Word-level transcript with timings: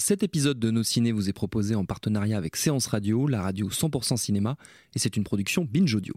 Cet 0.00 0.22
épisode 0.22 0.60
de 0.60 0.70
Nos 0.70 0.84
Ciné 0.84 1.10
vous 1.10 1.28
est 1.28 1.32
proposé 1.32 1.74
en 1.74 1.84
partenariat 1.84 2.38
avec 2.38 2.54
Séance 2.54 2.86
Radio, 2.86 3.26
la 3.26 3.42
radio 3.42 3.68
100% 3.68 4.16
cinéma, 4.16 4.56
et 4.94 5.00
c'est 5.00 5.16
une 5.16 5.24
production 5.24 5.66
Binge 5.68 5.92
Audio. 5.92 6.14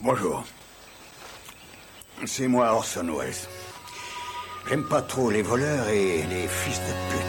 Bonjour. 0.00 0.44
C'est 2.24 2.46
moi 2.46 2.72
Orson 2.72 3.08
Welles. 3.18 3.34
J'aime 4.68 4.84
pas 4.84 5.02
trop 5.02 5.28
les 5.28 5.42
voleurs 5.42 5.88
et 5.88 6.24
les 6.28 6.46
fils 6.46 6.78
de 6.78 6.92
pute. 7.10 7.26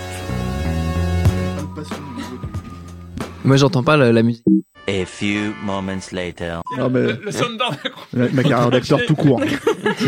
Moi, 3.44 3.58
j'entends 3.58 3.84
pas 3.84 3.98
la, 3.98 4.12
la 4.12 4.22
musique. 4.22 4.46
A 4.90 5.04
few 5.06 5.54
moments 5.64 6.12
later. 6.14 6.62
Non, 6.78 6.90
mais 6.90 7.14
Le 7.14 7.32
Sundance. 7.32 7.76
la- 8.14 8.30
ma 8.30 8.42
carrière 8.44 8.70
d'acteur 8.70 9.00
tout 9.06 9.16
court. 9.16 9.42
C'est 9.44 10.08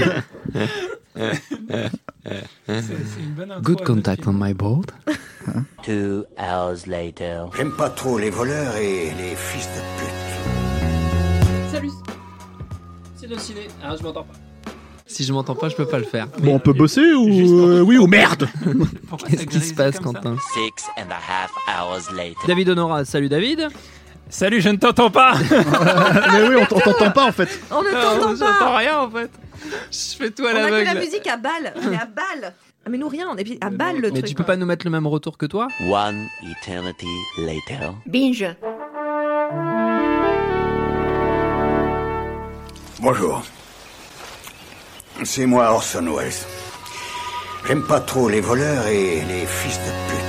c'est 2.65 3.19
une 3.19 3.33
bonne 3.35 3.51
intro 3.51 3.61
Good 3.61 3.83
contact 3.83 4.25
on 4.27 4.33
my 4.33 4.53
board. 4.53 4.91
Two 5.83 6.23
hours 6.37 6.85
later. 6.87 7.49
J'aime 7.57 7.71
pas 7.73 7.89
trop 7.89 8.17
les 8.17 8.29
voleurs 8.29 8.75
et 8.77 9.11
les 9.17 9.35
fils 9.35 9.67
de 9.67 9.81
pute. 9.99 11.73
Salut 11.73 11.91
C'est 13.17 13.27
le 13.27 13.37
ciné. 13.37 13.67
Ah, 13.83 13.95
je 13.97 14.03
m'entends 14.03 14.23
pas. 14.23 14.33
Si 15.07 15.23
je 15.25 15.33
m'entends 15.33 15.55
pas, 15.55 15.67
je 15.69 15.75
peux 15.75 15.87
pas 15.87 15.97
le 15.97 16.05
faire. 16.05 16.27
Bon, 16.39 16.55
on 16.55 16.59
peut 16.59 16.71
bosser 16.71 17.01
ou 17.15 17.27
euh, 17.67 17.81
oui 17.81 17.97
ou 17.97 18.05
merde 18.07 18.47
Qu'est-ce 19.27 19.47
qui 19.47 19.59
se 19.59 19.73
passe, 19.73 19.99
Quentin? 19.99 20.37
Six 20.53 20.85
and 20.97 21.09
a 21.09 21.15
half 21.15 21.51
hours 21.67 22.15
later. 22.15 22.35
David 22.47 22.69
Honora, 22.69 23.03
salut 23.05 23.27
David. 23.27 23.67
Salut, 24.29 24.61
je 24.61 24.69
ne 24.69 24.77
t'entends 24.77 25.09
pas 25.09 25.33
Mais 25.51 26.47
oui, 26.47 26.55
on 26.61 26.65
t'entend 26.65 27.11
pas 27.11 27.25
en 27.25 27.31
fait. 27.31 27.49
On 27.71 27.81
ne 27.81 27.89
t'entend 27.89 28.35
J'entends 28.35 28.59
pas 28.59 28.77
rien 28.77 28.99
en 28.99 29.09
fait. 29.09 29.31
Je 29.91 30.17
fais 30.17 30.31
tout 30.31 30.45
à 30.45 30.51
On 30.53 30.55
a 30.55 30.69
que 30.69 30.85
la 30.85 30.95
musique 30.95 31.27
à 31.27 31.37
balle 31.37 31.73
On 31.75 31.91
est 31.91 31.95
à 31.97 32.05
balle 32.05 32.53
Ah 32.85 32.89
mais 32.89 32.97
nous 32.97 33.07
rien, 33.09 33.27
on 33.31 33.37
est 33.37 33.63
à 33.63 33.69
balle 33.69 33.97
le 33.97 34.09
Mais 34.11 34.19
truc 34.19 34.25
tu 34.25 34.35
peux 34.35 34.43
pas 34.43 34.55
nous 34.55 34.65
mettre 34.65 34.85
le 34.85 34.91
même 34.91 35.07
retour 35.07 35.37
que 35.37 35.45
toi 35.45 35.67
One 35.81 36.27
eternity 36.43 37.07
later. 37.39 37.93
Binge 38.05 38.55
Bonjour. 43.01 43.43
C'est 45.23 45.45
moi 45.45 45.71
Orson 45.71 46.05
Welles. 46.15 46.31
J'aime 47.67 47.83
pas 47.83 47.99
trop 47.99 48.29
les 48.29 48.41
voleurs 48.41 48.87
et 48.87 49.21
les 49.21 49.45
fils 49.45 49.77
de 49.79 49.91
pute. 50.09 50.28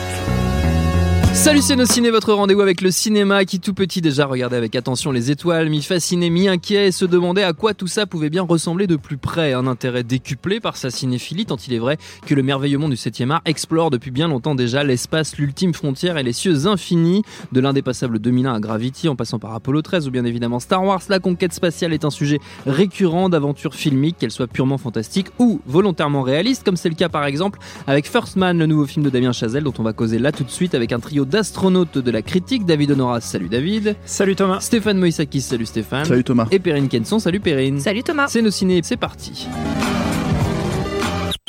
Salut 1.33 1.62
c'est 1.62 1.77
nos 1.77 1.86
ciné, 1.86 2.11
votre 2.11 2.34
rendez-vous 2.34 2.61
avec 2.61 2.81
le 2.81 2.91
cinéma 2.91 3.45
qui 3.45 3.61
tout 3.61 3.73
petit 3.73 4.00
déjà 4.00 4.27
regardait 4.27 4.56
avec 4.56 4.75
attention 4.75 5.12
les 5.12 5.31
étoiles, 5.31 5.70
mi-fasciné, 5.70 6.28
mi-inquiet 6.28 6.89
et 6.89 6.92
se 6.92 7.05
demandait 7.05 7.45
à 7.45 7.53
quoi 7.53 7.72
tout 7.72 7.87
ça 7.87 8.05
pouvait 8.05 8.31
bien 8.31 8.42
ressembler 8.42 8.87
de 8.87 8.97
plus 8.97 9.17
près. 9.17 9.53
Un 9.53 9.67
intérêt 9.67 10.03
décuplé 10.03 10.61
par 10.61 10.77
sa 10.77 10.91
cinéphilie 10.91 11.47
tant 11.47 11.56
il 11.56 11.72
est 11.72 11.78
vrai 11.78 11.98
que 12.27 12.34
le 12.34 12.42
merveilleux 12.42 12.78
monde 12.78 12.91
du 12.91 12.97
7e 12.97 13.31
art 13.31 13.42
explore 13.45 13.91
depuis 13.91 14.11
bien 14.11 14.28
longtemps 14.28 14.56
déjà 14.56 14.83
l'espace, 14.83 15.39
l'ultime 15.39 15.72
frontière 15.72 16.19
et 16.19 16.25
les 16.25 16.33
cieux 16.33 16.67
infinis. 16.67 17.22
De 17.53 17.60
l'indépassable 17.60 18.19
2001 18.19 18.54
à 18.54 18.60
Gravity 18.60 19.09
en 19.09 19.16
passant 19.16 19.38
par 19.38 19.54
Apollo 19.54 19.83
13 19.83 20.09
ou 20.09 20.10
bien 20.10 20.25
évidemment 20.25 20.59
Star 20.59 20.84
Wars, 20.84 21.03
la 21.09 21.21
conquête 21.21 21.54
spatiale 21.54 21.93
est 21.93 22.04
un 22.04 22.10
sujet 22.10 22.41
récurrent 22.66 23.28
d'aventure 23.28 23.75
filmique, 23.75 24.19
qu'elle 24.19 24.33
soit 24.33 24.49
purement 24.49 24.78
fantastique 24.78 25.28
ou 25.38 25.60
volontairement 25.66 26.22
réaliste 26.22 26.65
comme 26.65 26.77
c'est 26.77 26.91
le 26.91 26.97
cas 26.97 27.09
par 27.09 27.25
exemple 27.25 27.60
avec 27.87 28.09
First 28.09 28.37
Man, 28.37 28.59
le 28.59 28.66
nouveau 28.66 28.87
film 28.87 29.04
de 29.04 29.10
Damien 29.10 29.33
Chazelle 29.33 29.65
dont 29.65 29.75
on 29.78 29.84
va 29.84 29.93
causer 29.93 30.19
là 30.19 30.33
tout 30.33 30.44
de 30.44 30.50
suite 30.50 30.75
avec 30.75 30.93
un 30.93 30.99
trio 30.99 31.19
d'astronautes 31.25 31.98
de 31.98 32.10
la 32.10 32.22
critique. 32.22 32.64
David 32.64 32.92
Honora, 32.92 33.20
salut 33.20 33.48
David. 33.48 33.97
Salut 34.04 34.36
Thomas 34.36 34.60
Stéphane 34.60 34.98
Moïsakis, 34.98 35.41
salut 35.41 35.66
Stéphane. 35.66 36.04
Salut 36.04 36.25
Thomas. 36.25 36.48
Et 36.50 36.58
Perrine 36.58 36.88
Kenson, 36.88 37.19
salut 37.19 37.41
Perrine. 37.41 37.81
Salut 37.81 38.03
Thomas 38.03 38.28
C'est 38.28 38.42
nos 38.42 38.50
ciné, 38.50 38.81
c'est 38.82 38.97
parti. 38.97 39.47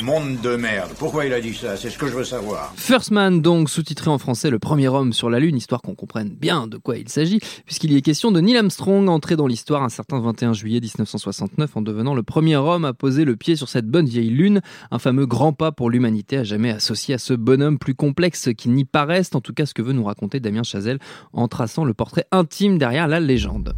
Monde 0.03 0.41
de 0.41 0.56
merde. 0.56 0.91
Pourquoi 0.97 1.25
il 1.25 1.34
a 1.34 1.39
dit 1.39 1.53
ça? 1.53 1.78
C'est 1.78 1.89
ce 1.89 1.97
que 1.97 2.07
je 2.07 2.13
veux 2.13 2.23
savoir. 2.23 2.73
First 2.75 3.12
Man, 3.12 3.41
donc, 3.41 3.69
sous-titré 3.69 4.09
en 4.09 4.17
français 4.17 4.50
Le 4.50 4.57
premier 4.57 4.88
homme 4.88 5.13
sur 5.13 5.29
la 5.29 5.39
Lune, 5.39 5.56
histoire 5.56 5.81
qu'on 5.81 5.94
comprenne 5.94 6.29
bien 6.29 6.66
de 6.66 6.78
quoi 6.78 6.97
il 6.97 7.07
s'agit, 7.07 7.39
puisqu'il 7.66 7.91
y 7.91 7.97
est 7.97 8.01
question 8.01 8.31
de 8.31 8.41
Neil 8.41 8.57
Armstrong, 8.57 9.07
entré 9.09 9.35
dans 9.35 9.45
l'histoire 9.45 9.84
un 9.84 9.90
certain 9.90 10.19
21 10.19 10.53
juillet 10.53 10.79
1969 10.79 11.78
en 11.78 11.81
devenant 11.81 12.16
le 12.16 12.23
premier 12.23 12.56
homme 12.56 12.85
à 12.85 12.94
poser 12.94 13.25
le 13.25 13.35
pied 13.35 13.56
sur 13.56 13.69
cette 13.69 13.88
bonne 13.88 14.07
vieille 14.07 14.29
Lune, 14.29 14.61
un 14.90 15.00
fameux 15.00 15.28
grand 15.28 15.53
pas 15.53 15.72
pour 15.72 15.90
l'humanité 15.90 16.38
à 16.38 16.44
jamais 16.44 16.72
associé 16.72 17.16
à 17.16 17.17
ce 17.19 17.34
bonhomme 17.34 17.78
plus 17.78 17.95
complexe 17.95 18.50
qu'il 18.57 18.72
n'y 18.72 18.85
paraisse, 18.85 19.29
en 19.35 19.41
tout 19.41 19.53
cas 19.53 19.66
ce 19.66 19.73
que 19.73 19.81
veut 19.81 19.94
nous 19.94 20.06
raconter 20.06 20.40
Damien 20.40 20.63
Chazelle 20.63 21.00
en 21.34 21.47
traçant 21.47 21.84
le 21.84 21.94
portrait 21.94 22.25
intime 22.31 22.78
derrière 22.78 23.07
la 23.07 23.19
légende. 23.19 23.75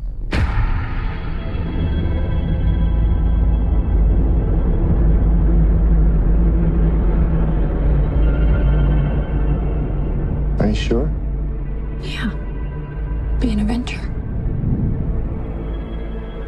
Are 10.64 10.68
you 10.68 10.76
sure? 10.76 11.12
Yeah. 12.02 12.34
Be 13.42 13.52
an 13.52 13.60
inventor. 13.60 14.00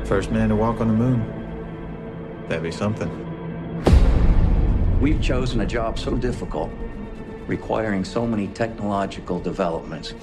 First 0.06 0.32
man 0.32 0.48
to 0.48 0.56
walk 0.56 0.80
on 0.80 0.88
the 0.88 0.94
moon. 0.94 2.46
That'd 2.48 2.64
be 2.64 2.72
something. 2.72 3.12
We've 5.02 5.22
chosen 5.22 5.60
a 5.60 5.66
job 5.66 6.00
so 6.00 6.16
difficult, 6.16 6.72
requiring 7.46 8.06
so 8.06 8.26
many 8.26 8.48
technological 8.48 9.42
developments. 9.42 10.14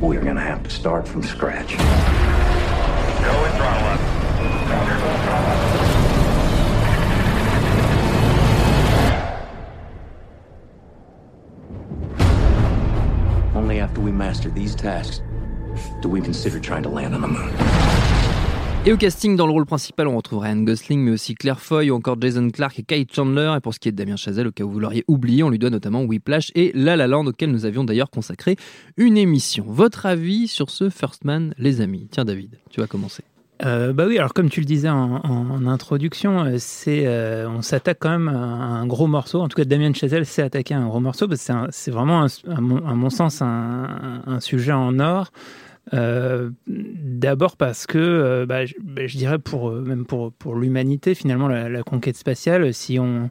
We're 0.00 0.24
gonna 0.24 0.40
have 0.40 0.62
to 0.62 0.70
start 0.70 1.06
from 1.06 1.24
scratch. 1.24 1.76
Only 3.28 3.50
do 16.00 16.08
we 16.08 16.20
consider 16.20 16.60
trying 16.60 16.82
to 16.82 16.90
land 16.90 17.14
on 17.14 17.20
the 17.20 17.28
moon. 17.28 17.50
Et 18.84 18.92
au 18.92 18.96
casting, 18.96 19.34
dans 19.34 19.48
le 19.48 19.52
rôle 19.52 19.66
principal, 19.66 20.06
on 20.06 20.16
retrouve 20.16 20.38
Ryan 20.38 20.62
Gosling, 20.62 21.00
mais 21.00 21.10
aussi 21.10 21.34
Claire 21.34 21.58
Foy 21.58 21.90
ou 21.90 21.96
encore 21.96 22.16
Jason 22.20 22.48
Clarke 22.50 22.78
et 22.78 22.82
Kate 22.84 23.12
Chandler. 23.12 23.54
Et 23.56 23.60
pour 23.60 23.74
ce 23.74 23.80
qui 23.80 23.88
est 23.88 23.92
de 23.92 23.96
Damien 23.96 24.14
Chazelle, 24.14 24.46
au 24.46 24.52
cas 24.52 24.62
où 24.62 24.70
vous 24.70 24.78
l'auriez 24.78 25.04
oublié, 25.08 25.42
on 25.42 25.50
lui 25.50 25.58
doit 25.58 25.70
notamment 25.70 26.04
Whiplash 26.04 26.52
et 26.54 26.70
La 26.72 26.94
La 26.94 27.08
Land, 27.08 27.26
auquel 27.26 27.50
nous 27.50 27.64
avions 27.64 27.82
d'ailleurs 27.82 28.10
consacré 28.10 28.54
une 28.96 29.16
émission. 29.16 29.64
Votre 29.66 30.06
avis 30.06 30.46
sur 30.46 30.70
ce 30.70 30.88
First 30.88 31.24
Man, 31.24 31.52
les 31.58 31.80
amis? 31.80 32.06
Tiens, 32.12 32.24
David, 32.24 32.60
tu 32.70 32.80
vas 32.80 32.86
commencer. 32.86 33.24
Euh, 33.64 33.92
bah 33.94 34.04
oui, 34.06 34.18
alors 34.18 34.34
comme 34.34 34.50
tu 34.50 34.60
le 34.60 34.66
disais 34.66 34.90
en, 34.90 35.66
introduction, 35.66 36.44
euh, 36.44 36.56
c'est 36.58 37.06
euh, 37.06 37.48
on 37.48 37.62
s'attaque 37.62 37.98
quand 38.00 38.10
même 38.10 38.28
à 38.28 38.32
un 38.32 38.86
gros 38.86 39.06
morceau. 39.06 39.40
En 39.40 39.48
tout 39.48 39.56
cas, 39.56 39.64
Damien 39.64 39.94
Chazelle 39.94 40.26
s'est 40.26 40.42
attaqué 40.42 40.74
à 40.74 40.78
un 40.78 40.86
gros 40.86 41.00
morceau 41.00 41.26
parce 41.26 41.46
que 41.46 41.52
c'est 41.70 41.90
vraiment, 41.90 42.24
un- 42.24 42.54
à, 42.54 42.60
mon, 42.60 42.86
à 42.86 42.94
mon 42.94 43.10
sens, 43.10 43.40
un, 43.40 44.38
sujet 44.40 44.72
en 44.72 44.98
or. 44.98 45.30
Euh, 45.94 46.50
D'abord 46.66 47.56
parce 47.56 47.86
que, 47.86 48.44
bah, 48.46 48.66
je, 48.66 48.74
bah, 48.82 49.06
je 49.06 49.16
dirais 49.16 49.38
pour 49.38 49.70
même 49.72 50.04
pour 50.04 50.32
pour 50.32 50.56
l'humanité, 50.56 51.14
finalement, 51.14 51.48
la, 51.48 51.68
la 51.68 51.82
conquête 51.82 52.16
spatiale, 52.16 52.74
si 52.74 52.98
on 52.98 53.30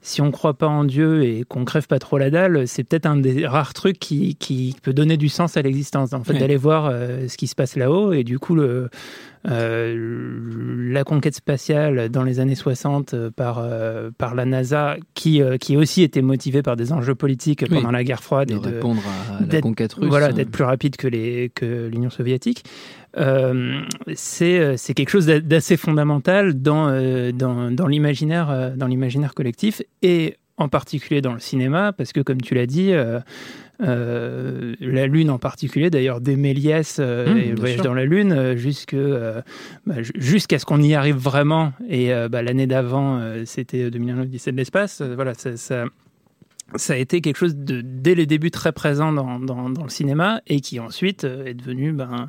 si 0.00 0.20
on 0.22 0.30
croit 0.30 0.54
pas 0.54 0.68
en 0.68 0.84
Dieu 0.84 1.24
et 1.24 1.44
qu'on 1.44 1.64
crève 1.64 1.86
pas 1.86 1.98
trop 1.98 2.18
la 2.18 2.30
dalle, 2.30 2.68
c'est 2.68 2.84
peut-être 2.84 3.06
un 3.06 3.16
des 3.16 3.46
rares 3.46 3.74
trucs 3.74 3.98
qui, 3.98 4.36
qui 4.36 4.74
peut 4.82 4.92
donner 4.94 5.16
du 5.16 5.28
sens 5.28 5.56
à 5.56 5.62
l'existence. 5.62 6.12
En 6.12 6.22
fait, 6.24 6.34
d'aller 6.34 6.56
voir 6.56 6.90
ce 6.90 7.36
qui 7.36 7.46
se 7.46 7.54
passe 7.54 7.76
là-haut 7.76 8.12
et 8.12 8.24
du 8.24 8.38
coup 8.38 8.54
le 8.54 8.90
euh, 9.46 10.88
la 10.90 11.04
conquête 11.04 11.34
spatiale 11.34 12.08
dans 12.08 12.22
les 12.24 12.40
années 12.40 12.54
60 12.54 13.14
euh, 13.14 13.30
par, 13.30 13.58
euh, 13.62 14.10
par 14.16 14.34
la 14.34 14.44
NASA, 14.44 14.96
qui, 15.14 15.40
euh, 15.42 15.56
qui 15.58 15.76
aussi 15.76 16.02
était 16.02 16.22
motivée 16.22 16.62
par 16.62 16.76
des 16.76 16.92
enjeux 16.92 17.14
politiques 17.14 17.64
Oui. 17.70 17.76
pendant 17.76 17.90
la 17.92 18.02
guerre 18.04 18.22
froide 18.22 18.48
De 18.48 18.56
et 18.56 18.58
de, 18.60 18.64
répondre 18.74 19.02
à 19.40 19.44
la 19.52 19.60
conquête 19.60 19.92
russe. 19.94 20.08
voilà, 20.08 20.32
d'être 20.32 20.50
plus 20.50 20.64
rapide 20.64 20.96
que 20.96 21.06
les 21.08 21.50
que 21.54 21.86
l'Union 21.88 22.10
soviétique. 22.10 22.64
C'est 24.14 24.94
quelque 24.94 25.10
chose 25.10 25.26
d'a- 25.26 25.40
d'assez 25.40 25.76
fondamental 25.76 26.60
dans 26.60 26.88
dans, 27.32 27.70
dans 27.70 27.86
l'imaginaire 27.86 28.72
dans 28.76 28.86
l'imaginaire 28.86 29.34
collectif 29.34 29.82
et 30.02 30.36
en 30.56 30.68
particulier 30.68 31.20
dans 31.20 31.32
le 31.34 31.38
cinéma 31.40 31.92
parce 31.92 32.12
que 32.12 32.20
comme 32.20 32.40
tu 32.40 32.54
l'as 32.54 32.66
dit. 32.66 32.92
euh, 32.92 33.20
euh, 33.80 34.74
la 34.80 35.06
Lune 35.06 35.30
en 35.30 35.38
particulier, 35.38 35.90
d'ailleurs 35.90 36.20
des 36.20 36.36
Méliès 36.36 36.98
euh, 37.00 37.32
Mmh, 37.32 37.38
et 37.38 37.48
le 37.50 37.56
voyage 37.56 37.76
sûr. 37.76 37.84
dans 37.84 37.94
la 37.94 38.04
Lune, 38.04 38.32
euh, 38.32 38.56
jusque, 38.56 38.96
bah, 39.86 40.02
ju- 40.02 40.12
jusqu'à 40.16 40.58
ce 40.58 40.64
qu'on 40.64 40.80
y 40.82 40.94
arrive 40.94 41.16
vraiment. 41.16 41.72
Et 41.88 42.10
bah, 42.30 42.42
l'année 42.42 42.66
d'avant, 42.66 43.20
c'était 43.44 43.90
2001 43.90 44.16
l'Odyssée 44.16 44.52
de 44.52 44.56
l'espace. 44.56 45.00
Voilà, 45.02 45.34
ça, 45.34 45.56
ça, 45.56 45.84
ça 46.76 46.92
a 46.94 46.96
été 46.96 47.20
quelque 47.20 47.36
chose 47.36 47.56
de, 47.56 47.80
dès 47.84 48.14
les 48.14 48.26
débuts, 48.26 48.50
très 48.50 48.72
présent 48.72 49.12
dans, 49.12 49.38
dans, 49.38 49.70
dans 49.70 49.84
le 49.84 49.88
cinéma 49.90 50.40
et 50.46 50.60
qui 50.60 50.80
ensuite 50.80 51.24
est 51.24 51.54
devenu 51.54 51.92
ben, 51.92 52.28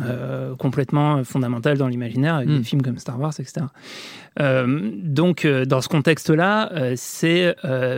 euh, 0.00 0.54
complètement 0.56 1.24
fondamental 1.24 1.78
dans 1.78 1.88
l'imaginaire 1.88 2.36
avec 2.36 2.48
des 2.48 2.62
films 2.62 2.82
comme 2.82 2.98
Star 2.98 3.18
Wars, 3.20 3.32
etc. 3.38 3.66
Euh, 4.40 4.90
donc, 4.94 5.44
euh, 5.44 5.64
dans 5.64 5.80
ce 5.80 5.88
contexte-là, 5.88 6.70
c'est 6.96 7.54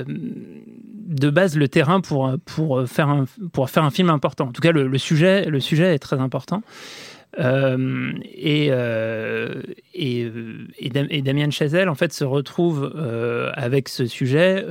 de 0.07 1.31
base 1.31 1.57
le 1.57 1.69
terrain 1.69 2.01
pour, 2.01 2.33
pour, 2.45 2.89
faire 2.89 3.09
un, 3.09 3.25
pour 3.53 3.69
faire 3.71 3.85
un 3.85 3.91
film 3.91 4.11
important. 4.11 4.47
En 4.49 4.53
tout 4.53 4.63
cas, 4.63 4.73
le, 4.73 4.87
le 4.87 4.99
sujet, 4.99 5.45
le 5.47 5.61
sujet 5.61 5.95
est 5.95 5.99
très 5.99 6.21
important. 6.21 6.63
Euh, 7.39 8.13
et, 8.25 8.69
euh, 8.71 9.63
et, 9.95 10.29
et, 10.79 10.89
Dam- 10.91 11.07
et 11.11 11.23
Damien 11.23 11.51
Chazelle, 11.51 11.89
en 11.89 11.95
fait, 11.95 12.13
se 12.13 12.25
retrouve 12.25 12.93
euh, 12.97 13.51
avec 13.55 13.89
ce 13.89 14.07
sujet 14.07 14.65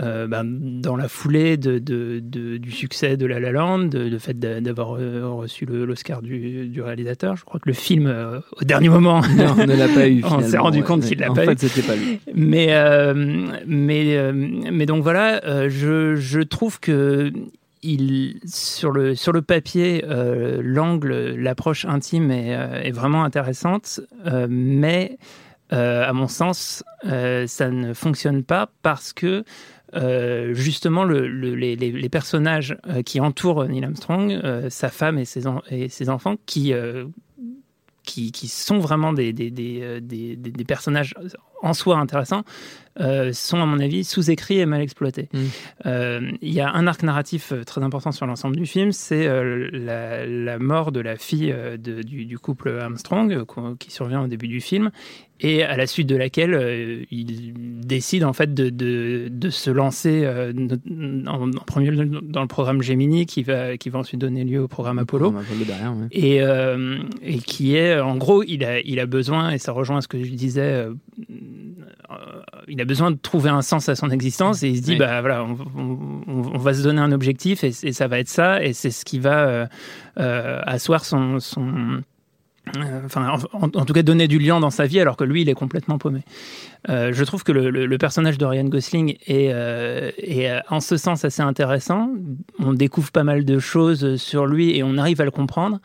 euh, 0.00 0.24
euh, 0.24 0.26
ben, 0.26 0.44
dans 0.80 0.96
la 0.96 1.06
foulée 1.08 1.56
de, 1.56 1.78
de- 1.78 2.18
de- 2.22 2.56
du 2.56 2.70
succès 2.70 3.16
de 3.16 3.26
La 3.26 3.40
La 3.40 3.52
Land, 3.52 3.80
de, 3.80 4.08
de 4.08 4.18
fait 4.18 4.38
d'a- 4.38 4.60
d'avoir 4.60 4.96
euh, 4.98 5.28
reçu 5.28 5.66
le- 5.66 5.84
l'Oscar 5.84 6.22
du, 6.22 6.66
du 6.68 6.80
réalisateur. 6.80 7.36
Je 7.36 7.44
crois 7.44 7.60
que 7.60 7.68
le 7.68 7.74
film, 7.74 8.06
euh, 8.06 8.40
au 8.60 8.64
dernier 8.64 8.88
moment, 8.88 9.20
Non, 9.20 9.54
on 9.58 9.66
ne 9.66 9.76
l'a 9.76 9.88
pas 9.88 10.08
eu. 10.08 10.22
on 10.24 10.40
s'est 10.40 10.56
rendu 10.58 10.78
ouais, 10.78 10.84
compte 10.84 11.02
qu'il 11.04 11.18
l'a 11.18 11.30
En 11.30 11.34
pas 11.34 11.44
fait, 11.44 11.62
eu. 11.62 11.68
c'était 11.68 11.86
pas 11.86 11.96
lui. 11.96 12.20
Mais, 12.34 12.68
euh, 12.70 13.12
mais, 13.66 14.16
euh, 14.16 14.32
mais 14.32 14.86
donc 14.86 15.02
voilà, 15.02 15.44
euh, 15.44 15.68
je, 15.68 16.16
je 16.16 16.40
trouve 16.40 16.80
que 16.80 17.30
il, 17.82 18.36
sur, 18.46 18.92
le, 18.92 19.14
sur 19.14 19.32
le 19.32 19.42
papier, 19.42 20.04
euh, 20.08 20.60
l'angle, 20.64 21.34
l'approche 21.36 21.84
intime 21.84 22.30
est, 22.30 22.54
euh, 22.56 22.80
est 22.80 22.92
vraiment 22.92 23.24
intéressante, 23.24 24.00
euh, 24.26 24.46
mais 24.48 25.18
euh, 25.72 26.08
à 26.08 26.12
mon 26.12 26.28
sens, 26.28 26.84
euh, 27.06 27.46
ça 27.46 27.70
ne 27.70 27.92
fonctionne 27.92 28.44
pas 28.44 28.70
parce 28.82 29.12
que 29.12 29.42
euh, 29.94 30.54
justement 30.54 31.04
le- 31.04 31.26
le- 31.28 31.54
les, 31.54 32.08
personnages 32.08 32.76
euh, 32.86 33.02
qui 33.02 33.20
entourent 33.20 33.64
Neil 33.66 33.84
Armstrong, 33.84 34.32
euh, 34.32 34.70
sa 34.70 34.88
femme 34.88 35.18
et 35.18 35.24
ses, 35.24 35.46
enfants, 36.08 36.36
qui, 36.46 36.72
qui, 38.04 38.48
sont 38.48 38.78
vraiment 38.78 39.12
des- 39.12 39.32
des- 39.32 39.50
des 40.00 40.64
personnages 40.64 41.14
en 41.62 41.72
soi 41.74 41.96
intéressants, 41.96 42.42
euh, 43.00 43.32
sont 43.32 43.56
à 43.56 43.64
mon 43.64 43.78
avis 43.80 44.04
sous-écrits 44.04 44.58
et 44.58 44.66
mal 44.66 44.82
exploités. 44.82 45.30
Mm. 45.32 45.38
Euh, 45.86 46.20
Il 46.42 46.52
y 46.52 46.60
a 46.60 46.70
un 46.70 46.86
arc 46.86 47.02
narratif 47.02 47.52
euh, 47.52 47.64
très 47.64 47.82
important 47.82 48.12
sur 48.12 48.26
l'ensemble 48.26 48.56
du 48.56 48.66
film, 48.66 48.92
c'est 48.92 49.26
euh, 49.26 49.70
la, 49.72 50.26
la 50.26 50.58
mort 50.58 50.92
de 50.92 51.00
la 51.00 51.16
fille 51.16 51.54
de- 51.78 52.02
du, 52.02 52.26
du 52.26 52.38
couple 52.38 52.68
Armstrong 52.78 53.44
qui 53.78 53.90
survient 53.90 54.22
au 54.22 54.26
début 54.26 54.48
du 54.48 54.60
film 54.60 54.90
et 55.40 55.62
à 55.64 55.76
la 55.76 55.86
suite 55.86 56.06
de 56.06 56.16
laquelle 56.16 57.04
il 57.10 57.54
décide 57.80 58.22
en 58.24 58.32
fait 58.32 58.52
de, 58.54 58.68
de, 58.70 59.28
de 59.30 59.50
se 59.50 59.70
lancer 59.70 60.24
en, 61.26 61.50
en 61.50 61.64
premier 61.66 61.90
lieu 61.90 62.04
dans 62.22 62.42
le 62.42 62.46
programme 62.46 62.82
Gemini 62.82 63.24
qui 63.26 63.42
va, 63.42 63.76
qui 63.78 63.88
va 63.88 64.00
ensuite 64.00 64.20
donner 64.20 64.44
lieu 64.44 64.60
au 64.60 64.68
programme 64.68 64.98
Apollo. 64.98 65.32
On 65.34 65.38
Apollo 65.40 65.64
derrière, 65.64 65.94
ouais. 65.96 66.06
Et, 66.12 67.34
et 67.34 67.38
qui 67.38 67.74
est, 67.74 67.98
en 67.98 68.16
gros, 68.16 68.44
il 68.44 68.64
a, 68.64 68.80
il 68.80 69.00
a 69.00 69.06
besoin, 69.06 69.50
et 69.50 69.58
ça 69.58 69.72
rejoint 69.72 70.00
ce 70.00 70.08
que 70.08 70.22
je 70.22 70.30
disais, 70.30 70.86
il 72.68 72.80
a 72.80 72.84
besoin 72.84 73.10
de 73.10 73.16
trouver 73.16 73.50
un 73.50 73.62
sens 73.62 73.88
à 73.88 73.94
son 73.96 74.10
existence 74.10 74.62
et 74.62 74.68
il 74.68 74.76
se 74.78 74.82
dit, 74.82 74.92
Oui. 74.92 74.98
bah 74.98 75.20
voilà, 75.20 75.44
on, 75.44 75.56
on- 75.76 76.50
on 76.54 76.58
va 76.58 76.74
se 76.74 76.82
donner 76.82 77.00
un 77.00 77.12
objectif 77.12 77.64
et, 77.64 77.72
et 77.82 77.92
ça 77.92 78.06
va 78.08 78.18
être 78.18 78.28
ça, 78.28 78.62
et 78.62 78.72
c'est 78.72 78.90
ce 78.90 79.04
qui 79.04 79.18
va 79.18 79.38
euh, 79.46 79.66
euh, 80.18 80.60
asseoir 80.66 81.04
son. 81.04 81.40
son 81.40 82.00
euh, 82.76 83.00
Enfin, 83.04 83.36
en, 83.52 83.64
en 83.64 83.84
tout 83.84 83.92
cas, 83.92 84.02
donner 84.04 84.28
du 84.28 84.38
lien 84.38 84.60
dans 84.60 84.70
sa 84.70 84.86
vie, 84.86 85.00
alors 85.00 85.16
que 85.16 85.24
lui, 85.24 85.42
il 85.42 85.48
est 85.48 85.54
complètement 85.54 85.98
paumé. 85.98 86.20
Euh, 86.88 87.12
je 87.12 87.24
trouve 87.24 87.42
que 87.42 87.50
le, 87.50 87.70
le- 87.70 87.86
le 87.86 87.98
personnage 87.98 88.38
de 88.38 88.44
Ryan 88.44 88.64
Gosling 88.66 89.16
est, 89.26 89.50
euh, 89.52 90.12
est, 90.18 90.48
euh, 90.48 90.60
en 90.70 90.78
ce 90.80 90.96
sens 90.96 91.24
assez 91.24 91.42
intéressant. 91.42 92.10
On 92.60 92.72
découvre 92.72 93.10
pas 93.10 93.24
mal 93.24 93.44
de 93.44 93.58
choses 93.58 94.14
sur 94.16 94.46
lui 94.46 94.76
et 94.76 94.84
on 94.84 94.96
arrive 94.96 95.20
à 95.20 95.24
le 95.24 95.32
comprendre. 95.32 95.80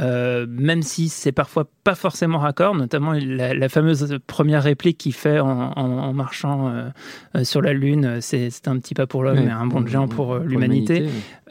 Euh, 0.00 0.46
même 0.48 0.82
si 0.82 1.08
c'est 1.08 1.32
parfois 1.32 1.66
pas 1.82 1.94
forcément 1.96 2.38
raccord, 2.38 2.74
notamment 2.74 3.12
la, 3.14 3.54
la 3.54 3.68
fameuse 3.68 4.18
première 4.26 4.62
réplique 4.62 4.98
qu'il 4.98 5.14
fait 5.14 5.40
en, 5.40 5.48
en- 5.48 5.74
en 5.76 6.12
marchant 6.12 6.68
euh, 6.68 6.88
euh, 7.34 7.42
sur 7.42 7.62
la 7.62 7.72
Lune, 7.72 8.18
c'est 8.20 8.50
un 8.68 8.78
petit 8.78 8.94
pas 8.94 9.06
pour 9.06 9.22
l'homme 9.24 9.38
et 9.48 9.50
un 9.50 9.66
bond 9.66 9.80
de 9.80 9.88
géant 9.88 10.06
pour, 10.06 10.34
euh, 10.34 10.38
pour 10.40 10.46
l'humanité. 10.48 11.00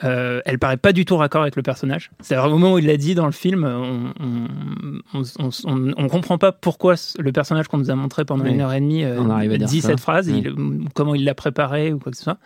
Euh, 0.04 0.39
elle 0.45 0.60
paraît 0.60 0.78
pas 0.78 0.94
du 0.94 1.04
tout 1.04 1.18
raccord 1.18 1.42
avec 1.42 1.56
le 1.56 1.63
personnage. 1.63 2.12
C'est 2.22 2.38
au 2.38 2.50
moment 2.50 2.74
où 2.74 2.80
il 2.80 2.86
l'a 2.86 2.98
dit 2.98 3.16
dans 3.16 3.25
le 3.25 3.31
film, 3.31 3.63
on, 3.66 4.13
on, 5.13 5.22
on, 5.39 5.50
on- 5.66 5.94
on 5.98 6.07
comprend 6.07 6.38
pas 6.38 6.51
pourquoi 6.51 6.94
le 7.19 7.31
personnage 7.31 7.68
qu'on 7.68 7.80
nous 7.80 7.92
a 7.92 7.95
montré 7.95 8.24
pendant 8.24 8.45
une 8.45 8.62
heure 8.62 8.74
et 8.74 8.80
demie 8.80 9.04
dit 9.66 9.81
cette 9.81 10.00
phrase, 10.00 10.28
il- 10.30 10.54
comment 10.94 11.16
il 11.16 11.25
l'a 11.25 11.34
préparé 11.36 11.92
ou 11.92 12.00
quoi 12.00 12.12
que 12.12 12.18
ce 12.18 12.24
soit. 12.24 12.38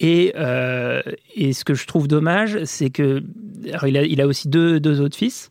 Et, 0.00 0.32
euh, 0.36 1.00
et 1.36 1.52
ce 1.52 1.64
que 1.64 1.74
je 1.74 1.86
trouve 1.86 2.08
dommage, 2.08 2.64
c'est 2.64 2.90
que 2.90 3.22
alors 3.68 3.86
il, 3.86 3.96
a, 3.96 4.02
il 4.02 4.20
a 4.20 4.26
aussi 4.26 4.48
deux, 4.48 4.80
deux 4.80 5.00
autres 5.00 5.16
fils 5.16 5.48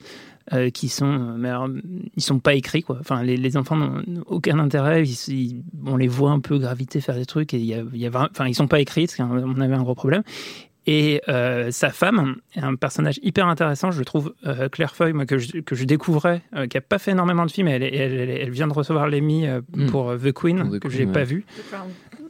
euh, 0.51 0.69
qui 0.69 0.90
sont, 0.90 1.36
mais 1.38 1.48
alors, 1.50 1.69
ils 2.18 2.22
sont 2.22 2.40
pas 2.40 2.54
écrits 2.54 2.84
quoi. 2.84 2.98
Enfin, 3.00 3.24
les, 3.24 3.38
les 3.38 3.56
enfants 3.57 3.78
n'ont 3.78 4.04
aucun 4.28 4.60
intérêt. 4.60 5.04
Ils- 5.04 5.34
ils- 5.34 5.63
on 5.86 5.95
les 5.95 6.10
voit 6.10 6.31
un 6.31 6.42
peu 6.42 6.57
graviter, 6.60 7.00
faire 7.00 7.16
des 7.16 7.25
trucs, 7.25 7.54
et 7.54 7.57
il 7.57 7.66
y 7.66 7.74
a, 7.74 7.84
il 7.94 8.00
y 8.00 8.06
a 8.06 8.10
vra- 8.10 8.28
enfin, 8.30 8.48
ils 8.48 8.54
sont 8.56 8.68
pas 8.68 8.81
écrits. 8.81 9.07
C'est 9.07 9.24
on 9.24 9.60
avait 9.62 9.75
un 9.75 9.81
gros 9.84 9.95
problème. 9.95 10.24
Et 10.86 11.22
euh, 11.30 11.72
sa 11.72 11.92
femme 11.92 12.36
est 12.54 12.60
un 12.60 12.75
personnage 12.75 13.18
hyper 13.24 13.48
intéressant, 13.48 13.92
je 13.92 14.04
trouve. 14.04 14.34
Euh, 14.45 14.68
Claire 14.68 14.94
Foy, 14.98 15.13
moi, 15.13 15.25
que 15.25 15.38
je, 15.38 15.60
que 15.62 15.75
je 15.75 15.86
découvrais, 15.86 16.42
euh, 16.57 16.68
qui 16.68 16.75
a 16.78 16.81
pas 16.81 17.00
fait 17.00 17.12
énormément 17.12 17.45
de 17.45 17.51
films, 17.51 17.69
elle, 17.69 17.84
elle, 17.84 17.94
elle, 17.94 18.30
elle 18.30 18.50
vient 18.51 18.68
de 18.68 18.74
recevoir 18.74 19.07
l'Emmy 19.07 19.48
euh, 19.48 19.62
Mm. 19.78 19.86
pour 19.86 20.13
The 20.18 20.34
Queen, 20.34 20.69
The 20.69 20.80
que 20.80 20.90
j'ai 20.90 21.06
ouais. 21.06 21.12
pas 21.13 21.24
vu. 21.24 21.45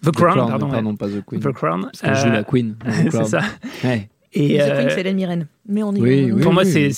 The 0.04 0.12
Crown. 0.12 0.34
The 0.34 0.36
Crown, 0.36 0.50
pardon. 0.50 0.70
pardon, 0.70 0.90
ouais. 0.92 0.96
pas 0.98 1.08
The 1.08 1.24
Queen. 1.26 1.42
The 1.42 1.52
Crown. 1.54 1.82
Parce 1.84 2.02
qu'elle 2.02 2.16
joue 2.16 2.28
Euh, 2.28 2.32
la 2.32 2.44
Queen. 2.44 2.76
c'est 3.12 3.26
ça. 3.26 3.42
Ouais. 3.84 4.10
Et, 4.36 4.58
The 4.58 4.62
euh, 4.62 4.78
Queen, 4.80 4.90
c'est 4.90 5.00
Hélène 5.02 5.16
Mirren. 5.16 5.48
Mais 5.70 5.84
on 5.84 5.94
est. 5.96 6.00
Oui, 6.02 6.32
oui. 6.32 6.42
pour 6.42 6.54
moi, 6.54 6.66
c'est- 6.66 6.90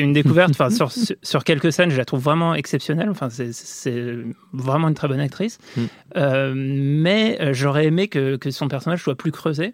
une 0.00 0.12
découverte. 0.12 0.50
Enfin, 0.50 0.70
sur, 0.70 0.90
sur- 1.22 1.44
quelques 1.44 1.72
scènes, 1.72 1.90
je 1.90 1.96
la 1.96 2.04
trouve 2.04 2.20
vraiment 2.20 2.54
exceptionnelle. 2.54 3.08
Enfin, 3.08 3.30
c'est- 3.30 3.52
c'est 3.52 4.04
vraiment 4.52 4.88
une 4.88 4.94
très 4.94 5.06
bonne 5.08 5.20
actrice. 5.20 5.58
Mm. 5.76 5.80
Euh, 6.16 6.52
mais 6.56 7.38
euh, 7.40 7.52
j'aurais 7.54 7.86
aimé 7.86 8.08
que, 8.08 8.36
que 8.36 8.50
son 8.50 8.68
personnage 8.68 9.02
soit 9.02 9.14
plus 9.16 9.30
creusé. 9.32 9.72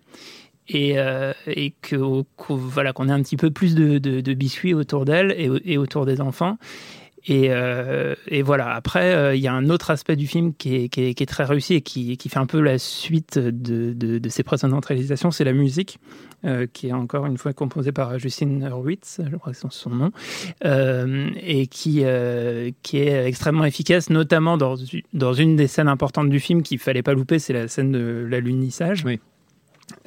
Et, 0.68 0.98
euh, 0.98 1.32
et 1.46 1.74
que 1.80 1.94
qu'au- 2.36 2.56
voilà 2.56 2.92
qu'on 2.92 3.08
ait 3.08 3.12
un 3.12 3.22
petit 3.22 3.36
peu 3.36 3.50
plus 3.52 3.74
de, 3.76 3.98
de, 3.98 4.20
de 4.20 4.34
biscuits 4.34 4.74
autour 4.74 5.04
d'elle 5.04 5.32
et, 5.38 5.48
et 5.64 5.78
autour 5.78 6.06
des 6.06 6.20
enfants. 6.20 6.58
Et, 7.28 7.48
euh, 7.50 8.14
et 8.28 8.42
voilà. 8.42 8.72
Après, 8.74 9.12
euh, 9.14 9.34
il 9.34 9.42
y 9.42 9.48
a 9.48 9.52
un 9.52 9.68
autre 9.68 9.90
aspect 9.90 10.14
du 10.14 10.28
film 10.28 10.54
qui 10.54 10.76
est, 10.76 10.88
qui 10.88 11.06
est, 11.06 11.14
qui 11.14 11.22
est 11.22 11.26
très 11.26 11.44
réussi 11.44 11.74
et 11.74 11.80
qui, 11.80 12.16
qui 12.16 12.28
fait 12.28 12.38
un 12.38 12.46
peu 12.46 12.60
la 12.60 12.78
suite 12.78 13.38
de, 13.38 13.92
de, 13.92 14.18
de 14.18 14.28
ses 14.28 14.44
précédentes 14.44 14.86
réalisations, 14.86 15.32
c'est 15.32 15.42
la 15.42 15.52
musique, 15.52 15.98
euh, 16.44 16.66
qui 16.72 16.88
est 16.88 16.92
encore 16.92 17.26
une 17.26 17.36
fois 17.36 17.52
composée 17.52 17.90
par 17.90 18.16
Justine 18.20 18.62
Hurwitz, 18.62 19.20
je 19.28 19.36
crois 19.36 19.52
que 19.52 19.58
c'est 19.58 19.66
son 19.70 19.90
nom, 19.90 20.10
et 20.64 21.66
qui, 21.66 22.04
qui 22.82 22.98
est 22.98 23.26
extrêmement 23.26 23.64
efficace, 23.64 24.08
notamment 24.08 24.56
dans, 24.56 24.76
dans 25.12 25.32
une 25.32 25.56
des 25.56 25.66
scènes 25.66 25.88
importantes 25.88 26.30
du 26.30 26.38
film 26.38 26.62
qu'il 26.62 26.78
fallait 26.78 27.02
pas 27.02 27.14
louper, 27.14 27.40
c'est 27.40 27.52
la 27.52 27.66
scène 27.66 27.90
de 27.90 28.24
l'alunissage. 28.30 29.04
Oui. 29.04 29.18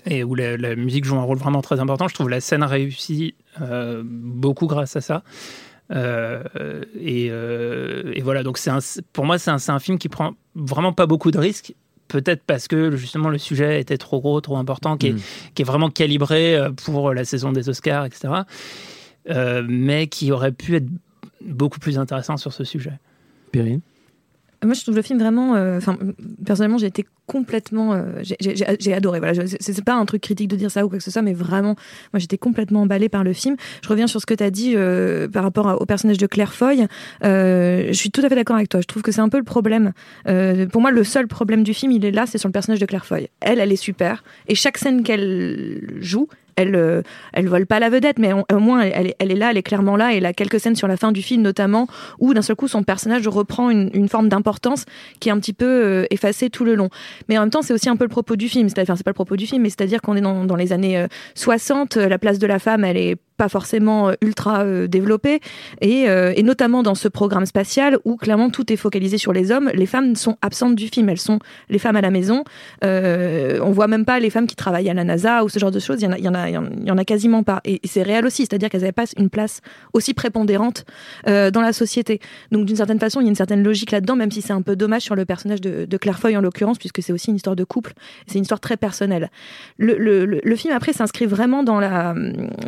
Et 0.06 0.24
où 0.24 0.36
la, 0.36 0.58
la 0.58 0.76
musique 0.76 1.06
joue 1.06 1.18
un 1.18 1.24
rôle 1.24 1.38
vraiment 1.38 1.62
très 1.62 1.80
important. 1.80 2.08
Je 2.08 2.14
trouve 2.14 2.30
la 2.30 2.42
scène 2.42 2.64
réussie 2.64 3.36
euh, 3.62 4.04
beaucoup 4.06 4.68
grâce 4.68 4.96
à 4.96 5.02
ça. 5.02 5.24
Euh, 5.92 6.44
et, 7.00 7.30
euh, 7.32 8.12
et 8.14 8.22
voilà, 8.22 8.44
donc 8.44 8.58
c'est 8.58 8.70
un- 8.70 8.80
pour 9.14 9.26
moi, 9.26 9.40
c'est 9.40 9.50
un, 9.52 9.58
c'est 9.58 9.72
un 9.72 9.80
film 9.80 9.98
qui 9.98 10.08
prend 10.10 10.34
vraiment 10.56 10.94
pas 10.94 11.08
beaucoup 11.08 11.32
de 11.32 11.38
risques. 11.40 11.74
Peut-être 12.08 12.44
parce 12.44 12.68
que 12.68 12.96
justement 12.96 13.30
le 13.30 13.38
sujet 13.38 13.80
était 13.80 13.98
trop 13.98 14.20
gros, 14.20 14.40
trop 14.42 14.58
important, 14.58 14.98
qui 14.98 15.08
est, 15.08 15.14
Mm. 15.14 15.20
qui 15.56 15.62
est 15.62 15.66
vraiment 15.66 15.90
calibré 15.90 16.56
euh, 16.56 16.72
pour 16.72 17.14
la 17.14 17.24
saison 17.26 17.52
des 17.52 17.70
Oscars, 17.70 18.06
etc. 18.06 18.30
Euh, 19.30 19.64
mais 19.68 20.08
qui 20.08 20.32
aurait 20.32 20.52
pu 20.52 20.76
être 20.76 20.88
beaucoup 21.42 21.80
plus 21.80 22.00
intéressant 22.00 22.38
sur 22.38 22.52
ce 22.54 22.64
sujet. 22.64 22.94
Perrine? 23.52 23.82
Moi, 24.64 24.74
je 24.74 24.82
trouve 24.82 24.96
le 24.96 25.02
film 25.02 25.20
vraiment. 25.20 25.56
euh, 25.56 25.78
Enfin, 25.78 25.98
personnellement, 26.46 26.78
j'ai 26.78 26.88
été 26.88 27.06
complètement. 27.30 27.94
euh, 27.94 28.02
j'ai- 28.24 28.94
adoré. 28.94 29.20
Voilà, 29.20 29.46
c'est 29.60 29.84
pas 29.86 29.94
un 29.94 30.06
truc 30.06 30.22
critique 30.24 30.48
de 30.48 30.56
dire 30.56 30.72
ça 30.72 30.84
ou 30.84 30.90
quoi 30.90 30.98
que 30.98 31.04
ce 31.04 31.12
soit, 31.12 31.22
mais 31.22 31.34
vraiment, 31.34 31.76
moi, 32.12 32.20
j'étais 32.20 32.38
complètement 32.40 32.82
emballée 32.82 33.08
par 33.08 33.24
le 33.24 33.34
film. 33.34 33.56
Je 33.84 33.88
reviens 33.88 34.08
sur 34.08 34.20
ce 34.20 34.26
que 34.26 34.34
tu 34.34 34.44
as 34.44 34.50
dit 34.50 34.74
euh, 34.76 35.28
par 35.28 35.44
rapport 35.44 35.80
au 35.80 35.86
personnage 35.86 36.18
de 36.18 36.26
Claire 36.28 36.54
Foy. 36.54 36.88
Euh, 37.24 37.86
je 37.88 37.94
suis 37.94 38.10
tout 38.12 38.22
à 38.26 38.30
fait 38.30 38.36
d'accord 38.36 38.56
avec 38.56 38.70
toi. 38.70 38.82
Je 38.82 38.88
trouve 38.88 39.04
que 39.04 39.12
c'est 39.12 39.22
un 39.22 39.30
peu 39.30 39.38
le 39.38 39.44
problème. 39.44 39.94
Pour 40.72 40.82
moi, 40.82 40.92
le 40.92 41.04
seul 41.04 41.28
problème 41.28 41.64
du 41.64 41.74
film, 41.74 41.92
il 41.92 42.04
est 42.04 42.12
là, 42.12 42.26
c'est 42.26 42.38
sur 42.40 42.50
le 42.50 42.54
personnage 42.54 42.80
de 42.80 42.86
Claire 42.88 43.06
Foy. 43.06 43.30
Elle, 43.42 43.60
elle 43.60 43.72
est 43.72 43.76
super. 43.76 44.24
Et 44.48 44.56
chaque 44.56 44.78
scène 44.80 45.04
qu'elle 45.04 45.82
joue, 46.02 46.28
elle, 46.56 47.04
elle 47.32 47.48
vole 47.48 47.66
pas 47.66 47.80
la 47.80 47.90
vedette, 47.90 48.20
mais 48.20 48.34
au 48.34 48.60
moins 48.60 48.82
elle, 48.82 49.08
est- 49.08 49.16
elle 49.20 49.32
est 49.32 49.36
là, 49.36 49.52
elle 49.52 49.58
est 49.58 49.64
clairement 49.64 49.96
là. 49.96 50.14
Et 50.14 50.18
elle 50.18 50.26
a 50.26 50.34
quelques 50.34 50.60
scènes 50.60 50.76
sur 50.76 50.90
la 50.90 50.98
fin 50.98 51.14
du 51.14 51.22
film, 51.22 51.42
notamment, 51.42 51.88
où 52.20 52.34
d'un 52.34 52.42
seul 52.42 52.58
coup 52.58 52.68
son 52.68 52.84
personnage 52.84 53.26
reprend 53.30 53.70
une, 53.70 54.10
forme 54.10 54.28
d'importance 54.28 54.84
qui 55.22 55.30
est 55.30 55.32
un 55.32 55.40
petit 55.40 55.54
peu 55.54 56.06
effacée 56.10 56.50
tout 56.50 56.66
le 56.66 56.76
long. 56.76 56.90
Mais 57.28 57.38
en 57.38 57.42
même 57.42 57.50
temps, 57.50 57.62
c'est 57.62 57.74
aussi 57.74 57.90
un 57.90 57.96
peu 57.96 58.06
le 58.06 58.10
propos 58.10 58.36
du 58.36 58.48
film. 58.50 58.70
C'est-à-dire, 58.70 58.92
enfin, 58.92 58.98
c'est 58.98 59.04
pas 59.04 59.12
le 59.12 59.16
propos 59.16 59.36
du 59.36 59.46
film, 59.46 59.64
mais 59.64 59.70
c'est-à-dire 59.70 60.02
qu'on 60.02 60.16
est 60.16 60.22
dans, 60.22 60.56
les 60.56 60.74
années 60.74 60.98
euh, 60.98 61.08
60. 61.36 61.98
euh, 61.98 62.08
La 62.08 62.18
place 62.18 62.40
de 62.40 62.48
la 62.48 62.60
femme, 62.60 62.84
elle 62.84 62.98
est 62.98 63.18
pas 63.40 63.50
forcément 63.50 64.10
euh, 64.10 64.14
ultra 64.22 64.64
euh, 64.64 64.88
développée, 64.88 65.40
et, 65.82 66.10
euh, 66.10 66.34
et 66.36 66.44
notamment 66.44 66.84
dans 66.84 66.94
ce 66.96 67.08
programme 67.08 67.46
spatial 67.48 67.98
où 68.06 68.18
clairement 68.18 68.50
tout 68.52 68.72
est 68.72 68.76
focalisé 68.76 69.18
sur 69.18 69.34
les 69.34 69.52
hommes. 69.52 69.72
Les 69.74 69.86
femmes 69.88 70.16
sont 70.16 70.36
absentes 70.42 70.76
du 70.76 70.88
film. 70.90 71.08
Elles 71.10 71.18
sont 71.30 71.40
les 71.70 71.80
femmes 71.80 71.96
à 71.96 72.02
la 72.02 72.12
maison. 72.12 72.44
Euh, 72.84 73.60
on 73.64 73.72
voit 73.72 73.88
même 73.88 74.06
pas 74.06 74.20
les 74.20 74.30
femmes 74.30 74.46
qui 74.46 74.56
travaillent 74.56 74.90
à 74.90 74.94
la 74.94 75.04
NASA 75.06 75.44
ou 75.44 75.50
ce 75.50 75.58
genre 75.58 75.72
de 75.72 75.80
choses. 75.80 76.02
Il 76.02 76.24
y 76.24 76.92
en 76.92 76.98
a, 76.98 77.06
quasiment 77.06 77.44
pas. 77.44 77.62
Et, 77.66 77.80
c'est 77.86 78.04
réel 78.04 78.26
aussi, 78.26 78.44
c'est-à-dire 78.46 78.70
qu'elles 78.70 78.82
n'avaient 78.82 78.92
pas 78.92 79.06
une 79.18 79.30
place 79.30 79.62
aussi 79.94 80.14
prépondérante 80.14 80.86
euh, 81.28 81.50
dans 81.50 81.62
la 81.62 81.74
société. 81.74 82.20
Donc 82.52 82.66
d'une 82.66 82.76
certaine 82.76 83.00
façon, 83.00 83.22
il 83.22 83.24
y 83.24 83.28
a 83.28 83.30
une 83.30 83.36
certaine 83.36 83.64
logique 83.64 83.92
là-dedans, 83.92 84.16
même 84.18 84.32
si 84.32 84.42
c'est 84.42 84.54
un 84.54 84.62
peu 84.62 84.76
dommage 84.76 85.04
sur 85.04 85.16
le 85.16 85.26
personnage 85.26 85.62
de, 85.62 85.86
de 85.86 85.98
Claire 85.98 86.20
Foy 86.20 86.36
en 86.36 86.42
l'occurrence, 86.42 86.78
puisque 86.78 87.02
c'est 87.02 87.14
aussi 87.14 87.30
une 87.30 87.38
histoire 87.38 87.56
de 87.56 87.64
couple. 87.64 87.94
C'est 88.28 88.36
une 88.38 88.44
histoire 88.44 88.60
très 88.60 88.76
personnelle. 88.78 89.30
Le, 89.78 89.98
le- 89.98 90.26
le- 90.26 90.42
le 90.44 90.56
film 90.56 90.74
après 90.74 90.92
s'inscrit 90.94 91.26
vraiment 91.26 91.64
dans 91.64 91.80
la 91.80 92.14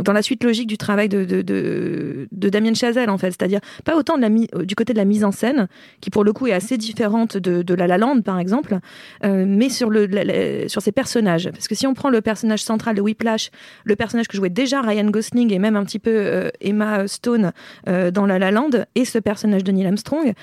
dans 0.03 0.13
la 0.13 0.21
suite 0.21 0.43
logique 0.43 0.60
du 0.65 0.77
travail 0.77 1.09
de 1.09 1.25
de, 1.25 1.41
de, 1.41 2.49
Damien 2.49 2.73
Chazelle 2.73 3.09
en 3.09 3.17
fait, 3.17 3.27
c'est-à-dire 3.31 3.61
pas 3.85 3.95
autant 3.95 4.17
de 4.17 4.21
la 4.21 4.29
mi- 4.29 4.49
du 4.63 4.75
côté 4.75 4.93
de 4.93 4.97
la 4.97 5.05
mise 5.05 5.23
en 5.23 5.31
scène, 5.31 5.67
qui 6.01 6.09
pour 6.09 6.23
le 6.23 6.33
coup 6.33 6.47
est 6.47 6.53
assez 6.53 6.77
différente 6.77 7.37
de, 7.37 7.73
La 7.73 7.87
La 7.87 7.97
Land 7.97 8.21
par 8.21 8.39
exemple, 8.39 8.79
euh, 9.23 9.45
mais 9.47 9.69
sur 9.69 9.89
le 9.89 10.67
sur 10.67 10.81
ses 10.81 10.91
personnages. 10.91 11.49
Parce 11.51 11.67
que 11.67 11.75
si 11.75 11.87
on 11.87 11.93
prend 11.93 12.09
le 12.09 12.21
personnage 12.21 12.63
central 12.63 12.95
de 12.95 13.01
Whiplash, 13.01 13.51
le 13.83 13.95
personnage 13.95 14.27
que 14.27 14.37
jouait 14.37 14.49
déjà 14.49 14.81
Ryan 14.81 15.09
Gosling 15.09 15.53
et 15.53 15.59
même 15.59 15.75
un 15.75 15.85
petit 15.85 15.99
peu 15.99 16.11
euh, 16.13 16.49
Emma 16.59 17.07
Stone 17.07 17.51
euh, 17.87 18.11
dans 18.11 18.25
La 18.25 18.39
La 18.39 18.51
Land, 18.51 18.71
et 18.95 19.05
ce 19.05 19.19
personnage 19.19 19.63
de 19.63 19.71
Neil 19.71 19.87
Armstrong, 19.87 20.33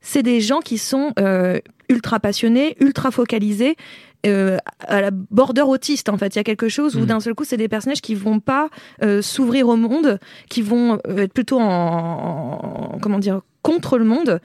c'est 0.00 0.22
des 0.22 0.40
gens 0.40 0.60
qui 0.60 0.78
sont 0.78 1.12
euh, 1.18 1.58
ultra 1.90 2.20
passionnés, 2.20 2.76
ultra 2.80 3.10
focalisés. 3.10 3.76
Euh, 4.26 4.58
à 4.80 5.00
la 5.00 5.10
border 5.10 5.62
autiste 5.62 6.08
en 6.08 6.18
fait. 6.18 6.34
Il 6.34 6.38
y 6.38 6.40
a 6.40 6.44
quelque 6.44 6.68
chose 6.68 6.96
où 6.96 7.06
d'un 7.06 7.20
seul 7.20 7.34
coup 7.34 7.44
c'est 7.44 7.56
des 7.56 7.68
personnages 7.68 8.00
qui 8.02 8.14
vont 8.14 8.40
pas 8.40 8.68
euh, 9.02 9.22
s'ouvrir 9.22 9.68
au 9.68 9.76
monde 9.76 10.18
qui 10.48 10.62
vont 10.62 10.98
euh, 11.06 11.18
être 11.18 11.32
plutôt 11.32 11.58
en, 11.58 11.64
en- 12.94 12.98
comment 13.00 13.18
dire 13.18 13.40
contre 13.62 13.98
le 13.98 14.04
monde 14.04 14.40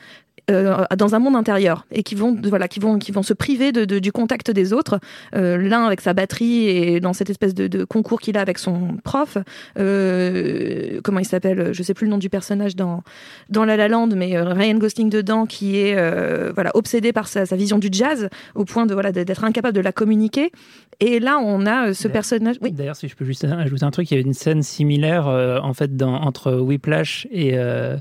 euh, 0.51 0.83
dans 0.97 1.15
un 1.15 1.19
monde 1.19 1.35
intérieur 1.35 1.85
et 1.91 2.03
qui 2.03 2.15
vont 2.15 2.37
voilà 2.43 2.67
qui 2.67 2.79
vont 2.79 2.99
qui 2.99 3.11
vont 3.11 3.23
se 3.23 3.33
priver 3.33 3.71
de, 3.71 3.85
de- 3.85 3.99
du 3.99 4.11
contact 4.11 4.51
des 4.51 4.73
autres 4.73 4.99
euh, 5.35 5.57
l'un 5.57 5.85
avec 5.85 6.01
sa 6.01 6.13
batterie 6.13 6.67
et 6.69 6.99
dans 6.99 7.13
cette 7.13 7.29
espèce 7.29 7.53
de, 7.53 7.67
de 7.67 7.83
concours 7.83 8.19
qu'il 8.21 8.37
a 8.37 8.41
avec 8.41 8.57
son 8.59 8.97
prof 9.03 9.37
euh, 9.79 10.99
comment 11.03 11.19
il 11.19 11.25
s'appelle 11.25 11.73
je 11.73 11.83
sais 11.83 11.93
plus 11.93 12.05
le 12.05 12.11
nom 12.11 12.17
du 12.17 12.29
personnage 12.29 12.75
dans 12.75 13.03
dans 13.49 13.65
La 13.65 13.77
La 13.77 13.87
Land 13.87 14.09
mais 14.15 14.35
euh, 14.37 14.43
Ryan 14.53 14.75
Gosling 14.75 15.09
dedans 15.09 15.45
qui 15.45 15.77
est 15.77 15.95
euh, 15.97 16.51
voilà 16.53 16.71
obsédé 16.75 17.13
par 17.13 17.27
sa, 17.27 17.45
sa 17.45 17.55
vision 17.55 17.77
du 17.79 17.89
jazz 17.91 18.29
au 18.55 18.65
point 18.65 18.85
de 18.85 18.93
voilà 18.93 19.11
d'être 19.11 19.43
incapable 19.43 19.75
de 19.75 19.81
la 19.81 19.91
communiquer 19.91 20.51
et 20.99 21.19
là 21.19 21.37
on 21.39 21.65
a 21.65 21.87
euh, 21.89 21.93
ce 21.93 22.07
personnage 22.07 22.55
oui 22.61 22.71
D'ailleurs, 22.71 22.95
si 22.95 23.07
je 23.07 23.15
peux 23.15 23.25
juste 23.25 23.43
ajouter 23.45 23.83
un 23.83 23.91
truc, 23.91 24.09
il 24.11 24.15
y 24.15 24.17
a 24.17 24.21
une 24.21 24.33
scène 24.33 24.63
similaire 24.63 25.27
euh, 25.27 25.59
en 25.61 25.73
fait 25.73 25.95
dans, 25.95 26.13
entre 26.15 26.53
Whiplash 26.53 27.27
et, 27.31 27.51
euh, 27.57 27.97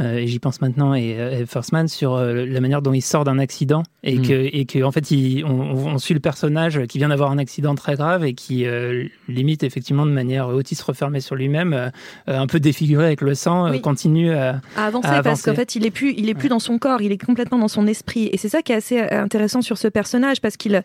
euh, 0.00 0.16
et 0.16 0.26
j'y 0.26 0.38
pense 0.38 0.60
maintenant 0.62 0.94
et, 0.94 1.10
et 1.40 1.46
First 1.46 1.72
Man 1.72 1.86
sur 1.88 2.14
euh, 2.14 2.46
la 2.46 2.60
manière 2.60 2.80
dont 2.82 2.92
il 2.94 3.02
sort 3.02 3.24
d'un 3.24 3.38
accident 3.38 3.82
et 4.04 4.18
Mm. 4.18 4.22
que 4.22 4.32
et 4.56 4.64
que 4.64 4.82
en 4.82 4.90
fait 4.92 5.10
il, 5.10 5.44
on, 5.44 5.50
on 5.50 5.98
suit 5.98 6.14
le 6.14 6.20
personnage 6.20 6.86
qui 6.86 6.98
vient 6.98 7.08
d'avoir 7.10 7.30
un 7.30 7.38
accident 7.38 7.74
très 7.74 7.94
grave 7.94 8.24
et 8.24 8.34
qui 8.34 8.66
euh, 8.66 9.04
limite 9.28 9.62
effectivement 9.62 10.06
de 10.06 10.10
manière 10.10 10.48
autiste 10.48 10.82
refermée 10.82 11.20
sur 11.20 11.34
lui-même, 11.36 11.90
un 12.26 12.46
peu 12.46 12.58
défiguré 12.60 13.04
avec 13.06 13.20
le 13.20 13.34
sang, 13.34 13.70
Oui. 13.70 13.80
continue 13.80 14.32
à, 14.32 14.60
à 14.76 14.86
avancer 14.86 15.08
à 15.08 15.22
parce 15.22 15.42
qu'en 15.42 15.54
fait 15.54 15.76
il 15.76 15.86
est 15.86 15.90
plus 15.90 16.14
il 16.16 16.28
est 16.28 16.34
plus 16.34 16.48
dans 16.48 16.58
son 16.58 16.78
corps 16.78 17.00
il 17.02 17.12
est 17.12 17.22
complètement 17.24 17.58
dans 17.58 17.68
son 17.68 17.86
esprit 17.86 18.28
et 18.32 18.36
c'est 18.38 18.48
ça 18.48 18.62
qui 18.62 18.72
est 18.72 18.76
assez 18.76 19.00
intéressant 19.00 19.62
sur 19.62 19.78
ce 19.78 19.88
personnage 19.88 20.40
parce 20.40 20.56
qu'il 20.56 20.82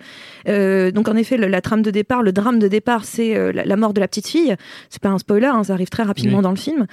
euh, 0.47 0.91
donc 0.91 1.07
en 1.07 1.15
effet 1.15 1.36
le- 1.37 1.47
la 1.47 1.61
trame 1.61 1.81
de 1.81 1.91
départ 1.91 2.21
le 2.23 2.31
drame 2.31 2.59
de 2.59 2.67
départ 2.67 3.05
c'est 3.05 3.35
euh, 3.35 3.51
la, 3.51 3.63
la 3.65 3.75
mort 3.77 3.93
de 3.93 3.99
la 3.99 4.07
petite 4.07 4.27
fille 4.27 4.55
c'est 4.89 5.01
pas 5.01 5.09
un 5.09 5.17
spoiler 5.17 5.47
hein, 5.47 5.63
ça 5.63 5.73
arrive 5.73 5.89
très 5.89 6.03
rapidement 6.03 6.37
Oui. 6.37 6.43
dans 6.43 6.49
le 6.51 6.55
film 6.57 6.85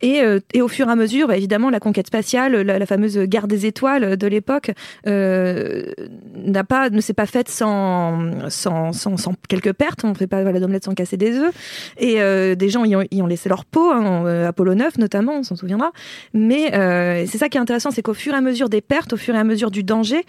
et, 0.00 0.20
euh, 0.22 0.40
et 0.52 0.62
au 0.62 0.68
fur 0.68 0.88
et 0.88 0.92
à 0.92 0.96
mesure, 0.96 1.28
bah, 1.28 1.36
évidemment, 1.36 1.70
la 1.70 1.80
conquête 1.80 2.06
spatiale, 2.06 2.54
la, 2.60 2.78
la 2.78 2.86
fameuse 2.86 3.18
guerre 3.18 3.48
des 3.48 3.66
étoiles 3.66 4.16
de 4.16 4.26
l'époque, 4.26 4.70
euh, 5.06 5.92
n'a 6.34 6.64
pas, 6.64 6.90
ne 6.90 7.00
s'est 7.00 7.14
pas 7.14 7.26
faite 7.26 7.48
sans, 7.48 8.48
sans, 8.50 8.92
sans, 8.92 9.16
sans 9.16 9.34
quelques 9.48 9.72
pertes. 9.72 10.04
On 10.04 10.10
ne 10.10 10.14
fait 10.14 10.26
pas 10.26 10.42
voilà, 10.42 10.60
d'omelette 10.60 10.84
sans 10.84 10.94
casser 10.94 11.16
des 11.16 11.36
œufs. 11.36 11.54
Et 11.98 12.20
euh, 12.20 12.54
des 12.54 12.68
gens 12.68 12.84
y 12.84 12.94
ont, 12.96 13.04
y 13.10 13.22
ont 13.22 13.26
laissé 13.26 13.48
leur 13.48 13.64
peau, 13.64 13.90
hein, 13.90 14.24
euh, 14.26 14.48
Apollo 14.48 14.74
9 14.74 14.98
notamment, 14.98 15.38
on 15.38 15.42
s'en 15.42 15.56
souviendra. 15.56 15.92
Mais 16.34 16.74
euh, 16.74 17.24
c'est 17.26 17.38
ça 17.38 17.48
qui 17.48 17.58
est 17.58 17.60
intéressant, 17.60 17.90
c'est 17.90 18.02
qu'au 18.02 18.14
fur 18.14 18.34
et 18.34 18.36
à 18.36 18.40
mesure 18.40 18.68
des 18.68 18.80
pertes, 18.80 19.12
au 19.12 19.16
fur 19.16 19.34
et 19.34 19.38
à 19.38 19.44
mesure 19.44 19.70
du 19.70 19.82
danger, 19.82 20.24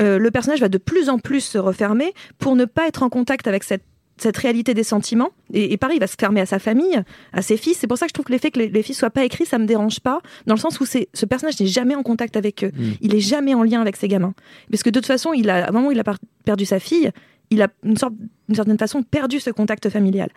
euh, 0.00 0.18
le 0.18 0.30
personnage 0.30 0.60
va 0.60 0.68
de 0.68 0.78
plus 0.78 1.08
en 1.08 1.18
plus 1.18 1.40
se 1.40 1.58
refermer 1.58 2.12
pour 2.38 2.56
ne 2.56 2.64
pas 2.64 2.86
être 2.88 3.02
en 3.02 3.08
contact 3.08 3.46
avec 3.46 3.64
cette 3.64 3.84
cette 4.18 4.36
réalité 4.36 4.74
des 4.74 4.84
sentiments. 4.84 5.30
Et, 5.52 5.72
et 5.72 5.76
pareil, 5.76 5.96
il 5.96 6.00
va 6.00 6.06
se 6.06 6.16
fermer 6.18 6.40
à 6.40 6.46
sa 6.46 6.58
famille, 6.58 7.02
à 7.32 7.42
ses 7.42 7.56
fils. 7.56 7.78
C'est 7.78 7.86
pour 7.86 7.98
ça 7.98 8.06
que 8.06 8.10
je 8.10 8.14
trouve 8.14 8.26
que 8.26 8.32
l'effet 8.32 8.50
que 8.50 8.58
les, 8.58 8.68
les 8.68 8.82
fils 8.82 8.98
soient 8.98 9.10
pas 9.10 9.24
écrits, 9.24 9.46
ça 9.46 9.58
me 9.58 9.66
dérange 9.66 10.00
pas, 10.00 10.20
dans 10.46 10.54
le 10.54 10.60
sens 10.60 10.80
où 10.80 10.86
c'est 10.86 11.08
ce 11.14 11.26
personnage 11.26 11.58
n'est 11.60 11.66
jamais 11.66 11.94
en 11.94 12.02
contact 12.02 12.36
avec 12.36 12.64
eux. 12.64 12.72
Il 13.00 13.14
est 13.14 13.20
jamais 13.20 13.54
en 13.54 13.62
lien 13.62 13.80
avec 13.80 13.96
ses 13.96 14.08
gamins. 14.08 14.34
Parce 14.70 14.82
que 14.82 14.90
de 14.90 14.98
toute 15.00 15.06
façon, 15.06 15.32
il 15.32 15.50
a, 15.50 15.66
à 15.66 15.68
un 15.68 15.72
moment 15.72 15.88
où 15.88 15.92
il 15.92 16.00
a 16.00 16.04
perdu 16.44 16.64
sa 16.64 16.78
fille, 16.78 17.10
il 17.52 17.62
a 17.62 17.68
une 17.84 17.96
d'une 18.48 18.56
certaine 18.56 18.78
façon 18.78 19.02
perdu 19.02 19.40
ce 19.40 19.50
contact 19.50 19.88
familial. 19.88 20.28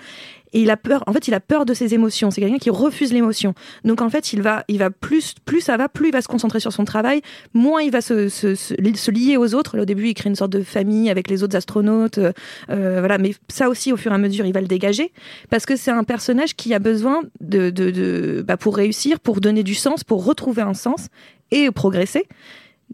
Et 0.54 0.62
il 0.62 0.70
a 0.70 0.78
peur, 0.78 1.04
en 1.06 1.12
fait, 1.12 1.28
il 1.28 1.34
a 1.34 1.42
peur 1.42 1.66
de 1.66 1.74
ses 1.74 1.94
émotions. 1.94 2.32
C'est 2.32 2.40
quelqu'un 2.40 2.60
qui 2.60 2.70
refuse 2.70 3.12
l'émotion. 3.12 3.54
Donc 3.84 4.00
en 4.00 4.10
fait, 4.10 4.32
il 4.32 4.42
va, 4.42 4.64
il 4.70 4.78
va 4.78 4.90
plus, 4.90 5.34
plus 5.44 5.60
ça 5.60 5.76
va, 5.76 5.90
plus 5.90 6.10
il 6.10 6.12
va 6.14 6.22
se 6.22 6.30
concentrer 6.30 6.62
sur 6.62 6.72
son 6.72 6.86
travail, 6.86 7.22
moins 7.54 7.82
il 7.82 7.92
va 7.92 8.00
se, 8.00 8.30
se, 8.30 8.56
se, 8.56 8.74
li- 8.76 8.96
se 8.96 9.12
lier 9.12 9.36
aux 9.36 9.54
autres. 9.54 9.78
Au 9.80 9.86
début, 9.86 10.08
il 10.08 10.14
crée 10.14 10.30
une 10.30 10.36
sorte 10.36 10.52
de 10.52 10.62
famille 10.62 11.10
avec 11.10 11.30
les 11.30 11.44
autres 11.44 11.58
astronautes, 11.58 12.20
euh, 12.20 12.32
euh, 12.70 13.00
voilà. 13.00 13.18
Mais 13.18 13.34
ça 13.50 13.70
aussi, 13.70 13.92
au 13.92 13.98
fur 13.98 14.12
et 14.12 14.16
à 14.16 14.18
mesure, 14.18 14.46
il 14.46 14.54
va 14.54 14.62
le 14.62 14.68
dégager 14.68 15.12
parce 15.50 15.66
que 15.66 15.76
c'est 15.76 15.92
un 15.92 16.06
personnage 16.06 16.56
qui 16.56 16.74
a 16.74 16.80
besoin 16.80 17.22
de 17.42 18.44
bah, 18.48 18.56
pour 18.56 18.78
réussir, 18.78 19.20
pour 19.20 19.42
donner 19.42 19.64
du 19.64 19.76
sens, 19.76 20.04
pour 20.04 20.24
retrouver 20.24 20.62
un 20.62 20.76
sens 20.76 21.08
et 21.52 21.70
progresser, 21.72 22.28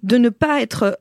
de 0.01 0.17
ne 0.17 0.29
pas 0.29 0.61
être 0.61 0.97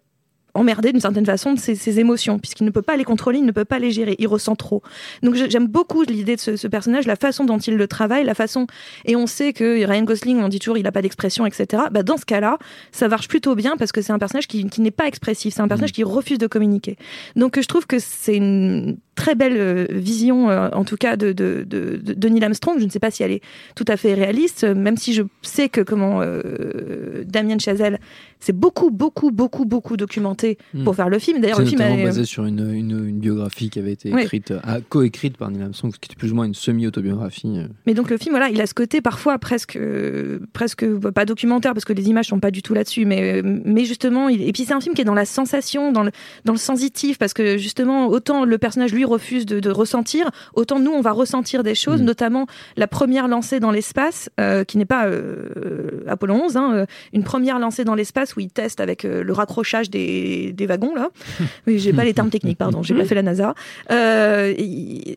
emmerdé 0.54 0.92
d'une 0.92 1.00
certaine 1.00 1.26
façon 1.26 1.54
de 1.54 1.59
ses, 1.59 1.75
ses 1.75 2.00
émotions, 2.00 2.38
puisqu'il 2.38 2.64
ne 2.64 2.71
peut 2.71 2.83
pas 2.83 2.97
les 2.97 3.04
contrôler, 3.04 3.38
il 3.38 3.45
ne 3.45 3.52
peut 3.52 3.64
pas 3.64 3.78
les 3.78 3.90
gérer, 3.90 4.16
il 4.19 4.26
ressent 4.26 4.57
trop. 4.57 4.83
Donc 5.23 5.35
j'aime 5.35 5.66
beaucoup 5.66 6.02
l'idée 6.02 6.37
de 6.37 6.40
ce, 6.40 6.57
ce 6.57 6.66
personnage, 6.69 7.07
la 7.07 7.16
façon 7.16 7.45
dont 7.45 7.59
il 7.59 7.76
le 7.76 7.87
travaille, 7.87 8.25
la 8.25 8.35
façon... 8.35 8.66
Et 9.04 9.16
on 9.16 9.26
sait 9.26 9.52
que 9.52 9.85
Ryan 9.87 10.02
Gosling, 10.02 10.40
on 10.40 10.49
dit 10.49 10.59
toujours, 10.59 10.78
il 10.78 10.85
n'a 10.85 10.92
pas 10.92 11.02
d'expression, 11.02 11.47
etc. 11.47 11.85
Bah, 11.90 12.02
dans 12.02 12.16
ce 12.16 12.25
cas-là, 12.25 12.59
ça 12.92 13.09
marche 13.09 13.28
plutôt 13.28 13.54
bien 13.54 13.76
parce 13.76 13.92
que 13.92 14.02
c'est 14.02 14.12
un 14.12 14.19
personnage 14.19 14.49
qui, 14.49 14.69
qui 14.69 14.80
n'est 14.80 14.90
pas 14.90 15.07
expressif, 15.07 15.54
c'est 15.54 15.61
un 15.61 15.69
personnage 15.69 15.92
qui 15.92 16.04
refuse 16.04 16.38
de 16.38 16.47
communiquer. 16.47 16.97
Donc 17.37 17.59
euh, 17.59 17.62
je 17.62 17.69
trouve 17.69 17.87
que 17.87 17.99
c'est 17.99 18.37
une 18.37 18.99
très 19.20 19.34
belle 19.34 19.56
euh, 19.58 19.86
vision, 19.90 20.48
euh, 20.48 20.70
en 20.72 20.84
tout 20.84 20.96
cas, 20.96 21.16
de, 21.16 21.32
de, 21.32 21.64
de, 21.68 22.00
de- 22.02 22.28
Neil 22.28 22.42
Armstrong. 22.44 22.78
Je 22.78 22.84
ne 22.86 22.90
sais 22.90 22.98
pas 23.00 23.10
si 23.10 23.22
elle 23.22 23.32
est 23.32 23.42
tout 23.76 23.84
à 23.88 23.96
fait 23.98 24.14
réaliste, 24.14 24.64
euh, 24.64 24.74
même 24.74 24.96
si 24.96 25.12
je 25.12 25.22
sais 25.42 25.68
que 25.68 25.82
comment 25.82 26.22
euh, 26.22 27.24
Damien 27.26 27.58
Chazelle 27.58 27.98
s'est 28.38 28.54
beaucoup, 28.54 28.90
beaucoup, 28.90 29.30
beaucoup, 29.30 29.66
beaucoup 29.66 29.96
documenté 29.98 30.56
Hmm. 30.72 30.84
pour 30.84 30.94
faire 30.96 31.08
le 31.10 31.18
film. 31.18 31.40
D'ailleurs, 31.40 31.60
le 31.60 31.66
film 31.66 31.80
est- 31.82 32.02
basé 32.04 32.24
sur 32.24 32.46
une, 32.46 32.60
une, 32.72 33.08
une 33.08 33.18
biographie 33.18 33.68
qui 33.68 33.78
avait 33.78 33.92
été 33.92 34.08
écrite, 34.08 34.54
coécrite 34.88 35.36
par 35.36 35.50
Neil 35.50 35.62
Armstrong, 35.62 35.92
qui 35.92 36.06
était 36.08 36.16
plus 36.18 36.32
ou 36.32 36.34
moins 36.36 36.46
une 36.46 36.54
semi-autobiographie. 36.54 37.58
Mais 37.86 37.92
donc 37.94 38.08
le 38.10 38.16
film, 38.16 38.32
voilà, 38.32 38.48
il 38.48 38.60
a 38.60 38.66
ce 38.66 38.72
côté 38.74 39.00
parfois 39.02 39.38
presque, 39.38 39.76
euh, 39.76 40.38
presque 40.54 40.86
bah, 40.86 41.12
pas 41.12 41.24
documentaire 41.26 41.74
parce 41.74 41.84
que 41.84 41.92
les 41.92 42.08
images 42.08 42.26
sont 42.28 42.40
pas 42.40 42.50
du 42.50 42.62
tout 42.62 42.72
là-dessus, 42.74 43.04
mais, 43.04 43.42
mais 43.44 43.84
justement, 43.84 44.28
il- 44.28 44.42
et 44.42 44.52
puis 44.52 44.64
c'est 44.64 44.72
un 44.72 44.80
film 44.80 44.94
qui 44.94 45.02
est 45.02 45.04
dans 45.04 45.14
la 45.14 45.24
sensation, 45.26 45.92
dans 45.92 46.02
le, 46.04 46.10
dans 46.46 46.52
le 46.52 46.58
sensitif, 46.58 47.18
parce 47.18 47.34
que 47.34 47.58
justement, 47.58 48.06
autant 48.06 48.44
le 48.44 48.56
personnage 48.58 48.92
lui 48.94 49.04
refuse 49.10 49.44
de, 49.46 49.60
de 49.60 49.70
ressentir, 49.70 50.30
autant 50.54 50.78
nous 50.78 50.90
on 50.92 51.00
va 51.02 51.12
ressentir 51.12 51.62
des 51.62 51.74
choses, 51.74 52.00
notamment 52.02 52.46
la 52.76 52.86
première 52.86 53.28
lancée 53.28 53.60
dans 53.60 53.70
l'espace, 53.70 54.30
euh, 54.40 54.64
qui 54.64 54.78
n'est 54.78 54.86
pas 54.86 55.06
euh, 55.06 56.02
Apollo 56.08 56.34
11, 56.34 56.56
hein, 56.56 56.70
euh, 56.72 56.86
une 57.12 57.24
première 57.24 57.58
lancée 57.58 57.84
dans 57.84 57.94
l'espace 57.94 58.36
où 58.36 58.40
il 58.40 58.50
teste 58.50 58.80
avec 58.80 59.04
euh, 59.04 59.22
le 59.22 59.32
raccrochage 59.32 59.90
des, 59.90 60.52
des 60.52 60.66
wagons 60.66 60.94
là. 60.94 61.08
Oui, 61.66 61.78
j'ai 61.78 61.92
pas 61.92 62.04
les 62.04 62.14
termes 62.14 62.30
techniques, 62.30 62.58
pardon, 62.58 62.82
j'ai 62.82 62.94
pas 62.94 63.04
fait 63.04 63.14
la 63.14 63.22
NASA. 63.22 63.54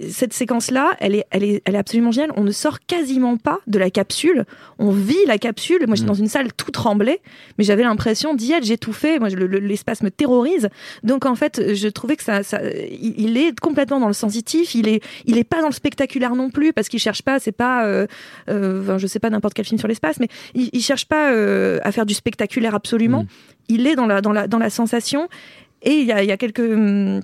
Cette 0.09 0.33
séquence-là, 0.33 0.91
elle 1.00 1.15
est, 1.15 1.25
elle, 1.31 1.43
est, 1.43 1.62
elle 1.65 1.75
est 1.75 1.77
absolument 1.77 2.12
géniale. 2.12 2.31
On 2.35 2.43
ne 2.43 2.51
sort 2.51 2.79
quasiment 2.85 3.38
pas 3.38 3.59
de 3.67 3.79
la 3.79 3.89
capsule. 3.89 4.45
On 4.79 4.91
vit 4.91 5.17
la 5.27 5.38
capsule. 5.38 5.85
Moi, 5.88 5.95
j'étais 5.95 6.07
dans 6.07 6.13
une 6.13 6.27
salle 6.27 6.51
tout 6.53 6.71
tremblée, 6.71 7.19
mais 7.57 7.63
j'avais 7.63 7.83
l'impression 7.83 8.33
d'y 8.33 8.51
être. 8.51 8.63
J'étouffais. 8.63 9.19
Moi, 9.19 9.29
je- 9.29 9.35
le- 9.35 9.47
le- 9.47 9.59
l'espace 9.59 10.01
me 10.03 10.09
terrorise. 10.12 10.69
Donc, 11.03 11.25
en 11.25 11.35
fait, 11.35 11.73
je 11.73 11.88
trouvais 11.88 12.15
que 12.15 12.23
ça, 12.23 12.43
ça 12.43 12.59
il 12.63 13.38
est 13.38 13.57
complètement 13.59 13.83
dans 13.86 14.08
le 14.08 14.13
sensitif. 14.13 14.75
Il 14.75 14.88
est, 14.88 15.04
il 15.25 15.38
est 15.38 15.44
pas 15.44 15.62
dans 15.62 15.68
le 15.68 15.74
spectaculaire 15.74 16.36
non 16.36 16.50
plus 16.50 16.74
parce 16.74 16.90
qu'il 16.90 17.00
cherche 17.00 17.22
pas. 17.22 17.40
C'est 17.40 17.52
pas, 17.52 17.86
euh, 17.86 18.08
euh, 18.50 18.82
enfin, 18.82 18.98
je 18.98 19.08
sais 19.08 19.20
pas 19.20 19.30
n'importe 19.30 19.54
quel 19.54 19.66
film 19.66 19.80
sur 19.80 19.88
l'espace, 19.88 20.20
mais 20.20 20.28
il, 20.54 20.70
il 20.74 20.82
cherche 20.82 21.06
pas 21.06 21.32
euh, 21.32 21.80
à 21.84 21.92
faire 21.92 22.06
du 22.06 22.13
spectaculaire 22.13 22.75
absolument. 22.75 23.25
Il 23.70 23.88
est 23.88 23.96
dans 23.96 24.08
la, 24.08 24.22
dans 24.22 24.32
la, 24.32 24.48
dans 24.48 24.60
la 24.60 24.70
sensation. 24.70 25.30
Et 25.84 25.96
il 25.96 26.06
y 26.06 26.12
a, 26.12 26.24
il 26.24 26.30
y 26.30 26.32
a 26.32 26.38
quelques 26.38 26.60
hum, 26.60 27.22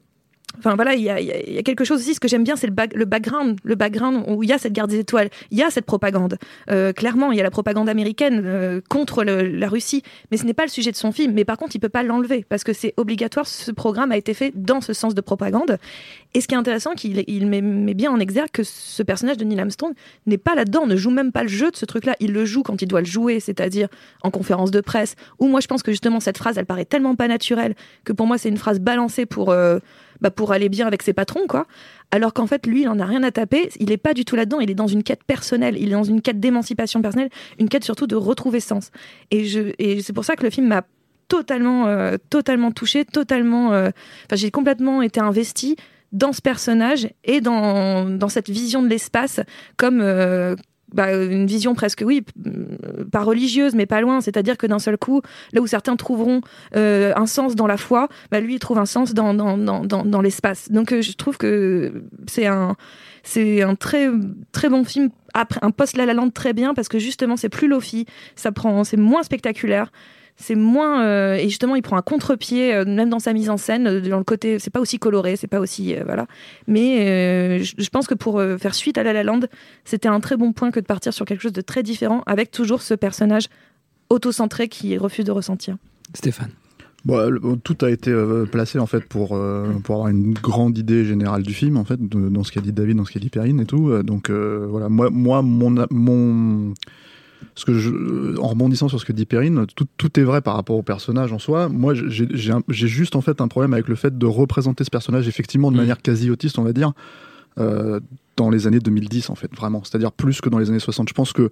Enfin 0.59 0.75
voilà, 0.75 0.93
il 0.93 1.01
y 1.01 1.05
y 1.05 1.53
y 1.55 1.57
a 1.57 1.63
quelque 1.63 1.83
chose 1.85 1.99
aussi. 2.01 2.13
Ce 2.13 2.19
que 2.19 2.27
j'aime 2.27 2.43
bien, 2.43 2.55
c'est 2.55 2.67
le, 2.67 2.73
back- 2.73 2.93
le 2.93 3.05
background, 3.05 3.57
le 3.63 3.75
background 3.75 4.23
où 4.27 4.43
il 4.43 4.49
y 4.49 4.53
a 4.53 4.57
cette 4.57 4.73
garde 4.73 4.89
des 4.89 4.99
étoiles, 4.99 5.29
il 5.51 5.57
y 5.57 5.63
a 5.63 5.69
cette 5.69 5.85
propagande. 5.85 6.37
Euh, 6.69 6.93
clairement, 6.93 7.31
il 7.31 7.37
y 7.37 7.39
a 7.39 7.43
la 7.43 7.51
propagande 7.51 7.89
américaine 7.89 8.41
euh, 8.45 8.81
contre 8.89 9.23
le- 9.23 9.43
la 9.47 9.67
Russie, 9.69 10.03
mais 10.31 10.37
ce 10.37 10.45
n'est 10.45 10.53
pas 10.53 10.63
le 10.63 10.69
sujet 10.69 10.91
de 10.91 10.95
son 10.97 11.11
film. 11.11 11.33
Mais 11.33 11.45
par 11.45 11.57
contre, 11.57 11.75
il 11.75 11.79
peut 11.79 11.89
pas 11.89 12.03
l'enlever 12.03 12.45
parce 12.47 12.63
que 12.63 12.73
c'est 12.73 12.93
obligatoire. 12.97 13.47
Ce 13.47 13.71
programme 13.71 14.11
a 14.11 14.17
été 14.17 14.33
fait 14.33 14.51
dans 14.55 14.81
ce 14.81 14.93
sens 14.93 15.15
de 15.15 15.21
propagande. 15.21 15.77
Et 16.35 16.41
ce 16.41 16.47
qui 16.47 16.53
est 16.53 16.57
intéressant, 16.57 16.91
qu'il 16.93 17.23
il 17.27 17.47
met, 17.47 17.61
bien 17.93 18.11
en 18.11 18.19
exergue 18.19 18.51
que 18.51 18.63
ce 18.63 19.01
personnage 19.01 19.37
de 19.37 19.45
Neil 19.45 19.59
Armstrong 19.59 19.93
n'est 20.27 20.37
pas 20.37 20.53
là-dedans, 20.55 20.85
ne 20.85 20.95
joue 20.95 21.09
même 21.09 21.31
pas 21.31 21.41
le 21.43 21.49
jeu 21.49 21.71
de 21.71 21.75
ce 21.75 21.85
truc-là. 21.85 22.15
Il 22.19 22.33
le 22.33 22.45
joue 22.45 22.61
quand 22.61 22.81
il 22.81 22.87
doit 22.87 22.99
le 23.01 23.05
jouer, 23.07 23.39
c'est-à-dire 23.39 23.87
en 24.23 24.29
conférence 24.29 24.69
de 24.71 24.81
presse. 24.81 25.15
Où 25.39 25.47
moi, 25.47 25.59
je 25.59 25.67
pense 25.67 25.81
que 25.83 25.91
justement 25.91 26.19
cette 26.19 26.37
phrase, 26.37 26.57
elle 26.57 26.65
paraît 26.67 26.85
tellement 26.85 27.15
pas 27.15 27.27
naturelle 27.27 27.73
que 28.03 28.13
pour 28.13 28.27
moi, 28.27 28.37
c'est 28.37 28.49
une 28.49 28.57
phrase 28.57 28.79
balancée 28.79 29.25
pour 29.25 29.49
euh, 29.49 29.79
bah, 30.21 30.31
pour 30.31 30.51
aller 30.51 30.69
bien 30.69 30.87
avec 30.87 31.03
ses 31.03 31.13
patrons, 31.13 31.47
quoi. 31.47 31.65
Alors 32.11 32.33
qu'en 32.33 32.47
fait, 32.47 32.65
lui, 32.65 32.81
il 32.81 32.89
en 32.89 32.99
a 32.99 33.05
rien 33.05 33.23
à 33.23 33.31
taper. 33.31 33.69
Il 33.79 33.91
est 33.91 33.97
pas 33.97 34.13
du 34.13 34.25
tout 34.25 34.35
là-dedans. 34.35 34.59
Il 34.59 34.69
est 34.71 34.75
dans 34.75 34.87
une 34.87 35.03
quête 35.03 35.23
personnelle. 35.23 35.77
Il 35.77 35.89
est 35.89 35.93
dans 35.93 36.03
une 36.03 36.21
quête 36.21 36.39
d'émancipation 36.39 37.01
personnelle, 37.01 37.29
une 37.59 37.69
quête 37.69 37.83
surtout 37.83 38.07
de 38.07 38.15
retrouver 38.15 38.59
sens. 38.59 38.91
Et 39.31 39.45
et 39.79 40.01
c'est 40.01 40.13
pour 40.13 40.25
ça 40.25 40.35
que 40.35 40.43
le 40.43 40.49
film 40.49 40.67
m'a 40.67 40.83
totalement 41.27 41.87
euh, 41.87 42.17
totalement 42.29 42.71
touché, 42.71 43.05
totalement. 43.05 43.71
euh, 43.71 43.89
j'ai 44.33 44.51
complètement 44.51 45.01
été 45.01 45.21
investi 45.21 45.77
dans 46.11 46.33
ce 46.33 46.41
personnage 46.41 47.07
et 47.23 47.39
dans, 47.39 48.05
dans 48.05 48.29
cette 48.29 48.49
vision 48.49 48.81
de 48.81 48.87
l'espace 48.87 49.39
comme 49.77 50.01
euh, 50.01 50.55
bah, 50.93 51.13
une 51.13 51.45
vision 51.45 51.75
presque, 51.75 52.03
oui, 52.05 52.23
euh, 52.45 53.05
pas 53.11 53.21
religieuse, 53.21 53.75
mais 53.75 53.85
pas 53.85 54.01
loin. 54.01 54.21
C'est-à-dire 54.21 54.57
que 54.57 54.67
d'un 54.67 54.79
seul 54.79 54.97
coup, 54.97 55.21
là 55.53 55.61
où 55.61 55.67
certains 55.67 55.95
trouveront 55.95 56.41
euh, 56.75 57.13
un 57.15 57.25
sens 57.25 57.55
dans 57.55 57.67
la 57.67 57.77
foi, 57.77 58.07
bah, 58.31 58.39
lui, 58.39 58.55
il 58.55 58.59
trouve 58.59 58.77
un 58.77 58.85
sens 58.85 59.13
dans, 59.13 59.33
dans, 59.33 59.57
dans, 59.57 59.83
dans, 59.83 60.21
l'espace. 60.21 60.71
Donc, 60.71 60.91
euh, 60.91 61.01
je 61.01 61.13
trouve 61.13 61.37
que 61.37 62.03
c'est 62.27 62.47
un, 62.47 62.75
c'est 63.23 63.61
un 63.61 63.75
très, 63.75 64.09
très 64.51 64.69
bon 64.69 64.83
film. 64.83 65.09
Après, 65.33 65.59
un 65.63 65.71
post 65.71 65.95
La 65.97 66.05
La 66.05 66.13
Land 66.13 66.31
très 66.31 66.53
bien 66.53 66.73
parce 66.73 66.89
que 66.89 66.99
justement, 66.99 67.37
c'est 67.37 67.49
plus 67.49 67.67
lofi, 67.67 68.05
ça 68.35 68.51
prend, 68.51 68.83
c'est 68.83 68.97
moins 68.97 69.23
spectaculaire. 69.23 69.91
C'est 70.41 70.55
moins 70.55 71.03
euh, 71.03 71.35
et 71.35 71.49
justement 71.49 71.75
il 71.75 71.81
prend 71.81 71.97
un 71.97 72.01
contre-pied 72.01 72.73
euh, 72.73 72.85
même 72.85 73.09
dans 73.09 73.19
sa 73.19 73.33
mise 73.33 73.49
en 73.49 73.57
scène 73.57 73.87
euh, 73.87 73.99
dans 73.99 74.17
le 74.17 74.23
côté 74.23 74.57
c'est 74.57 74.69
pas 74.69 74.79
aussi 74.79 74.97
coloré 74.97 75.35
c'est 75.35 75.47
pas 75.47 75.59
aussi 75.59 75.93
euh, 75.95 76.03
voilà 76.05 76.27
mais 76.65 77.05
euh, 77.59 77.61
je, 77.61 77.89
pense 77.89 78.07
que 78.07 78.13
pour 78.13 78.39
euh, 78.39 78.57
faire 78.57 78.73
suite 78.73 78.97
à 78.97 79.03
La 79.03 79.11
La 79.11 79.23
Land 79.23 79.41
c'était 79.83 80.07
un 80.07 80.21
très 80.21 80.37
bon 80.37 80.53
point 80.53 80.71
que 80.71 80.79
de 80.79 80.85
partir 80.85 81.13
sur 81.13 81.25
quelque 81.25 81.41
chose 81.41 81.51
de 81.51 81.59
très 81.61 81.83
différent 81.83 82.23
avec 82.25 82.51
toujours 82.51 82.81
ce 82.81 82.93
personnage 82.93 83.47
autocentré 84.09 84.69
qui 84.69 84.97
refuse 84.97 85.25
de 85.25 85.31
ressentir. 85.31 85.75
Stéphane. 86.15 86.51
Bon, 87.05 87.29
le- 87.29 87.39
tout 87.63 87.77
a 87.81 87.89
été 87.89 88.09
euh, 88.11 88.45
placé 88.45 88.79
en 88.79 88.85
fait 88.87 89.03
pour 89.05 89.33
euh, 89.35 89.67
pour 89.83 89.95
avoir 89.95 90.09
une 90.09 90.33
grande 90.33 90.77
idée 90.77 91.05
générale 91.05 91.43
du 91.43 91.53
film 91.53 91.77
en 91.77 91.85
fait 91.85 91.99
de- 92.01 92.29
dans 92.29 92.43
ce 92.43 92.51
qu'a 92.51 92.61
dit 92.61 92.71
David, 92.73 92.97
dans 92.97 93.05
ce 93.05 93.11
qu'a 93.11 93.19
dit 93.19 93.29
Perrine 93.29 93.59
et 93.59 93.65
tout. 93.65 93.89
Euh, 93.89 94.03
Donc 94.03 94.29
euh, 94.29 94.65
voilà, 94.69 94.89
moi 94.89 95.09
moi 95.09 95.41
mon 95.41 95.85
mon 95.91 96.73
ce 97.55 97.65
que 97.65 97.73
je, 97.73 98.37
en 98.39 98.47
rebondissant 98.47 98.87
sur 98.87 98.99
ce 98.99 99.05
que 99.05 99.13
dit 99.13 99.25
Perrine, 99.25 99.65
tout, 99.75 99.87
tout 99.97 100.19
est 100.19 100.23
vrai 100.23 100.41
par 100.41 100.55
rapport 100.55 100.75
au 100.75 100.83
personnage 100.83 101.31
en 101.31 101.39
soi. 101.39 101.69
Moi, 101.69 101.93
j'ai 101.93 102.87
juste 102.87 103.15
en 103.15 103.21
fait 103.21 103.41
un 103.41 103.47
problème 103.47 103.73
avec 103.73 103.87
le 103.87 103.95
fait 103.95 104.17
de 104.17 104.25
représenter 104.25 104.83
ce 104.83 104.89
personnage 104.89 105.27
effectivement 105.27 105.71
de 105.71 105.77
manière 105.77 106.01
quasi 106.01 106.29
autiste, 106.29 106.59
on 106.59 106.63
va 106.63 106.73
dire, 106.73 106.93
euh, 107.59 107.99
dans 108.37 108.49
les 108.49 108.67
années 108.67 108.79
2010 108.79 109.29
en 109.29 109.35
fait, 109.35 109.53
vraiment. 109.55 109.83
C'est-à-dire 109.83 110.11
plus 110.11 110.41
que 110.41 110.49
dans 110.49 110.59
les 110.59 110.69
années 110.69 110.79
60. 110.79 111.09
Je 111.09 111.13
pense 111.13 111.33
que 111.33 111.49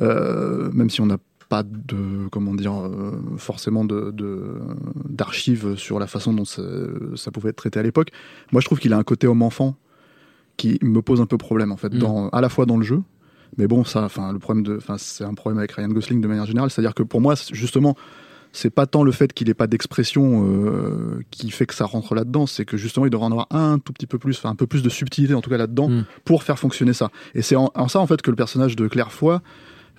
euh, 0.00 0.70
même 0.72 0.90
si 0.90 1.00
on 1.00 1.06
n'a 1.06 1.18
pas 1.48 1.62
de 1.62 2.28
comment 2.30 2.54
dire 2.54 2.74
euh, 2.74 3.12
forcément 3.38 3.84
de 3.84 4.14
d'archives 5.08 5.76
sur 5.76 5.98
la 5.98 6.06
façon 6.06 6.32
dont 6.32 6.44
ça, 6.44 6.62
ça 7.16 7.30
pouvait 7.30 7.50
être 7.50 7.56
traité 7.56 7.80
à 7.80 7.82
l'époque. 7.82 8.10
Moi, 8.52 8.60
je 8.60 8.66
trouve 8.66 8.78
qu'il 8.78 8.92
a 8.92 8.98
un 8.98 9.02
côté 9.02 9.26
homme-enfant 9.26 9.76
qui 10.56 10.78
me 10.82 11.00
pose 11.00 11.20
un 11.20 11.26
peu 11.26 11.38
problème 11.38 11.72
en 11.72 11.76
fait, 11.76 11.94
Mm. 11.94 11.98
dans, 11.98 12.28
à 12.30 12.40
la 12.40 12.48
fois 12.48 12.66
dans 12.66 12.76
le 12.76 12.84
jeu. 12.84 13.00
Mais 13.56 13.66
bon, 13.66 13.84
ça, 13.84 14.04
enfin, 14.04 14.32
le 14.32 14.38
problème 14.38 14.64
de, 14.64 14.76
enfin, 14.76 14.96
c'est 14.98 15.24
un 15.24 15.34
problème 15.34 15.58
avec 15.58 15.72
Ryan 15.72 15.88
Gosling 15.88 16.20
de 16.20 16.28
manière 16.28 16.46
générale. 16.46 16.70
C'est-à-dire 16.70 16.94
que 16.94 17.02
pour 17.02 17.20
moi, 17.20 17.34
justement, 17.52 17.96
c'est 18.52 18.70
pas 18.70 18.86
tant 18.86 19.02
le 19.02 19.12
fait 19.12 19.32
qu'il 19.32 19.48
ait 19.50 19.54
pas 19.54 19.66
d'expression 19.66 20.44
euh, 20.46 21.20
qui 21.30 21.50
fait 21.50 21.66
que 21.66 21.74
ça 21.74 21.84
rentre 21.84 22.14
là-dedans, 22.14 22.46
c'est 22.46 22.64
que 22.64 22.76
justement, 22.76 23.06
il 23.06 23.10
devrait 23.10 23.26
en 23.26 23.32
avoir 23.32 23.48
un 23.50 23.78
tout 23.78 23.92
petit 23.92 24.06
peu 24.06 24.18
plus, 24.18 24.38
enfin, 24.38 24.50
un 24.50 24.54
peu 24.54 24.66
plus 24.66 24.82
de 24.82 24.88
subtilité 24.88 25.34
en 25.34 25.40
tout 25.40 25.50
cas 25.50 25.58
là-dedans 25.58 25.90
pour 26.24 26.42
faire 26.42 26.58
fonctionner 26.58 26.92
ça. 26.92 27.10
Et 27.34 27.42
c'est 27.42 27.56
en, 27.56 27.70
en 27.74 27.88
ça 27.88 28.00
en 28.00 28.06
fait 28.06 28.22
que 28.22 28.30
le 28.30 28.36
personnage 28.36 28.76
de 28.76 28.86
Claire 28.88 29.12
Foy 29.12 29.38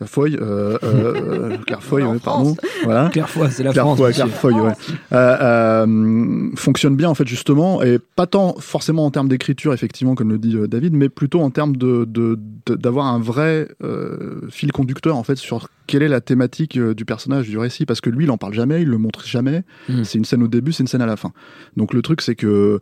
Foy, 0.08 0.38
euh, 0.40 0.78
euh, 0.84 1.58
Claire 1.66 1.84
Foy, 1.84 2.04
ouais, 2.04 2.20
pardon. 2.24 2.56
Voilà. 2.84 3.10
Claire 3.10 3.30
Foy, 3.30 3.48
c'est 3.52 3.64
la 3.64 3.72
Claire 3.72 3.84
France, 3.86 3.98
Foy, 3.98 4.08
monsieur. 4.10 4.24
Claire 4.24 4.36
Foy, 4.38 4.54
ouais. 4.54 4.74
Euh, 5.14 5.38
euh, 5.86 6.50
fonctionne 6.56 6.96
bien 6.96 7.10
en 7.10 7.16
fait 7.16 7.28
justement, 7.28 7.82
et 7.82 8.00
pas 8.16 8.28
tant 8.28 8.56
forcément 8.60 9.06
en 9.06 9.12
termes 9.12 9.28
d'écriture 9.28 9.74
effectivement 9.74 10.16
comme 10.16 10.30
le 10.30 10.38
dit 10.38 10.56
euh, 10.56 10.68
David, 10.68 10.94
mais 10.94 11.10
plutôt 11.10 11.42
en 11.42 11.50
termes 11.50 11.76
de 11.76 12.06
de- 12.06 12.38
de- 12.66 12.76
d'avoir 12.76 13.08
un 13.08 13.20
vrai 13.20 13.68
euh, 13.84 14.42
fil 14.50 14.72
conducteur 14.72 15.16
en 15.18 15.24
fait 15.24 15.36
sur 15.38 15.70
quelle 15.88 16.04
est 16.04 16.08
la 16.08 16.22
thématique 16.22 16.78
euh, 16.78 16.94
du 16.94 17.06
personnage 17.06 17.48
du 17.50 17.58
récit, 17.58 17.86
parce 17.86 18.02
que 18.02 18.10
lui 18.10 18.26
il 18.26 18.32
en 18.32 18.38
parle 18.38 18.54
jamais, 18.54 18.82
il 18.82 18.88
le 18.88 18.98
montre 18.98 19.26
jamais. 19.26 19.64
C'est 20.04 20.18
une 20.18 20.26
scène 20.26 20.44
au 20.44 20.48
début, 20.48 20.72
c'est 20.72 20.84
une 20.84 20.88
scène 20.88 21.02
à 21.02 21.06
la 21.08 21.18
fin. 21.18 21.32
Donc 21.78 21.94
le 21.94 22.02
truc 22.02 22.22
c'est 22.22 22.36
que 22.36 22.80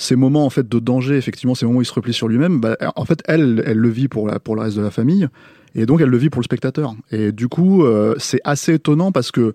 ces 0.00 0.16
moments 0.16 0.46
en 0.46 0.50
fait 0.50 0.66
de 0.68 0.78
danger, 0.78 1.16
effectivement, 1.16 1.54
ces 1.54 1.66
moments 1.66 1.78
où 1.78 1.82
il 1.82 1.86
se 1.86 1.92
replie 1.92 2.12
sur 2.14 2.26
lui-même, 2.28 2.58
bah, 2.60 2.76
en 2.96 3.04
fait, 3.04 3.22
elle, 3.26 3.62
elle 3.66 3.76
le 3.78 3.88
vit 3.90 4.08
pour 4.08 4.26
la 4.26 4.40
pour 4.40 4.54
le 4.56 4.62
reste 4.62 4.76
de 4.76 4.82
la 4.82 4.90
famille, 4.90 5.28
et 5.74 5.84
donc 5.86 6.00
elle 6.00 6.08
le 6.08 6.16
vit 6.16 6.30
pour 6.30 6.40
le 6.40 6.44
spectateur. 6.44 6.94
Et 7.10 7.32
du 7.32 7.48
coup, 7.48 7.84
euh, 7.84 8.14
c'est 8.18 8.40
assez 8.44 8.74
étonnant 8.74 9.12
parce 9.12 9.30
que 9.30 9.52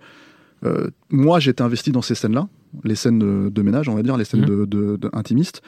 euh, 0.66 0.88
moi, 1.10 1.40
j'étais 1.40 1.64
investi 1.64 1.92
dans 1.92 2.02
ces 2.04 2.16
scènes-là, 2.16 2.48
les 2.84 2.96
scènes 2.96 3.20
de, 3.20 3.50
de 3.50 3.62
ménage, 3.62 3.90
on 3.90 3.96
va 3.96 4.04
dire, 4.04 4.18
les 4.18 4.26
scènes 4.26 4.46
de, 4.46 4.66
de- 4.66 4.98
de 4.98 5.10
intimistes, 5.14 5.62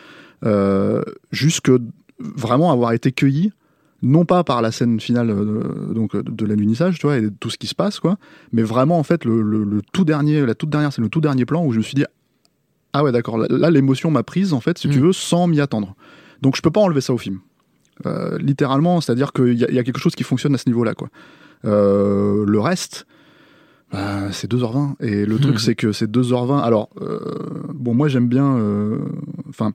euh, 0.45 1.01
jusque 1.31 1.71
vraiment 2.19 2.71
avoir 2.71 2.91
été 2.93 3.11
cueilli 3.11 3.51
non 4.03 4.25
pas 4.25 4.43
par 4.43 4.61
la 4.61 4.71
scène 4.71 4.99
finale 4.99 5.31
euh, 5.31 5.91
donc 5.93 6.15
de 6.15 6.45
l'alunissage, 6.45 6.99
tu 6.99 7.07
vois, 7.07 7.17
et 7.17 7.21
de 7.21 7.29
tout 7.29 7.49
ce 7.49 7.57
qui 7.57 7.65
se 7.65 7.73
passe, 7.73 7.99
quoi, 7.99 8.17
mais 8.53 8.61
vraiment 8.61 8.99
en 8.99 9.03
fait 9.03 9.25
le, 9.25 9.41
le- 9.41 9.63
le 9.63 9.81
tout 9.91 10.05
dernier, 10.05 10.45
la 10.45 10.53
toute 10.53 10.69
dernière 10.69 10.93
scène, 10.93 11.03
le 11.03 11.09
tout 11.09 11.19
dernier 11.21 11.45
plan 11.45 11.65
où 11.65 11.71
je 11.71 11.79
me 11.79 11.83
suis 11.83 11.95
dit 11.95 12.05
ah 12.97 13.03
ouais 13.03 13.11
d'accord, 13.11 13.37
là, 13.37 13.69
l'émotion 13.69 14.09
m'a 14.09 14.23
prise 14.23 14.53
en 14.53 14.59
fait, 14.59 14.79
si 14.79 14.89
tu 14.89 14.99
veux, 14.99 15.13
sans 15.13 15.45
m'y 15.45 15.61
attendre. 15.61 15.95
Donc 16.41 16.55
je 16.55 16.61
peux 16.61 16.71
pas 16.71 16.81
enlever 16.81 17.01
ça 17.01 17.13
au 17.13 17.17
film. 17.17 17.39
Euh, 18.05 18.37
littéralement, 18.39 19.01
c'est-à-dire 19.01 19.33
qu'il 19.33 19.53
y, 19.53 19.59
y 19.59 19.79
a 19.79 19.83
quelque 19.83 19.99
chose 19.99 20.15
qui 20.15 20.23
fonctionne 20.23 20.53
à 20.55 20.57
ce 20.57 20.67
niveau-là, 20.67 20.93
quoi. 20.93 21.09
Euh, 21.65 22.43
le 22.45 22.59
reste, 22.59 23.05
bah, 23.91 24.31
c'est 24.31 24.51
2h20. 24.51 24.95
Et 24.99 25.25
le 25.25 25.37
truc, 25.37 25.59
c'est 25.59 25.75
que 25.75 25.91
c'est 25.91 26.09
2h20. 26.09 26.61
Alors, 26.61 26.89
euh, 27.01 27.19
bon, 27.73 27.93
moi, 27.93 28.07
j'aime 28.07 28.27
bien. 28.27 28.59
Enfin, 29.49 29.73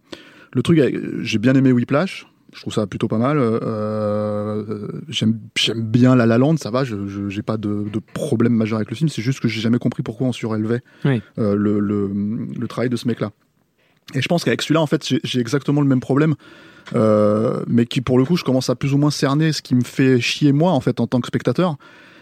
le 0.53 0.63
truc, 0.63 0.81
j'ai 1.21 1.39
bien 1.39 1.55
aimé 1.55 1.73
Whiplash. 1.73 2.27
Je 2.55 2.61
trouve 2.61 2.75
ça 2.75 2.87
plutôt 2.87 3.09
pas 3.09 3.19
mal. 3.19 3.39
Euh, 3.39 4.89
j'aime, 5.09 5.39
j'aime 5.57 5.83
bien 5.83 6.15
La 6.15 6.27
La 6.27 6.39
Land, 6.39 6.57
ça 6.59 6.71
va. 6.71 6.85
Je, 6.85 6.97
j'ai 7.29 7.43
pas 7.43 7.57
de, 7.57 7.87
de 7.91 8.01
problème 8.13 8.53
majeur 8.55 8.77
avec 8.77 8.91
le 8.91 8.97
film. 8.97 9.09
C'est 9.09 9.23
juste 9.23 9.41
que 9.41 9.49
j'ai 9.49 9.61
jamais 9.61 9.79
compris 9.79 10.03
pourquoi 10.03 10.27
on 10.27 10.33
surélevait 10.33 10.81
Oui. 11.05 11.23
euh, 11.39 11.55
le, 11.57 11.79
le, 11.81 12.11
le 12.59 12.69
travail 12.69 12.91
de 12.91 12.97
ce 12.97 13.09
mec-là. 13.09 13.31
Et 14.15 14.21
je 14.21 14.29
pense 14.29 14.45
qu'avec 14.45 14.61
celui-là, 14.63 14.81
en 14.83 14.87
fait, 14.87 15.07
j'ai, 15.07 15.21
j'ai 15.25 15.41
exactement 15.41 15.81
le 15.81 15.87
même 15.89 16.01
problème. 16.01 16.35
Euh, 16.95 17.63
mais 17.69 17.87
qui 17.87 18.01
pour 18.01 18.19
le 18.19 18.25
coup 18.25 18.37
je 18.37 18.43
commence 18.43 18.69
à 18.69 18.75
plus 18.75 18.93
ou 18.93 18.99
moins 18.99 19.13
cerner 19.13 19.53
ce 19.53 19.63
qui 19.63 19.77
me 19.77 19.85
fait 19.85 20.21
chier 20.21 20.51
moi 20.51 20.73
en 20.73 20.81
fait 20.81 20.99
en 20.99 21.07
tant 21.07 21.21
que 21.21 21.29
spectateur 21.29 21.77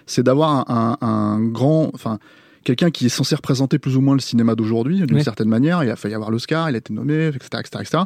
c'est 0.05 0.23
d'avoir 0.23 0.71
un, 0.71 0.99
un- 1.01 1.07
un 1.07 1.41
grand 1.41 1.91
enfin 1.95 2.19
quelqu'un 2.63 2.91
qui 2.91 3.07
est 3.07 3.09
censé 3.09 3.35
représenter 3.35 3.79
plus 3.79 3.97
ou 3.97 4.03
moins 4.03 4.13
le 4.15 4.21
cinéma 4.21 4.55
d'aujourd'hui 4.55 5.01
d'une 5.01 5.17
Oui. 5.17 5.25
certaine 5.25 5.49
manière 5.49 5.83
il 5.83 5.89
a 5.91 5.97
failli 5.97 6.15
avoir 6.15 6.31
l'Oscar 6.31 6.69
il 6.69 6.75
a 6.75 6.79
été 6.79 6.93
nommé 6.93 7.29
etc 7.29 7.49
etc 7.59 7.69
etc 7.81 7.99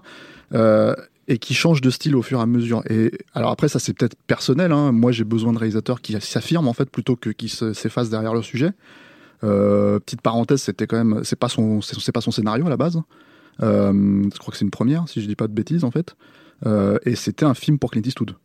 Euh, 0.54 0.94
et 1.28 1.38
qui 1.38 1.54
change 1.54 1.80
de 1.80 1.90
style 1.90 2.16
au 2.16 2.22
fur 2.22 2.38
et 2.38 2.42
à 2.42 2.46
mesure 2.46 2.82
et 2.90 3.10
alors 3.32 3.50
après 3.50 3.68
ça 3.68 3.78
c'est 3.78 3.92
peut-être 3.94 4.16
personnel 4.26 4.72
hein. 4.72 4.92
moi 4.92 5.10
j'ai 5.12 5.24
besoin 5.24 5.52
de 5.52 5.58
réalisateurs 5.58 6.00
qui 6.02 6.18
s'affirment 6.20 6.68
en 6.68 6.72
fait 6.74 6.90
plutôt 6.90 7.16
que 7.16 7.30
qui 7.30 7.48
se- 7.48 7.72
s'effacent 7.72 8.10
derrière 8.10 8.34
le 8.34 8.42
sujet 8.42 8.72
euh, 9.42 9.98
petite 10.00 10.22
parenthèse, 10.22 10.62
c'était 10.62 10.86
quand 10.86 10.96
même, 10.96 11.22
c'est 11.22 11.36
pas 11.38 11.48
son, 11.50 11.82
c'est 11.82 12.12
pas 12.12 12.22
son 12.22 12.30
scénario 12.30 12.64
à 12.66 12.70
la 12.70 12.78
base. 12.78 12.98
Euh, 13.62 14.22
je 14.32 14.38
crois 14.38 14.52
que 14.52 14.56
c'est 14.56 14.64
une 14.64 14.70
première, 14.70 15.06
si 15.06 15.20
je 15.20 15.26
dis 15.26 15.36
pas 15.36 15.48
de 15.48 15.52
bêtises 15.52 15.84
en 15.84 15.90
fait. 15.90 16.16
Euh, 16.64 16.98
et 17.04 17.14
c'était 17.14 17.44
un 17.44 17.52
film 17.52 17.78
pour 17.78 17.90
Clint 17.90 18.02
Eastwood. 18.04 18.36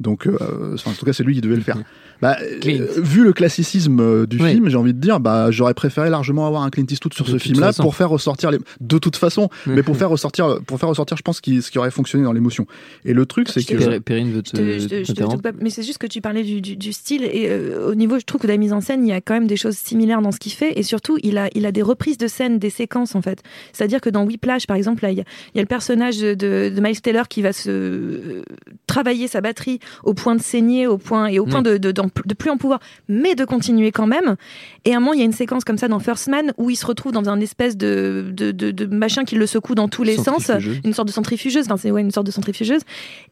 Donc, 0.00 0.26
euh, 0.26 0.74
enfin, 0.74 0.90
en 0.90 0.94
tout 0.94 1.04
cas, 1.06 1.12
c'est 1.12 1.22
lui 1.22 1.34
qui 1.34 1.40
devait 1.42 1.56
le 1.56 1.62
faire. 1.62 1.76
Bah, 2.22 2.36
euh, 2.42 2.86
vu 2.98 3.24
le 3.24 3.32
classicisme 3.32 3.98
euh, 4.00 4.26
du 4.26 4.38
Oui. 4.42 4.50
film, 4.52 4.68
j'ai 4.68 4.76
envie 4.76 4.92
de 4.92 4.98
dire, 4.98 5.20
bah, 5.20 5.50
j'aurais 5.50 5.72
préféré 5.72 6.10
largement 6.10 6.46
avoir 6.46 6.62
un 6.62 6.70
Clint 6.70 6.84
Eastwood 6.90 7.14
sur 7.14 7.24
De 7.24 7.30
ce 7.30 7.38
film-là 7.38 7.72
pour 7.74 7.94
faire 7.94 8.10
ressortir 8.10 8.50
les, 8.50 8.58
de 8.80 8.98
toute 8.98 9.16
façon, 9.16 9.48
mais 9.66 9.82
pour 9.82 9.96
faire 9.96 10.10
ressortir, 10.10 10.58
pour 10.66 10.78
faire 10.78 10.88
ressortir, 10.90 11.16
je 11.16 11.22
pense, 11.22 11.40
qui- 11.40 11.62
ce 11.62 11.70
qui 11.70 11.78
aurait 11.78 11.90
fonctionné 11.90 12.24
dans 12.24 12.32
l'émotion. 12.32 12.66
Et 13.06 13.14
le 13.14 13.24
truc, 13.24 13.48
c'est 13.48 13.62
que 13.64 13.74
Péri- 13.74 14.00
Perrine 14.00 14.30
veut 14.32 14.42
Je 14.44 14.50
te, 14.52 14.88
je 15.04 15.14
je 15.14 15.52
mais 15.62 15.70
c'est 15.70 15.82
juste 15.82 15.98
que 15.98 16.06
tu 16.06 16.20
parlais 16.20 16.42
du, 16.42 16.60
du- 16.60 16.76
du 16.76 16.92
style 16.92 17.24
et 17.24 17.48
euh, 17.48 17.90
au 17.90 17.94
niveau, 17.94 18.18
je 18.18 18.24
trouve 18.24 18.40
que 18.42 18.46
de 18.46 18.52
la 18.52 18.58
mise 18.58 18.72
en 18.74 18.80
scène, 18.82 19.06
il 19.06 19.08
y 19.08 19.12
a 19.12 19.20
quand 19.20 19.34
même 19.34 19.46
des 19.46 19.56
choses 19.56 19.76
similaires 19.76 20.20
dans 20.22 20.32
ce 20.32 20.38
qu'il 20.38 20.52
fait 20.52 20.78
et 20.78 20.82
surtout, 20.82 21.16
il 21.22 21.38
a, 21.38 21.48
il 21.54 21.64
a 21.64 21.72
des 21.72 21.82
reprises 21.82 22.18
de 22.18 22.26
scènes, 22.26 22.58
des 22.58 22.70
séquences 22.70 23.14
en 23.14 23.22
fait. 23.22 23.42
C'est-à-dire 23.72 24.00
que 24.02 24.10
dans 24.10 24.24
Whiplash, 24.24 24.66
par 24.66 24.76
exemple, 24.76 25.02
là, 25.04 25.10
il 25.10 25.18
y 25.18 25.20
a, 25.20 25.24
il 25.54 25.56
y 25.56 25.60
a 25.60 25.62
le 25.62 25.66
personnage 25.68 26.18
de, 26.18 26.34
de 26.34 26.80
Miles 26.80 27.00
Taylor 27.00 27.28
qui 27.28 27.40
va 27.42 27.52
se 27.52 28.42
travailler 28.86 29.26
sa 29.28 29.40
batterie 29.40 29.78
au 30.04 30.14
point 30.14 30.34
de 30.34 30.42
saigner, 30.42 30.86
au 30.86 30.98
point 30.98 31.26
et 31.26 31.38
au 31.38 31.46
point 31.46 31.60
Mm. 31.60 31.78
de, 31.78 31.78
de, 31.78 31.92
de 31.92 32.34
plus 32.34 32.50
en 32.50 32.56
pouvoir, 32.56 32.80
mais 33.08 33.34
de 33.34 33.44
continuer 33.44 33.92
quand 33.92 34.06
même. 34.06 34.36
Et 34.84 34.94
à 34.94 34.96
un 34.96 35.00
moment, 35.00 35.12
il 35.12 35.18
y 35.18 35.22
a 35.22 35.26
une 35.26 35.32
séquence 35.32 35.64
comme 35.64 35.78
ça 35.78 35.88
dans 35.88 35.98
First 35.98 36.28
Man 36.28 36.52
où 36.56 36.70
il 36.70 36.76
se 36.76 36.86
retrouve 36.86 37.12
dans 37.12 37.28
un 37.28 37.40
espèce 37.40 37.76
de, 37.76 38.32
de, 38.32 38.86
machin 38.86 39.24
qui 39.24 39.36
le 39.36 39.46
secoue 39.46 39.74
dans 39.74 39.88
tous 39.88 40.02
les 40.02 40.16
sens, 40.16 40.50
une 40.84 40.92
sorte 40.92 41.08
de 41.08 41.12
centrifugeuse. 41.12 41.66
Enfin, 41.66 41.76
c'est 41.76 41.90
ouais, 41.90 42.00
une 42.00 42.10
sorte 42.10 42.26
de 42.26 42.32
centrifugeuse. 42.32 42.82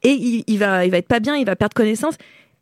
Et 0.03 0.11
il, 0.11 0.45
il 0.47 0.59
va, 0.59 0.85
il 0.85 0.91
va 0.91 0.99
être 0.99 1.09
pas 1.09 1.21
bien, 1.21 1.37
il 1.37 1.47
va 1.47 1.57
perdre 1.57 1.75
connaissance. 1.75 2.15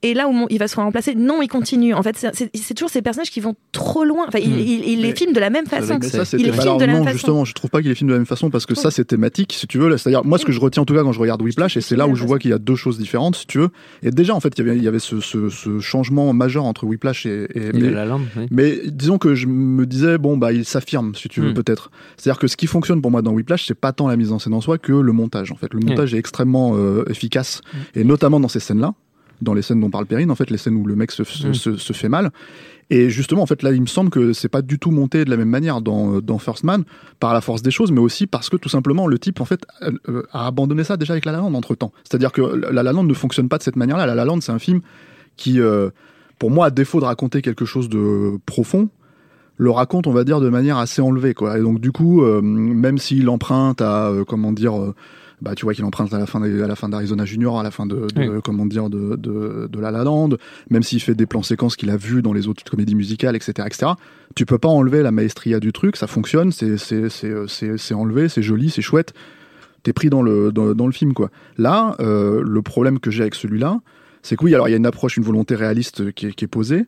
Et 0.03 0.13
là 0.13 0.29
où 0.29 0.47
il 0.51 0.59
va 0.59 0.69
se 0.69 0.77
remplacer, 0.77 1.15
non, 1.15 1.41
il 1.41 1.49
continue. 1.49 1.95
En 1.95 2.03
fait, 2.03 2.17
c'est- 2.35 2.75
toujours 2.75 2.91
ces 2.91 3.01
personnages 3.01 3.31
qui 3.31 3.41
vont 3.41 3.55
trop 3.73 4.05
loin. 4.05 4.27
Enfin, 4.29 4.39
il, 4.41 4.51
Mm. 4.51 4.59
il- 4.59 4.89
il 4.89 5.01
les 5.01 5.17
filme 5.17 5.33
de 5.33 5.41
la 5.41 5.49
même 5.49 5.67
façon. 5.67 5.99
Ça, 6.03 6.25
il 6.37 6.45
les 6.45 6.53
filme 6.53 6.77
de 6.77 6.85
la 6.85 6.93
non, 6.93 6.93
même 6.99 7.05
façon. 7.05 7.13
justement, 7.15 7.45
je 7.47 7.55
trouve 7.55 7.71
pas 7.71 7.81
qu'il 7.81 7.91
est 7.91 7.95
filmé 7.95 8.11
de 8.11 8.15
la 8.15 8.19
même 8.19 8.27
façon 8.27 8.51
parce 8.51 8.67
que 8.67 8.75
ça, 8.75 8.91
c'est 8.91 9.07
thématique, 9.07 9.55
si 9.55 9.67
tu 9.67 9.79
veux. 9.79 9.97
C'est-à-dire, 9.97 10.23
moi, 10.25 10.37
ce 10.39 10.45
que 10.45 10.53
je 10.53 10.61
retiens 10.61 10.83
en 10.83 10.85
tout 10.85 10.95
cas 10.95 11.03
quand 11.03 11.13
je 11.13 11.19
regarde 11.19 11.41
Whiplash, 11.41 11.77
et 11.79 11.81
c'est 11.81 11.97
là 11.97 12.07
où 12.07 12.15
je 12.15 12.25
vois 12.25 12.39
qu'il 12.39 12.51
y 12.51 12.55
a 12.55 12.59
deux 12.59 12.77
choses 12.77 12.99
différentes, 12.99 13.37
si 13.37 13.47
tu 13.47 13.59
veux. 13.59 13.71
Et 14.03 14.11
déjà, 14.11 14.35
en 14.35 14.41
fait, 14.41 14.53
il 14.59 14.67
y 14.67 14.69
avait, 14.69 14.77
il 14.79 14.85
y 14.85 14.89
avait 14.89 14.99
ce, 14.99 15.21
ce- 15.21 15.49
ce 15.49 15.81
changement 15.81 16.33
majeur 16.35 16.65
entre 16.65 16.85
Whiplash 16.85 17.25
et. 17.27 17.49
et- 17.55 17.73
mais, 17.73 17.81
La 17.91 17.91
La 17.91 18.05
Land, 18.05 18.21
oui. 18.37 18.47
mais 18.51 18.79
disons 18.87 19.17
que 19.17 19.35
je 19.35 19.47
me 19.47 19.87
disais, 19.87 20.19
bon, 20.19 20.37
bah, 20.37 20.53
il 20.53 20.67
s'affirme, 20.67 21.15
si 21.15 21.29
tu 21.31 21.41
veux, 21.41 21.51
Mm. 21.53 21.55
peut-être. 21.55 21.91
C'est-à-dire 22.19 22.39
que 22.39 22.49
ce 22.49 22.57
qui 22.59 22.67
fonctionne 22.67 23.01
pour 23.01 23.11
moi 23.11 23.23
dans 23.23 23.33
Whiplash, 23.33 23.67
c'est 23.67 23.75
pas 23.75 23.93
tant 23.93 24.09
la 24.09 24.17
mise 24.17 24.31
en 24.31 24.39
scène 24.39 24.53
en 24.55 24.61
soi 24.61 24.77
que 24.77 24.93
le 24.93 25.13
montage, 25.13 25.51
en 25.53 25.57
fait. 25.57 25.73
Le 25.73 25.81
montage 25.81 26.13
est 26.15 26.19
extrêmement 26.19 26.73
euh, 26.77 27.05
efficace, 27.09 27.63
et 27.95 28.05
notamment 28.05 28.41
dans 28.41 28.49
ces 28.49 28.61
scènes-là, 28.61 28.93
dans 29.43 29.55
les 29.55 29.63
scènes 29.63 29.81
dont 29.81 29.91
parle 29.91 30.07
Perrine, 30.07 30.31
en 30.31 30.35
fait, 30.35 30.51
les 30.51 30.59
scènes 30.59 30.77
où 30.77 30.87
le 30.87 30.97
mec 30.97 31.11
se, 31.13 31.25
se- 31.25 31.49
Mm. 31.49 31.55
se- 31.55 31.77
se 31.77 31.93
fait 31.93 32.09
mal. 32.09 32.31
Et 32.89 33.11
justement, 33.11 33.43
en 33.43 33.47
fait, 33.47 33.63
là, 33.65 33.73
il 33.73 33.81
me 33.81 33.87
semble 33.87 34.11
que 34.11 34.33
c'est 34.33 34.49
pas 34.49 34.63
du 34.63 34.79
tout 34.79 34.93
monté 34.93 35.25
de 35.25 35.31
la 35.31 35.37
même 35.37 35.49
manière 35.49 35.81
dans, 35.81 36.21
dans 36.21 36.39
First 36.39 36.63
Man, 36.63 36.85
par 37.19 37.35
la 37.35 37.41
force 37.41 37.61
des 37.63 37.73
choses, 37.73 37.91
mais 37.91 37.99
aussi 38.01 38.27
parce 38.29 38.49
que 38.49 38.57
tout 38.57 38.69
simplement, 38.69 39.07
le 39.09 39.19
type, 39.19 39.41
en 39.41 39.45
fait, 39.45 39.67
euh, 40.09 40.23
a 40.33 40.47
abandonné 40.47 40.85
ça 40.85 40.97
déjà 40.97 41.13
avec 41.15 41.25
La 41.25 41.33
La 41.33 41.39
Land 41.39 41.53
entre 41.55 41.75
temps. 41.75 41.93
C'est-à-dire 42.05 42.31
que 42.33 42.41
La 42.43 42.83
La 42.85 42.93
Land 42.93 43.03
ne 43.05 43.15
fonctionne 43.15 43.49
pas 43.49 43.59
de 43.59 43.65
cette 43.65 43.77
manière-là. 43.77 44.07
La 44.07 44.15
La 44.15 44.25
Land, 44.25 44.41
c'est 44.41 44.53
un 44.53 44.61
film 44.61 44.81
qui, 45.37 45.61
euh, 45.61 45.91
pour 46.39 46.51
moi, 46.53 46.67
à 46.67 46.71
défaut 46.71 47.01
de 47.01 47.07
raconter 47.07 47.43
quelque 47.43 47.65
chose 47.65 47.89
de 47.89 48.39
profond, 48.47 48.89
le 49.59 49.71
raconte, 49.71 50.07
on 50.07 50.13
va 50.13 50.23
dire, 50.23 50.39
de 50.41 50.49
manière 50.49 50.77
assez 50.79 51.03
enlevée, 51.03 51.35
quoi. 51.35 51.59
Et 51.59 51.63
donc, 51.63 51.81
du 51.81 51.91
coup, 51.91 52.23
euh, 52.23 52.41
même 52.43 52.99
s'il 52.99 53.29
emprunte 53.31 53.81
à, 53.81 54.09
euh, 54.11 54.25
comment 54.25 54.53
dire, 54.53 54.79
euh, 54.81 54.95
bah, 55.43 55.55
tu 55.55 55.65
vois 55.65 55.75
qu'il 55.75 55.85
emprunte 55.85 56.13
à 56.15 56.19
la 56.19 56.27
fin, 56.27 56.43
à 56.43 56.49
la 56.67 56.77
fin 56.77 56.89
d'Arizona 56.89 57.25
Junior, 57.25 57.59
à 57.61 57.63
la 57.63 57.71
fin 57.71 57.85
de, 57.87 58.07
de- 58.15 58.29
Oui. 58.37 58.41
comment 58.43 58.65
dire, 58.67 58.89
de, 58.89 59.17
de, 59.17 59.69
de 59.71 59.81
La 59.81 59.91
La 59.91 60.03
Land, 60.05 60.31
même 60.71 60.83
s'il 60.83 61.01
fait 61.01 61.15
des 61.15 61.27
plans 61.27 61.43
séquences 61.43 61.77
qu'il 61.77 61.91
a 61.91 61.97
vus 61.97 62.23
dans 62.23 62.33
les 62.33 62.49
autres 62.49 62.65
comédies 62.65 62.95
musicales, 62.95 63.37
etc., 63.37 63.53
etc. 63.67 63.93
Tu 64.35 64.47
peux 64.47 64.59
pas 64.59 64.69
enlever 64.69 65.03
la 65.03 65.11
maestria 65.13 65.61
du 65.61 65.73
truc, 65.73 65.97
ça 65.97 66.07
fonctionne, 66.07 66.53
c'est, 66.53 66.77
c'est, 66.79 67.09
c'est, 67.11 67.33
c'est, 67.49 67.77
c'est 67.79 67.95
enlevé, 67.95 68.29
c'est 68.29 68.43
joli, 68.43 68.71
c'est 68.71 68.83
chouette. 68.83 69.13
T'es 69.83 69.93
pris 69.93 70.11
dans 70.11 70.23
le, 70.23 70.51
dans, 70.53 70.75
dans 70.75 70.87
le 70.87 70.93
film, 70.93 71.13
quoi. 71.15 71.31
Là, 71.59 71.95
euh, 72.01 72.43
le 72.45 72.63
problème 72.63 72.99
que 72.99 73.11
j'ai 73.11 73.23
avec 73.23 73.35
celui-là, 73.37 73.81
c'est 74.23 74.37
que 74.37 74.45
oui, 74.45 74.55
alors 74.55 74.69
il 74.69 74.73
y 74.73 74.75
a 74.75 74.79
une 74.79 74.87
approche, 74.87 75.17
une 75.17 75.23
volonté 75.23 75.55
réaliste 75.55 76.13
qui 76.13 76.27
est, 76.27 76.33
qui 76.33 76.45
est 76.45 76.49
posée, 76.49 76.87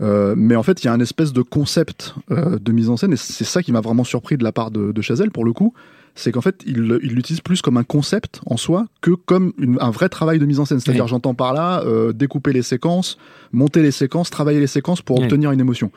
euh, 0.00 0.34
mais 0.36 0.56
en 0.56 0.62
fait, 0.62 0.82
il 0.82 0.86
y 0.86 0.88
a 0.88 0.92
un 0.92 1.00
espèce 1.00 1.32
de 1.32 1.42
concept 1.42 2.14
euh, 2.30 2.58
de 2.58 2.72
mise 2.72 2.88
en 2.90 2.96
scène, 2.96 3.12
et 3.12 3.16
c'est 3.16 3.44
ça 3.44 3.62
qui 3.62 3.72
m'a 3.72 3.80
vraiment 3.80 4.04
surpris 4.04 4.36
de 4.36 4.44
la 4.44 4.52
part 4.52 4.70
de, 4.70 4.92
de 4.92 5.02
Chazelle, 5.02 5.30
pour 5.30 5.44
le 5.44 5.52
coup, 5.52 5.72
c'est 6.14 6.32
qu'en 6.32 6.40
fait, 6.40 6.62
il 6.66 6.98
il 7.02 7.12
l'utilise 7.14 7.40
plus 7.40 7.62
comme 7.62 7.76
un 7.76 7.84
concept 7.84 8.40
en 8.46 8.56
soi 8.56 8.86
que 9.00 9.12
comme 9.12 9.52
une- 9.58 9.78
un 9.80 9.90
vrai 9.90 10.08
travail 10.08 10.38
de 10.40 10.46
mise 10.46 10.58
en 10.58 10.64
scène. 10.64 10.80
C'est-à-dire, 10.80 11.04
Oui. 11.04 11.10
j'entends 11.10 11.34
par 11.34 11.52
là, 11.54 11.82
euh, 11.84 12.12
découper 12.12 12.52
les 12.52 12.62
séquences, 12.62 13.18
monter 13.52 13.82
les 13.82 13.92
séquences, 13.92 14.28
travailler 14.30 14.58
les 14.58 14.66
séquences 14.66 15.00
pour 15.00 15.18
Oui. 15.18 15.24
obtenir 15.24 15.52
une 15.52 15.60
émotion. 15.60 15.92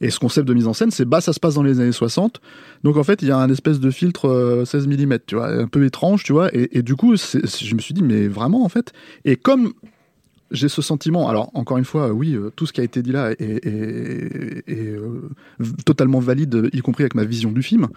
Et 0.00 0.10
ce 0.10 0.18
concept 0.20 0.46
de 0.46 0.54
mise 0.54 0.66
en 0.66 0.74
scène, 0.74 0.90
c'est 0.90 1.04
bah 1.04 1.20
ça 1.20 1.32
se 1.32 1.40
passe 1.40 1.54
dans 1.54 1.62
les 1.62 1.80
années 1.80 1.92
60. 1.92 2.40
Donc 2.82 2.96
en 2.96 3.04
fait, 3.04 3.22
il 3.22 3.28
y 3.28 3.30
a 3.30 3.38
un 3.38 3.48
espèce 3.50 3.80
de 3.80 3.90
filtre 3.90 4.28
euh, 4.28 4.64
16 4.64 4.86
mm, 4.86 5.18
tu 5.26 5.34
vois, 5.36 5.48
un 5.48 5.66
peu 5.68 5.84
étrange, 5.84 6.22
tu 6.24 6.32
vois. 6.32 6.54
Et, 6.54 6.78
et 6.78 6.82
du 6.82 6.94
coup, 6.94 7.14
je 7.16 7.74
me 7.74 7.80
suis 7.80 7.94
dit, 7.94 8.02
mais 8.02 8.26
vraiment 8.28 8.64
en 8.64 8.68
fait. 8.68 8.92
Et 9.24 9.36
comme 9.36 9.72
j'ai 10.54 10.68
ce 10.68 10.80
sentiment, 10.80 11.28
alors 11.28 11.50
encore 11.54 11.76
une 11.78 11.84
fois, 11.84 12.12
oui, 12.12 12.34
euh, 12.34 12.50
tout 12.56 12.64
ce 12.66 12.72
qui 12.72 12.80
a 12.80 12.84
été 12.84 13.02
dit 13.02 13.12
là 13.12 13.32
est, 13.32 13.42
est- 13.42 14.62
est, 14.66 14.88
euh, 14.96 15.28
totalement 15.84 16.20
valide, 16.20 16.70
y 16.72 16.80
compris 16.80 17.02
avec 17.04 17.14
ma 17.14 17.24
vision 17.24 17.52
du 17.52 17.62
film. 17.62 17.88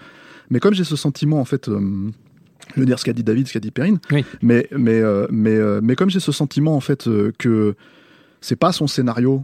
Mais 0.49 0.59
comme 0.59 0.73
j'ai 0.73 0.83
ce 0.83 0.95
sentiment, 0.95 1.39
en 1.39 1.45
fait, 1.45 1.69
euh, 1.69 1.79
je 2.75 2.79
veux 2.79 2.85
dire 2.85 2.99
ce 2.99 3.05
qu'a 3.05 3.13
dit 3.13 3.23
David, 3.23 3.47
ce 3.47 3.53
qu'a 3.53 3.59
dit 3.59 3.71
Perrine, 3.71 3.99
Oui. 4.11 4.25
mais, 4.41 4.67
mais, 4.71 4.99
euh, 4.99 5.27
mais, 5.31 5.57
mais 5.81 5.95
comme 5.95 6.09
j'ai 6.09 6.19
ce 6.19 6.31
sentiment, 6.31 6.75
en 6.75 6.81
fait, 6.81 7.07
que 7.37 7.75
c'est 8.41 8.55
pas 8.57 8.71
son 8.71 8.87
scénario, 8.87 9.43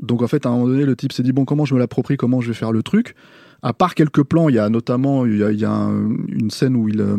donc 0.00 0.22
en 0.22 0.26
fait, 0.26 0.44
à 0.46 0.48
un 0.48 0.52
moment 0.52 0.66
donné, 0.68 0.84
le 0.84 0.96
type 0.96 1.12
s'est 1.12 1.22
dit, 1.22 1.32
bon, 1.32 1.44
comment 1.44 1.64
je 1.64 1.74
me 1.74 1.78
l'approprie, 1.78 2.16
comment 2.16 2.40
je 2.40 2.48
vais 2.48 2.54
faire 2.54 2.72
le 2.72 2.82
truc 2.82 3.14
à 3.62 3.72
part 3.72 3.94
quelques 3.94 4.22
plans, 4.22 4.48
il 4.48 4.54
y 4.56 4.58
a 4.58 4.68
notamment 4.68 5.24
il 5.26 5.38
y 5.38 5.44
a, 5.44 5.50
il 5.50 5.58
y 5.58 5.64
a 5.64 5.70
un- 5.72 6.10
une 6.28 6.50
scène 6.50 6.76
où 6.76 6.88
il, 6.88 7.00
euh, 7.00 7.14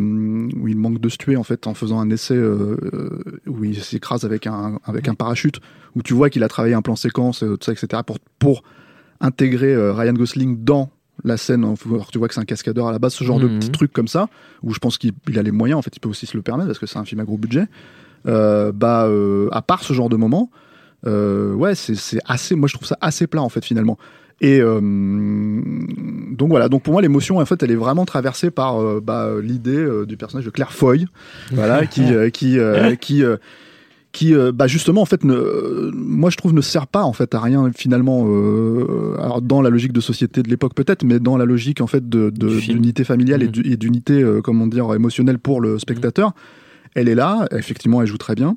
où 0.59 0.67
il 0.67 0.77
manque 0.77 0.99
de 0.99 1.09
se 1.09 1.17
tuer 1.17 1.37
en 1.37 1.43
fait 1.43 1.65
en 1.67 1.73
faisant 1.73 1.99
un 1.99 2.09
essai 2.11 2.35
euh, 2.35 2.77
euh, 2.93 3.09
où 3.47 3.63
il 3.63 3.81
s'écrase 3.81 4.25
avec 4.25 4.45
un, 4.47 4.79
avec 4.85 5.07
un 5.07 5.15
parachute, 5.15 5.59
où 5.95 6.01
tu 6.03 6.13
vois 6.13 6.29
qu'il 6.29 6.43
a 6.43 6.47
travaillé 6.47 6.73
un 6.75 6.81
plan 6.81 6.95
séquence, 6.95 7.39
tout 7.39 7.57
ça, 7.61 7.71
etc. 7.71 8.03
pour, 8.05 8.19
pour 8.39 8.63
intégrer 9.21 9.75
Ryan 9.91 10.13
Gosling 10.13 10.63
dans 10.63 10.89
la 11.23 11.37
scène. 11.37 11.63
Alors, 11.63 12.11
tu 12.11 12.17
vois 12.19 12.27
que 12.27 12.33
c'est 12.33 12.41
un 12.41 12.45
cascadeur 12.45 12.87
à 12.87 12.91
la 12.91 12.99
base, 12.99 13.13
ce 13.13 13.23
genre 13.23 13.39
de 13.39 13.47
Mhm. 13.47 13.59
petits 13.59 13.71
trucs 13.71 13.93
comme 13.93 14.07
ça, 14.09 14.27
où 14.61 14.73
je 14.73 14.79
pense 14.79 14.97
qu'il 14.97 15.13
il 15.29 15.39
a 15.39 15.43
les 15.43 15.51
moyens, 15.51 15.79
en 15.79 15.81
fait, 15.81 15.95
il 15.95 15.99
peut 15.99 16.09
aussi 16.09 16.25
se 16.25 16.35
le 16.37 16.43
permettre 16.43 16.67
parce 16.67 16.79
que 16.79 16.85
c'est 16.85 16.99
un 16.99 17.05
film 17.05 17.21
à 17.21 17.23
gros 17.23 17.37
budget. 17.37 17.65
Euh, 18.27 18.71
bah, 18.71 19.05
euh, 19.05 19.47
à 19.51 19.61
part 19.61 19.83
ce 19.83 19.93
genre 19.93 20.09
de 20.09 20.15
moment, 20.17 20.51
euh, 21.07 21.53
ouais, 21.53 21.75
c'est 21.75 22.19
assez, 22.25 22.55
moi 22.55 22.67
je 22.67 22.73
trouve 22.73 22.87
ça 22.87 22.97
assez 22.99 23.27
plat 23.27 23.41
en 23.41 23.49
fait 23.49 23.63
finalement. 23.63 23.97
Et 24.41 24.59
euh, 24.61 24.79
donc 26.31 26.49
voilà, 26.49 26.67
donc 26.69 26.83
pour 26.83 26.93
moi 26.93 27.01
l'émotion 27.01 27.37
en 27.39 27.45
fait 27.45 27.61
elle 27.63 27.71
est 27.71 27.75
vraiment 27.75 28.05
traversée 28.05 28.51
par 28.51 28.81
euh, 28.81 28.99
bah, 29.01 29.29
l'idée 29.41 29.75
euh, 29.77 30.05
du 30.05 30.17
personnage 30.17 30.45
de 30.45 30.49
Claire 30.49 30.73
Foy, 30.73 31.05
voilà, 31.51 31.85
qui 31.85 32.01
qui 32.33 32.57
qui 32.99 33.23
qui 34.11 34.33
bah 34.53 34.67
justement 34.67 35.01
en 35.01 35.05
fait 35.05 35.23
ne, 35.25 35.91
moi 35.93 36.29
je 36.29 36.37
trouve 36.37 36.53
ne 36.53 36.61
sert 36.61 36.87
pas 36.87 37.03
en 37.03 37.11
fait 37.13 37.33
à 37.35 37.39
rien 37.41 37.69
finalement 37.75 38.25
euh, 38.27 39.15
alors 39.19 39.41
dans 39.41 39.61
la 39.61 39.69
logique 39.69 39.91
de 39.93 39.99
société 40.01 40.41
de 40.43 40.49
l'époque 40.49 40.73
peut-être 40.73 41.03
mais 41.03 41.19
dans 41.19 41.35
la 41.37 41.45
logique 41.45 41.81
en 41.81 41.87
fait 41.87 42.07
de 42.07 42.29
de- 42.29 42.47
d'unité 42.75 43.03
familiale 43.03 43.43
et 43.43 43.47
du- 43.47 43.69
et 43.69 43.75
d'unité 43.77 44.21
euh, 44.21 44.41
comment 44.41 44.67
dire 44.67 44.93
émotionnelle 44.93 45.39
pour 45.39 45.59
le 45.61 45.79
spectateur. 45.79 46.31
Elle 46.93 47.09
est 47.09 47.15
là 47.15 47.45
effectivement 47.51 48.01
elle 48.01 48.07
joue 48.07 48.17
très 48.17 48.35
bien 48.35 48.55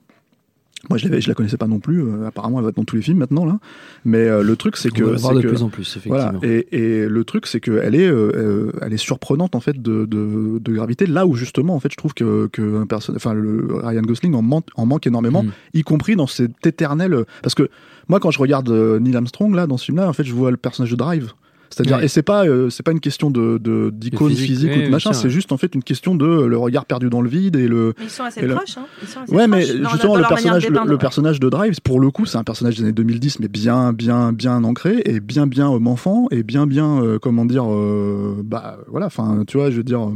moi 0.88 0.97
je, 0.99 1.05
l'avais- 1.09 1.21
je 1.21 1.29
la 1.29 1.35
connaissais 1.35 1.57
pas 1.57 1.67
non 1.67 1.81
plus 1.81 2.03
euh, 2.03 2.27
apparemment 2.27 2.59
elle 2.59 2.64
va 2.64 2.71
être 2.71 2.77
dans 2.77 2.85
tous 2.85 2.95
les 2.97 3.03
films 3.03 3.19
maintenant 3.19 3.45
là 3.45 3.59
mais 4.05 4.19
euh, 4.19 4.43
le 4.43 4.55
truc 4.57 4.77
c'est 4.77 4.91
On 4.93 4.97
que 4.97 5.03
va 5.05 5.11
le 5.12 5.17
voir 5.19 5.35
de 5.35 5.41
que- 5.43 5.49
plus 5.49 5.62
en 5.62 5.69
plus, 5.71 5.83
effectivement. 5.97 6.33
voilà. 6.33 6.38
Et, 6.43 6.69
et 7.03 7.09
le 7.09 7.25
truc, 7.25 7.47
c'est 7.47 7.59
qu'elle 7.61 7.95
est, 7.97 8.07
euh, 8.09 8.31
euh, 8.37 8.73
elle 8.83 8.93
est 8.93 8.97
surprenante 8.97 9.55
en 9.57 9.61
fait 9.61 9.81
de, 9.83 10.05
de, 10.05 10.59
de 10.59 10.73
gravité. 10.73 11.07
Là 11.07 11.27
où 11.27 11.35
justement, 11.35 11.75
en 11.75 11.81
fait, 11.81 11.91
je 11.91 11.97
trouve 11.97 12.14
que, 12.14 12.47
que 12.53 12.81
un 12.81 12.87
perso- 12.87 13.12
enfin, 13.17 13.35
le 13.35 13.67
Ryan 13.83 14.03
Gosling 14.03 14.35
en 14.35 14.43
manque, 14.43 14.67
en 14.77 14.87
manque 14.87 15.07
énormément, 15.07 15.43
Mm. 15.43 15.51
y 15.75 15.83
compris 15.83 16.14
dans 16.17 16.27
cet 16.29 16.64
éternel. 16.67 17.25
Parce 17.43 17.55
que 17.57 17.69
moi, 18.09 18.21
quand 18.21 18.31
je 18.31 18.38
regarde 18.38 18.69
euh, 18.71 18.99
Neil 19.01 19.17
Armstrong 19.17 19.53
là 19.55 19.67
dans 19.67 19.77
ce 19.79 19.87
film-là, 19.87 20.09
en 20.09 20.12
fait, 20.12 20.25
je 20.25 20.33
vois 20.33 20.51
le 20.53 20.57
personnage 20.57 20.91
de 20.93 20.97
Drive. 20.97 21.33
C'est-à-dire, 21.70 22.02
et 22.02 22.09
c'est 22.09 22.22
pas, 22.22 22.46
euh, 22.46 22.70
c'est 22.70 22.83
pas 22.83 22.92
une 22.92 23.00
question 23.00 23.31
de 23.31 23.59
de- 23.59 23.90
d'icône 23.92 24.31
De 24.31 24.35
physique, 24.35 24.46
physique, 24.70 24.72
ou 24.76 24.83
de 24.87 24.88
machin. 24.88 25.12
C'est 25.12 25.28
juste 25.31 25.52
en 25.52 25.57
fait 25.59 25.74
une 25.74 25.83
question 25.83 26.14
de 26.14 26.24
euh, 26.26 26.46
le 26.46 26.57
regard 26.57 26.87
perdu 26.87 27.11
dans 27.11 27.20
le 27.20 27.28
vide 27.28 27.57
et 27.57 27.68
le. 27.68 27.94
Ils 28.02 28.09
sont 28.09 28.24
assez 28.24 28.40
le- 28.40 28.54
proches. 28.54 28.78
Hein. 28.78 28.87
Ils 29.02 29.09
sont 29.09 29.20
assez 29.20 29.35
Ouais, 29.35 29.46
mais 29.46 29.66
dans- 29.66 29.90
justement, 29.90 30.14
dans 30.14 30.20
le 30.20 30.26
personnage, 30.28 30.68
le, 30.68 30.98
personnage 30.98 31.40
de 31.40 31.48
Drive, 31.48 31.81
pour 31.83 32.00
le 32.00 32.11
coup, 32.11 32.24
c'est 32.26 32.38
un 32.38 32.44
personnage 32.44 32.76
des 32.76 32.83
années 32.85 32.92
2010, 32.92 33.40
mais 33.40 33.48
bien, 33.48 33.92
bien, 33.92 34.33
bien 34.33 34.64
ancré 34.64 35.02
et 35.04 35.20
bien, 35.20 35.46
bien 35.46 35.68
homme 35.68 35.87
enfant 35.88 36.26
et 36.31 36.42
bien, 36.42 36.66
bien, 36.66 37.02
euh, 37.02 37.18
comment 37.18 37.44
dire, 37.44 37.64
euh, 37.70 38.40
bah 38.44 38.78
voilà, 38.88 39.07
enfin, 39.07 39.44
tu 39.46 39.59
vois, 39.59 39.70
je 39.70 39.76
veux 39.76 39.83
dire, 39.85 40.09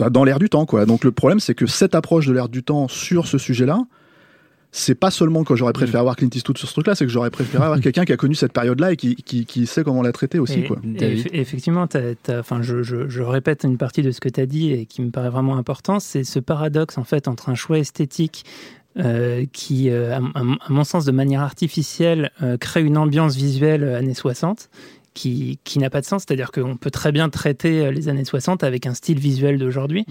euh, 0.00 0.10
dans 0.10 0.24
l'air 0.24 0.38
du 0.38 0.48
temps, 0.48 0.64
quoi. 0.66 0.86
Donc 0.86 1.04
le 1.04 1.10
problème, 1.12 1.40
c'est 1.40 1.54
que 1.54 1.66
cette 1.66 1.94
approche 1.94 2.26
de 2.26 2.32
l'air 2.32 2.48
du 2.48 2.62
temps 2.62 2.88
sur 2.88 3.26
ce 3.26 3.36
sujet-là, 3.36 3.80
c'est 4.70 4.94
pas 4.94 5.10
seulement 5.10 5.44
que 5.44 5.56
j'aurais 5.56 5.72
préféré 5.72 5.98
avoir 5.98 6.14
Clint 6.16 6.28
Eastwood 6.34 6.58
sur 6.58 6.68
ce 6.68 6.74
truc-là, 6.74 6.94
c'est 6.94 7.04
que 7.06 7.10
j'aurais 7.10 7.30
préféré 7.30 7.64
avoir 7.64 7.80
quelqu'un 7.82 8.04
qui 8.04 8.12
a 8.12 8.16
connu 8.16 8.34
cette 8.34 8.52
période-là 8.52 8.92
et 8.92 8.96
qui, 8.96 9.14
qui, 9.16 9.46
qui 9.46 9.66
sait 9.66 9.82
comment 9.82 10.02
la 10.02 10.12
traiter 10.12 10.38
aussi, 10.38 10.60
Et- 10.60 10.64
quoi. 10.64 10.76
et 11.00 11.24
effectivement, 11.40 11.86
t'as- 11.86 12.14
t'as- 12.22 12.40
enfin, 12.40 12.60
je, 12.62 12.82
je- 12.82 13.08
je 13.08 13.22
répète 13.22 13.64
une 13.64 13.78
partie 13.78 14.02
de 14.02 14.10
ce 14.10 14.20
que 14.20 14.28
tu 14.28 14.40
as 14.40 14.46
dit 14.46 14.72
et 14.72 14.84
qui 14.86 15.00
me 15.02 15.10
paraît 15.10 15.30
vraiment 15.30 15.56
important, 15.56 16.00
c'est 16.00 16.22
ce 16.24 16.38
paradoxe 16.38 16.98
en 16.98 17.04
fait 17.04 17.28
entre 17.28 17.48
un 17.48 17.54
choix 17.54 17.78
esthétique 17.78 18.44
euh, 18.98 19.44
qui, 19.52 19.90
euh, 19.90 20.18
à, 20.34 20.42
mon 20.70 20.84
sens, 20.84 21.04
de 21.04 21.12
manière 21.12 21.40
artificielle, 21.42 22.30
euh, 22.42 22.56
crée 22.56 22.82
une 22.82 22.98
ambiance 22.98 23.36
visuelle 23.36 23.84
années 23.84 24.12
60 24.14 24.68
qui, 25.14 25.58
qui 25.64 25.78
n'a 25.78 25.88
pas 25.88 26.00
de 26.00 26.06
sens. 26.06 26.24
C'est-à-dire 26.26 26.50
qu'on 26.50 26.76
peut 26.76 26.90
très 26.90 27.12
bien 27.12 27.28
traiter 27.28 27.90
les 27.92 28.08
années 28.08 28.24
60 28.24 28.64
avec 28.64 28.86
un 28.86 28.94
style 28.94 29.18
visuel 29.20 29.58
d'aujourd'hui. 29.58 30.04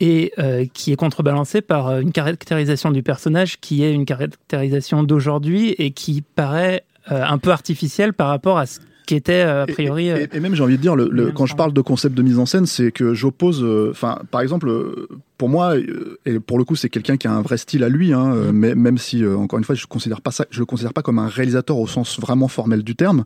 Et 0.00 0.32
euh, 0.38 0.64
qui 0.74 0.92
est 0.92 0.96
contrebalancé 0.96 1.60
par 1.60 1.88
euh, 1.88 2.00
une 2.00 2.10
caractérisation 2.12 2.90
du 2.90 3.02
personnage 3.02 3.60
qui 3.60 3.84
est 3.84 3.92
une 3.92 4.04
caractérisation 4.04 5.02
d'aujourd'hui 5.04 5.70
et 5.78 5.92
qui 5.92 6.22
paraît 6.22 6.84
euh, 7.12 7.22
un 7.24 7.38
peu 7.38 7.50
artificielle 7.50 8.12
par 8.12 8.28
rapport 8.28 8.58
à 8.58 8.66
ce 8.66 8.80
qu'était 9.06 9.44
euh, 9.44 9.62
a 9.62 9.66
priori. 9.66 10.08
Et, 10.08 10.22
et- 10.24 10.36
et 10.36 10.40
même 10.40 10.54
j'ai 10.54 10.62
envie 10.62 10.76
de 10.78 10.82
dire, 10.82 10.96
le, 10.96 11.08
le- 11.10 11.26
Neil 11.26 11.34
quand 11.34 11.46
je 11.46 11.54
parle 11.54 11.72
de 11.72 11.80
concept 11.80 12.16
de 12.16 12.22
mise 12.22 12.38
en 12.38 12.46
scène, 12.46 12.66
c'est 12.66 12.90
que 12.90 13.14
j'oppose, 13.14 13.62
euh, 13.62 13.92
par 14.30 14.40
exemple, 14.40 14.68
euh, 14.68 15.06
pour 15.38 15.48
moi, 15.48 15.76
euh, 15.76 16.18
et 16.26 16.40
pour 16.40 16.58
le 16.58 16.64
coup, 16.64 16.74
c'est 16.74 16.88
quelqu'un 16.88 17.16
qui 17.16 17.28
a 17.28 17.32
un 17.32 17.42
vrai 17.42 17.56
style 17.58 17.84
à 17.84 17.88
lui, 17.88 18.12
hein, 18.12 18.32
euh, 18.34 18.50
mais 18.52 18.74
même 18.74 18.98
si, 18.98 19.24
encore 19.24 19.58
une 19.58 19.64
fois, 19.64 19.74
je 19.74 19.86
considère 19.86 20.22
pas 20.22 20.30
ça, 20.32 20.46
je 20.50 20.58
le 20.58 20.64
considère 20.66 20.92
pas 20.94 21.02
comme 21.02 21.18
un 21.18 21.28
réalisateur 21.28 21.78
au 21.78 21.86
sens 21.86 22.18
vraiment 22.18 22.48
formel 22.48 22.82
du 22.82 22.96
terme. 22.96 23.24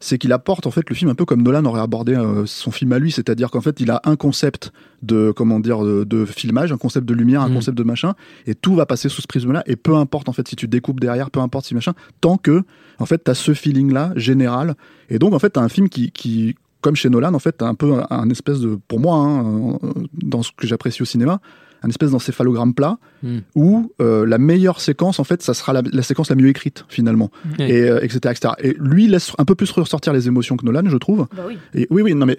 C'est 0.00 0.18
qu'il 0.18 0.32
apporte 0.32 0.66
en 0.66 0.70
fait 0.70 0.88
le 0.88 0.94
film 0.94 1.10
un 1.10 1.14
peu 1.14 1.24
comme 1.24 1.42
Nolan 1.42 1.64
aurait 1.64 1.80
abordé 1.80 2.14
euh, 2.14 2.46
son 2.46 2.70
film 2.70 2.92
à 2.92 2.98
lui, 2.98 3.10
c'est-à-dire 3.12 3.50
qu'en 3.50 3.60
fait 3.60 3.80
il 3.80 3.90
a 3.90 4.00
un 4.04 4.16
concept 4.16 4.72
de 5.02 5.32
comment 5.34 5.60
dire 5.60 5.82
de, 5.82 6.04
de 6.04 6.24
filmage, 6.24 6.72
un 6.72 6.76
concept 6.78 7.06
de 7.06 7.14
lumière, 7.14 7.40
un 7.42 7.48
Mhm. 7.48 7.54
concept 7.54 7.78
de 7.78 7.82
machin, 7.84 8.14
et 8.46 8.54
tout 8.54 8.74
va 8.74 8.86
passer 8.86 9.08
sous 9.08 9.22
ce 9.22 9.26
prisme-là. 9.26 9.62
Et 9.66 9.76
peu 9.76 9.94
importe 9.96 10.28
en 10.28 10.32
fait 10.32 10.46
si 10.48 10.56
tu 10.56 10.68
découpes 10.68 11.00
derrière, 11.00 11.30
peu 11.30 11.40
importe 11.40 11.66
si 11.66 11.74
machin, 11.74 11.92
tant 12.20 12.36
que 12.36 12.62
en 12.98 13.06
fait 13.06 13.18
t'as 13.18 13.34
ce 13.34 13.54
feeling-là 13.54 14.12
général. 14.16 14.74
Et 15.10 15.18
donc 15.18 15.32
en 15.34 15.38
fait 15.38 15.50
t'as 15.50 15.62
un 15.62 15.68
film 15.68 15.88
qui, 15.88 16.10
qui 16.10 16.54
comme 16.80 16.96
chez 16.96 17.08
Nolan 17.08 17.32
en 17.34 17.38
fait 17.38 17.52
t'as 17.52 17.66
un 17.66 17.74
peu 17.74 17.94
un, 17.94 18.06
un 18.10 18.28
espèce 18.30 18.60
de 18.60 18.78
pour 18.88 19.00
moi 19.00 19.16
hein, 19.16 19.78
euh, 19.84 19.90
dans 20.22 20.42
ce 20.42 20.50
que 20.56 20.66
j'apprécie 20.66 21.02
au 21.02 21.06
cinéma, 21.06 21.40
un 21.84 21.88
espèce 21.88 22.10
d'encéphalogramme 22.10 22.74
plat 22.74 22.98
Hmm. 23.22 23.38
où 23.54 23.92
euh, 24.02 24.26
la 24.26 24.36
meilleure 24.38 24.80
séquence 24.80 25.18
en 25.18 25.24
fait 25.24 25.40
ça 25.42 25.54
sera 25.54 25.72
la, 25.72 25.82
la 25.92 26.02
séquence 26.02 26.28
la 26.28 26.36
mieux 26.36 26.48
écrite 26.48 26.84
finalement. 26.88 27.30
Ouais. 27.58 27.70
et 27.70 27.88
euh, 27.88 28.00
etc 28.02 28.18
etc 28.32 28.54
et 28.62 28.76
lui 28.78 29.06
laisse 29.06 29.32
un 29.38 29.44
peu 29.46 29.54
plus 29.54 29.70
ressortir 29.70 30.12
les 30.12 30.26
émotions 30.28 30.56
que 30.58 30.64
Nolan 30.66 30.82
je 30.88 30.96
trouve. 30.98 31.26
Bah 31.34 31.44
oui. 31.46 31.56
et 31.74 31.86
oui 31.90 32.02
oui 32.02 32.14
non 32.14 32.26
mais 32.26 32.36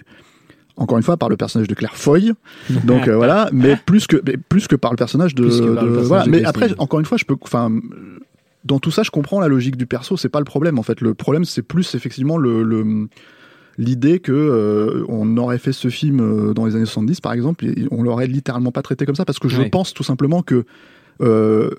encore 0.77 0.97
une 0.97 1.03
fois 1.03 1.17
par 1.17 1.29
le 1.29 1.37
personnage 1.37 1.67
de 1.67 1.73
Claire 1.73 1.95
Foy. 1.95 2.33
Donc 2.83 3.07
euh, 3.07 3.15
voilà 3.15 3.49
mais 3.51 3.77
plus 3.83 4.05
que 4.07 4.17
mais 4.27 4.37
plus 4.37 4.67
que 4.67 4.75
par 4.75 4.91
le 4.91 4.97
personnage 4.97 5.33
de, 5.33 5.43
Plus 5.43 5.61
que 5.61 5.73
par 5.73 5.83
le 5.85 5.89
de- 5.91 5.95
personnage 5.95 6.07
voilà. 6.07 6.25
de 6.25 6.29
mais 6.29 6.43
après 6.45 6.73
encore 6.77 6.99
une 6.99 7.05
fois 7.07 7.17
je 7.17 7.25
peux 7.25 7.35
enfin 7.41 7.71
dans 8.63 8.79
tout 8.79 8.91
ça 8.91 9.03
je 9.03 9.11
comprends 9.11 9.39
la 9.39 9.47
logique 9.47 9.77
du 9.77 9.85
perso 9.87 10.17
c'est 10.17 10.29
pas 10.29 10.39
le 10.39 10.45
problème 10.45 10.77
en 10.79 10.83
fait. 10.83 11.01
Le 11.01 11.13
problème 11.13 11.45
c'est 11.45 11.61
plus 11.61 11.95
effectivement 11.95 12.37
le, 12.37 12.63
le- 12.63 13.07
l'idée 13.77 14.19
que 14.19 14.31
euh, 14.31 15.03
on 15.09 15.37
aurait 15.37 15.57
fait 15.57 15.73
ce 15.73 15.89
film 15.89 16.19
euh, 16.21 16.53
dans 16.53 16.65
les 16.65 16.75
années 16.75 16.85
70 16.85 17.21
par 17.21 17.33
exemple 17.33 17.65
et 17.65 17.87
on 17.91 18.03
l'aurait 18.03 18.27
littéralement 18.27 18.71
pas 18.71 18.81
traité 18.81 19.05
comme 19.05 19.15
ça 19.15 19.25
parce 19.25 19.39
que 19.39 19.49
je 19.49 19.61
pense 19.63 19.93
tout 19.93 20.03
simplement 20.03 20.41
que 20.43 20.65
euh, 21.21 21.69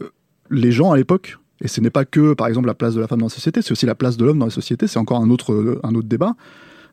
les 0.50 0.72
gens 0.72 0.92
à 0.92 0.96
l'époque 0.96 1.38
et 1.62 1.68
ce 1.68 1.80
n'est 1.80 1.90
pas 1.90 2.04
que 2.04 2.34
par 2.34 2.48
exemple 2.48 2.66
la 2.66 2.74
place 2.74 2.94
de 2.94 3.00
la 3.00 3.06
femme 3.06 3.20
dans 3.20 3.26
la 3.26 3.30
société 3.30 3.62
c'est 3.62 3.72
aussi 3.72 3.86
la 3.86 3.94
place 3.94 4.16
de 4.16 4.24
l'homme 4.24 4.38
dans 4.38 4.46
la 4.46 4.50
société 4.50 4.86
c'est 4.86 4.98
encore 4.98 5.20
un 5.20 5.30
autre 5.30 5.78
un 5.82 5.94
autre 5.94 6.08
débat 6.08 6.34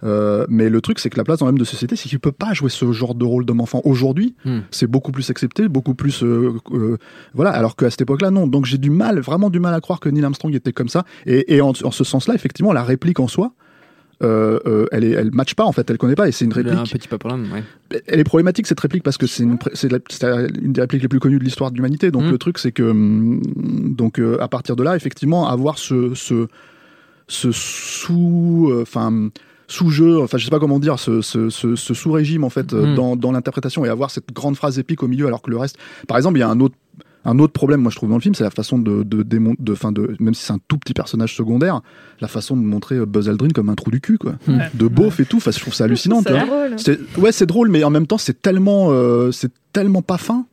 Euh, 0.05 0.45
mais 0.49 0.67
le 0.69 0.81
truc, 0.81 0.99
c'est 0.99 1.09
que 1.09 1.15
la 1.17 1.23
place 1.23 1.39
dans 1.39 1.45
l'homme 1.45 1.57
de 1.57 1.63
société, 1.63 1.95
c'est 1.95 2.09
qu'il 2.09 2.19
peut 2.19 2.33
pas 2.33 2.53
jouer 2.53 2.69
ce 2.69 2.91
genre 2.91 3.15
de 3.15 3.23
rôle 3.23 3.45
d'homme 3.45 3.61
enfant. 3.61 3.79
Aujourd'hui, 3.85 4.35
Hmm. 4.43 4.59
c'est 4.69 4.85
beaucoup 4.85 5.13
plus 5.13 5.29
accepté, 5.29 5.69
beaucoup 5.69 5.95
plus, 5.95 6.23
euh, 6.23 6.51
euh, 6.73 6.97
voilà. 7.33 7.51
Alors 7.51 7.77
qu'à 7.77 7.89
cette 7.89 8.01
époque-là, 8.01 8.29
non. 8.29 8.45
Donc 8.47 8.65
j'ai 8.65 8.77
du 8.77 8.89
mal, 8.89 9.21
vraiment 9.21 9.49
du 9.49 9.61
mal 9.61 9.73
à 9.73 9.79
croire 9.79 10.01
que 10.01 10.09
Neil 10.09 10.25
Armstrong 10.25 10.53
était 10.53 10.73
comme 10.73 10.89
ça. 10.89 11.05
Et, 11.25 11.55
et 11.55 11.61
en, 11.61 11.69
en 11.69 11.91
ce 11.91 12.03
sens-là, 12.03 12.33
effectivement, 12.35 12.73
la 12.73 12.83
réplique 12.83 13.21
en 13.21 13.29
soi, 13.29 13.53
euh, 14.23 14.59
euh, 14.65 14.86
elle, 14.91 15.03
est, 15.03 15.12
elle 15.12 15.31
match 15.33 15.53
pas 15.55 15.65
en 15.65 15.71
fait, 15.71 15.89
elle 15.89 15.97
connaît 15.97 16.15
pas. 16.15 16.27
Et 16.27 16.31
c'est 16.31 16.45
une 16.45 16.53
a 16.53 16.55
un 16.55 16.59
réplique. 16.83 17.09
petit 17.09 17.09
ouais. 17.51 17.63
Elle 18.07 18.19
est 18.19 18.23
problématique 18.23 18.67
cette 18.67 18.79
réplique 18.79 19.03
parce 19.03 19.17
que 19.17 19.27
c'est 19.27 19.43
une, 19.43 19.57
des 19.57 20.81
répliques 20.81 21.01
les 21.01 21.07
plus 21.07 21.19
connues 21.19 21.39
de 21.39 21.43
l'histoire 21.43 21.71
de 21.71 21.75
l'humanité. 21.75 22.12
Donc 22.12 22.23
Mm. 22.23 22.31
le 22.31 22.38
truc, 22.38 22.57
c'est 22.57 22.71
que 22.71 22.83
hum, 22.83 23.41
donc 23.45 24.19
euh, 24.19 24.38
à 24.41 24.47
partir 24.47 24.75
de 24.75 24.83
là, 24.83 24.95
effectivement, 24.95 25.47
avoir 25.47 25.77
ce 25.77 26.13
ce, 26.15 26.47
ce 27.27 27.51
sous, 27.51 28.71
enfin 28.81 29.29
sous-jeu, 29.67 30.19
enfin 30.21 30.38
je 30.38 30.43
sais 30.45 30.51
pas 30.51 30.59
comment 30.59 30.79
dire, 30.79 30.99
ce, 30.99 31.21
ce, 31.21 31.49
ce, 31.49 31.75
ce 31.75 31.93
sous-régime 31.93 32.43
en 32.43 32.49
fait 32.49 32.73
Mm. 32.73 32.95
dans, 32.95 33.15
dans 33.15 33.31
l'interprétation 33.31 33.86
et 33.86 33.89
avoir 33.89 34.12
cette 34.12 34.31
grande 34.33 34.55
phrase 34.55 34.77
épique 34.79 35.03
au 35.03 35.07
milieu 35.07 35.25
alors 35.27 35.41
que 35.41 35.49
le 35.51 35.57
reste. 35.57 35.77
Par 36.07 36.17
exemple, 36.17 36.38
il 36.38 36.41
y 36.41 36.43
a 36.43 36.49
un 36.49 36.59
autre 36.59 36.75
un 37.25 37.39
autre 37.39 37.53
problème, 37.53 37.81
moi 37.81 37.89
je 37.91 37.95
trouve 37.95 38.09
dans 38.09 38.15
le 38.15 38.21
film, 38.21 38.36
c'est 38.36 38.43
la 38.43 38.49
façon 38.51 38.77
de 38.79 39.03
de, 39.03 39.23
démon- 39.23 39.55
de, 39.59 39.73
fin 39.75 39.91
de 39.91 40.15
même 40.19 40.33
si 40.33 40.43
c'est 40.45 40.53
un 40.53 40.59
tout 40.67 40.77
petit 40.77 40.93
personnage 40.93 41.36
secondaire, 41.36 41.81
la 42.19 42.27
façon 42.27 42.55
de 42.57 42.62
montrer 42.62 42.95
euh, 42.95 43.05
Buzz 43.05 43.29
Aldrin 43.29 43.49
comme 43.49 43.69
un 43.69 43.75
trou 43.75 43.91
du 43.91 44.01
cul 44.01 44.17
quoi, 44.17 44.33
Ouais. 44.47 44.69
de 44.73 44.88
beauf 44.88 45.19
et 45.19 45.25
tout. 45.25 45.38
Enfin, 45.38 45.51
je 45.51 45.59
trouve 45.59 45.73
ça 45.73 45.86
hallucinant. 45.86 46.21
C'est- 46.77 46.99
Ouais, 47.17 47.31
c'est 47.31 47.45
drôle, 47.45 47.69
mais 47.69 47.83
en 47.83 47.89
même 47.89 48.07
temps, 48.07 48.17
c'est 48.17 48.41
tellement, 48.41 48.88
euh, 48.91 49.31
c'est 49.31 49.51
tellement 49.71 50.01
pas 50.01 50.17
fin. 50.17 50.45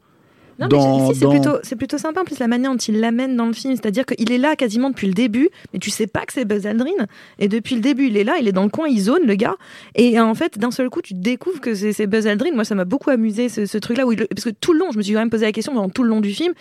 Non, 0.60 0.68
mais 0.70 0.78
si, 1.14 1.18
c'est 1.20 1.24
dans- 1.24 1.30
plutôt, 1.76 1.98
sympa 1.98 2.20
en 2.20 2.24
plus 2.24 2.38
la 2.38 2.46
manière 2.48 2.70
dont 2.70 2.76
il 2.76 3.00
l'amène 3.00 3.34
dans 3.36 3.46
le 3.46 3.52
film. 3.52 3.74
C'est-à-dire 3.74 4.04
qu'il 4.06 4.30
est 4.30 4.38
là 4.38 4.56
quasiment 4.56 4.90
depuis 4.90 5.06
le 5.06 5.14
début, 5.14 5.48
mais 5.72 5.78
tu 5.78 5.90
sais 5.90 6.06
pas 6.06 6.26
que 6.26 6.32
c'est 6.32 6.44
Buzz 6.44 6.66
Aldrin. 6.66 6.90
Et 7.38 7.48
depuis 7.48 7.74
le 7.74 7.80
début, 7.80 8.06
il 8.08 8.16
est 8.16 8.24
là, 8.24 8.34
il 8.40 8.46
est 8.46 8.52
dans 8.52 8.62
le 8.64 8.68
coin, 8.68 8.86
il 8.88 9.00
zone 9.00 9.22
le 9.26 9.34
gars. 9.34 9.56
Et 9.94 10.20
en 10.20 10.34
fait, 10.34 10.58
d'un 10.58 10.70
seul 10.70 10.90
coup, 10.90 11.00
tu 11.02 11.14
découvres 11.14 11.60
que 11.60 11.74
c'est 11.74 12.06
Buzz 12.06 12.26
Aldrin. 12.26 12.50
Moi, 12.54 12.64
ça 12.64 12.74
m'a 12.74 12.84
beaucoup 12.84 13.10
amusé 13.10 13.48
ce, 13.48 13.64
ce 13.66 13.78
truc-là. 13.78 14.04
Parce 14.30 14.44
que 14.44 14.50
tout 14.50 14.72
le 14.72 14.78
long, 14.80 14.90
je 14.92 14.98
me 14.98 15.02
suis 15.02 15.12
quand 15.14 15.20
même 15.20 15.30
posé 15.30 15.46
la 15.46 15.52
question 15.52 15.72
pendant 15.72 15.88
tout 15.88 16.02
le 16.02 16.10
long 16.10 16.20
du 16.20 16.30
film. 16.32 16.52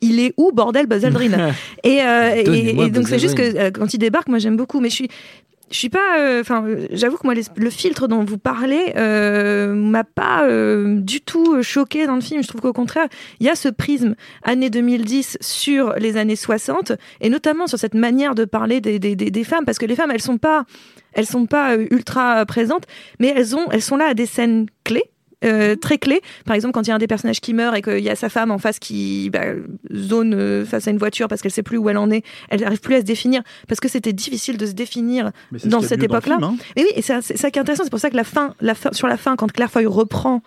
Il 0.00 0.20
est 0.20 0.32
où, 0.36 0.52
bordel, 0.52 0.86
Buzz 0.86 1.04
Aldrin 1.04 1.32
et, 1.84 2.00
euh, 2.02 2.34
et- 2.36 2.44
donc, 2.90 3.08
c'est 3.08 3.18
juste 3.18 3.34
que 3.34 3.58
euh, 3.58 3.70
quand 3.72 3.92
il 3.92 3.98
débarque, 3.98 4.28
moi, 4.28 4.38
j'aime 4.38 4.56
beaucoup. 4.56 4.78
Mais 4.80 4.90
je 4.90 4.94
suis. 4.94 5.08
Je 5.70 5.76
suis 5.76 5.90
pas, 5.90 6.18
euh, 6.18 6.40
enfin, 6.40 6.64
j'avoue 6.92 7.18
que 7.18 7.26
moi, 7.26 7.34
le 7.34 7.70
filtre 7.70 8.08
dont 8.08 8.24
vous 8.24 8.38
parlez 8.38 8.94
euh, 8.96 9.74
m'a 9.74 10.04
pas 10.04 10.44
euh, 10.44 11.00
du 11.00 11.20
tout 11.20 11.62
choqué 11.62 12.06
dans 12.06 12.14
le 12.14 12.20
film. 12.22 12.42
Je 12.42 12.48
trouve 12.48 12.60
qu'au 12.62 12.72
contraire, 12.72 13.08
il 13.40 13.46
y 13.46 13.50
a 13.50 13.54
ce 13.54 13.68
prisme 13.68 14.14
années 14.42 14.70
2010 14.70 15.38
sur 15.40 15.92
les 15.94 16.16
années 16.16 16.36
60 16.36 16.92
et 17.20 17.28
notamment 17.28 17.66
sur 17.66 17.78
cette 17.78 17.94
manière 17.94 18.34
de 18.34 18.44
parler 18.44 18.80
des, 18.80 18.98
des, 18.98 19.14
des, 19.14 19.30
des 19.30 19.44
femmes 19.44 19.64
parce 19.66 19.78
que 19.78 19.86
les 19.86 19.94
femmes, 19.94 20.10
elles 20.10 20.22
sont 20.22 20.38
pas, 20.38 20.64
elles 21.12 21.26
sont 21.26 21.46
pas 21.46 21.76
euh, 21.76 21.86
ultra 21.90 22.46
présentes, 22.46 22.84
mais 23.20 23.32
elles 23.36 23.54
ont, 23.54 23.70
elles 23.70 23.82
sont 23.82 23.96
là 23.96 24.06
à 24.06 24.14
des 24.14 24.26
scènes 24.26 24.66
clés. 24.84 25.10
Euh, 25.44 25.76
très 25.76 25.98
clés. 25.98 26.20
Par 26.44 26.54
exemple, 26.56 26.72
quand 26.72 26.82
il 26.82 26.88
y 26.88 26.90
a 26.90 26.94
un 26.94 26.98
des 26.98 27.06
personnages 27.06 27.40
qui 27.40 27.54
meurt 27.54 27.76
et 27.76 27.82
qu'il 27.82 28.00
y 28.00 28.10
a 28.10 28.16
sa 28.16 28.28
femme 28.28 28.50
en 28.50 28.58
face 28.58 28.78
qui 28.78 29.30
bah, 29.30 29.44
zone 29.94 30.34
euh, 30.34 30.64
face 30.64 30.88
à 30.88 30.90
une 30.90 30.98
voiture 30.98 31.28
parce 31.28 31.42
qu'elle 31.42 31.52
sait 31.52 31.62
plus 31.62 31.78
où 31.78 31.88
elle 31.88 31.96
en 31.98 32.10
est, 32.10 32.24
elle 32.50 32.60
n'arrive 32.60 32.80
plus 32.80 32.94
à 32.96 33.00
se 33.00 33.04
définir 33.04 33.42
parce 33.68 33.78
que 33.80 33.88
c'était 33.88 34.12
difficile 34.12 34.56
de 34.58 34.66
se 34.66 34.72
définir 34.72 35.30
ce 35.56 35.68
dans 35.68 35.80
cette 35.80 36.02
époque-là. 36.02 36.38
hein. 36.42 36.56
Et 36.76 36.82
oui, 36.82 36.88
et 36.96 37.02
c'est 37.02 37.20
c'est 37.22 37.36
ça 37.36 37.50
qui 37.50 37.58
est 37.58 37.62
intéressant. 37.62 37.84
C'est 37.84 37.90
pour 37.90 38.00
ça 38.00 38.10
que 38.10 38.16
la 38.16 38.24
fin, 38.24 38.54
la 38.60 38.74
fin, 38.74 38.90
sur 38.92 39.06
la 39.06 39.16
fin, 39.16 39.36
quand 39.36 39.50
Claire 39.52 39.70
Foy 39.70 39.86
reprend 39.86 40.42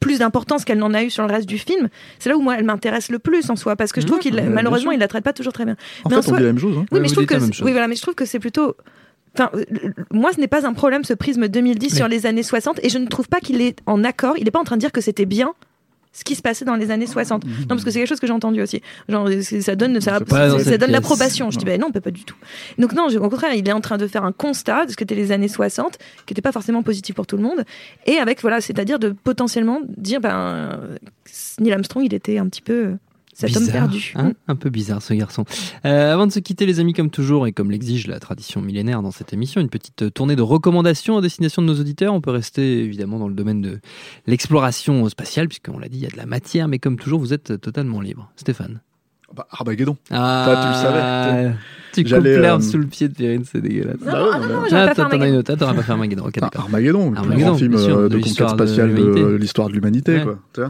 plus 0.00 0.18
d'importance 0.18 0.64
qu'elle 0.64 0.78
n'en 0.78 0.92
a 0.92 1.02
eu 1.02 1.08
sur 1.10 1.26
le 1.26 1.32
reste 1.32 1.48
du 1.48 1.56
film, 1.56 1.88
c'est 2.18 2.28
là 2.28 2.36
où 2.36 2.42
moi 2.42 2.56
elle 2.58 2.64
m'intéresse 2.64 3.10
le 3.10 3.18
plus 3.18 3.48
en 3.50 3.56
soi 3.56 3.74
parce 3.76 3.92
que 3.92 4.00
je 4.00 4.06
trouve 4.06 4.18
qu'il 4.18 4.34
malheureusement 4.50 4.90
il 4.92 4.98
la 4.98 5.08
traite 5.08 5.24
pas 5.24 5.32
toujours 5.32 5.52
très 5.52 5.64
bien. 5.64 5.76
En 6.04 6.08
Mais 6.10 6.14
fait, 6.16 6.18
en 6.18 6.22
soi- 6.22 6.32
on 6.34 6.36
dit 6.36 6.42
la 6.42 6.48
même 6.48 6.58
chose. 6.58 6.76
hein. 6.78 6.84
Oui, 6.92 7.00
mais 7.00 7.08
je 7.08 7.14
trouve 7.14 7.26
que 7.26 7.36
oui 7.36 7.70
voilà, 7.72 7.88
mais 7.88 7.94
je 7.94 8.02
trouve 8.02 8.14
que 8.14 8.24
c'est 8.26 8.38
plutôt 8.40 8.74
Enfin, 9.34 9.50
euh, 9.54 9.64
moi, 10.12 10.32
ce 10.32 10.40
n'est 10.40 10.46
pas 10.48 10.66
un 10.66 10.72
problème 10.72 11.04
ce 11.04 11.12
prisme 11.14 11.48
2010 11.48 11.94
sur 11.96 12.08
les 12.08 12.26
années 12.26 12.42
60, 12.42 12.80
et 12.82 12.88
je 12.88 12.98
ne 12.98 13.06
trouve 13.06 13.28
pas 13.28 13.40
qu'il 13.40 13.60
est 13.60 13.78
en 13.86 14.04
accord. 14.04 14.34
Il 14.38 14.44
n'est 14.44 14.50
pas 14.50 14.60
en 14.60 14.64
train 14.64 14.76
de 14.76 14.80
dire 14.80 14.92
que 14.92 15.00
c'était 15.00 15.26
bien 15.26 15.52
ce 16.16 16.22
qui 16.22 16.36
se 16.36 16.42
passait 16.42 16.64
dans 16.64 16.76
les 16.76 16.92
années 16.92 17.08
60. 17.08 17.44
Non, 17.44 17.50
parce 17.66 17.82
que 17.82 17.90
c'est 17.90 17.98
quelque 17.98 18.08
chose 18.08 18.20
que 18.20 18.28
j'ai 18.28 18.32
entendu 18.32 18.62
aussi. 18.62 18.80
Genre, 19.08 19.28
ça 19.60 19.74
donne, 19.74 20.00
ça, 20.00 20.18
ça- 20.62 20.78
donne 20.78 20.90
l'approbation. 20.92 21.50
Je 21.50 21.58
dis, 21.58 21.64
ben 21.64 21.80
non, 21.80 21.90
pas 21.90 22.12
du 22.12 22.22
tout. 22.22 22.36
Donc 22.78 22.92
non, 22.92 23.08
je- 23.08 23.18
au 23.18 23.28
contraire, 23.28 23.52
il 23.54 23.68
est 23.68 23.72
en 23.72 23.80
train 23.80 23.96
de 23.98 24.06
faire 24.06 24.22
un 24.24 24.30
constat 24.30 24.86
de 24.86 24.92
ce 24.92 24.96
qu'étaient 24.96 25.16
les 25.16 25.32
années 25.32 25.48
60, 25.48 25.98
qui 26.24 26.32
n'était 26.32 26.40
pas 26.42 26.52
forcément 26.52 26.84
positif 26.84 27.16
pour 27.16 27.26
tout 27.26 27.36
le 27.36 27.42
monde, 27.42 27.64
et 28.06 28.18
avec 28.18 28.40
voilà, 28.42 28.60
c'est-à-dire 28.60 29.00
de 29.00 29.08
potentiellement 29.08 29.80
dire, 29.96 30.20
ben, 30.20 30.78
Neil 31.58 31.72
Armstrong, 31.72 32.04
il 32.04 32.14
était 32.14 32.38
un 32.38 32.46
petit 32.46 32.62
peu 32.62 32.92
euh, 33.42 33.48
cet 33.48 33.56
homme 33.56 33.64
Bizarre, 33.64 33.88
perdu. 33.88 34.12
hein 34.16 34.32
un 34.48 34.56
peu 34.56 34.70
bizarre 34.70 35.02
ce 35.02 35.14
garçon. 35.14 35.44
Euh, 35.84 36.12
avant 36.12 36.26
de 36.26 36.32
se 36.32 36.38
quitter 36.38 36.66
les 36.66 36.80
amis 36.80 36.92
comme 36.92 37.10
toujours 37.10 37.46
et 37.46 37.52
comme 37.52 37.70
l'exige 37.70 38.06
la 38.06 38.20
tradition 38.20 38.60
millénaire 38.60 39.02
dans 39.02 39.10
cette 39.10 39.32
émission, 39.32 39.60
une 39.60 39.68
petite 39.68 40.02
euh, 40.02 40.10
tournée 40.10 40.36
de 40.36 40.42
recommandations 40.42 41.18
à 41.18 41.20
destination 41.20 41.62
de 41.62 41.66
nos 41.66 41.78
auditeurs. 41.80 42.14
On 42.14 42.20
peut 42.20 42.30
rester 42.30 42.82
évidemment 42.84 43.18
dans 43.18 43.28
le 43.28 43.34
domaine 43.34 43.60
de 43.60 43.80
l'exploration 44.26 45.08
spatiale 45.08 45.48
puisqu'on 45.48 45.78
l'a 45.78 45.88
dit, 45.88 45.98
il 45.98 46.02
y 46.02 46.06
a 46.06 46.10
de 46.10 46.16
la 46.16 46.26
matière, 46.26 46.68
mais 46.68 46.78
comme 46.78 46.98
toujours, 46.98 47.20
vous 47.20 47.32
êtes 47.32 47.60
totalement 47.60 48.00
libre. 48.00 48.30
Stéphane. 48.36 48.80
Bah, 49.34 49.48
Armageddon. 49.50 49.96
Ah, 50.10 50.44
Toi, 50.46 50.56
tu 50.62 50.68
le 50.68 50.74
savais. 50.74 51.54
Tu 51.92 52.04
coupes 52.04 52.24
l'herbe 52.24 52.60
euh, 52.60 52.64
sous 52.64 52.78
le 52.78 52.86
pied 52.86 53.08
de 53.08 53.14
Perrine, 53.14 53.42
c'est 53.44 53.60
dégueulasse. 53.60 53.96
Non, 54.04 54.12
ah, 54.32 54.38
non, 54.38 54.46
non, 54.46 54.60
j'aurais 54.70 54.88
Ah, 54.90 54.94
t'en 54.94 55.02
as 55.04 55.06
une 55.06 55.12
Armageddon. 55.14 55.38
autre. 55.38 55.52
Ah, 55.52 55.56
t'aurais 55.56 55.74
pas 55.74 55.82
fait 55.82 55.92
Armageddon. 55.92 56.24
Ok, 56.26 56.34
Ah. 56.40 56.50
Armageddon, 56.54 57.10
le 57.10 57.20
plus 57.20 57.40
grand 57.42 57.54
film 57.56 57.76
sûr, 57.78 57.96
euh, 57.98 58.08
de 58.08 58.16
de 58.16 58.22
conquête 58.22 58.48
spatiale 58.48 58.94
de, 58.94 59.34
l'histoire 59.36 59.68
de 59.68 59.72
l'humanité, 59.74 60.22
Ouais. 60.22 60.64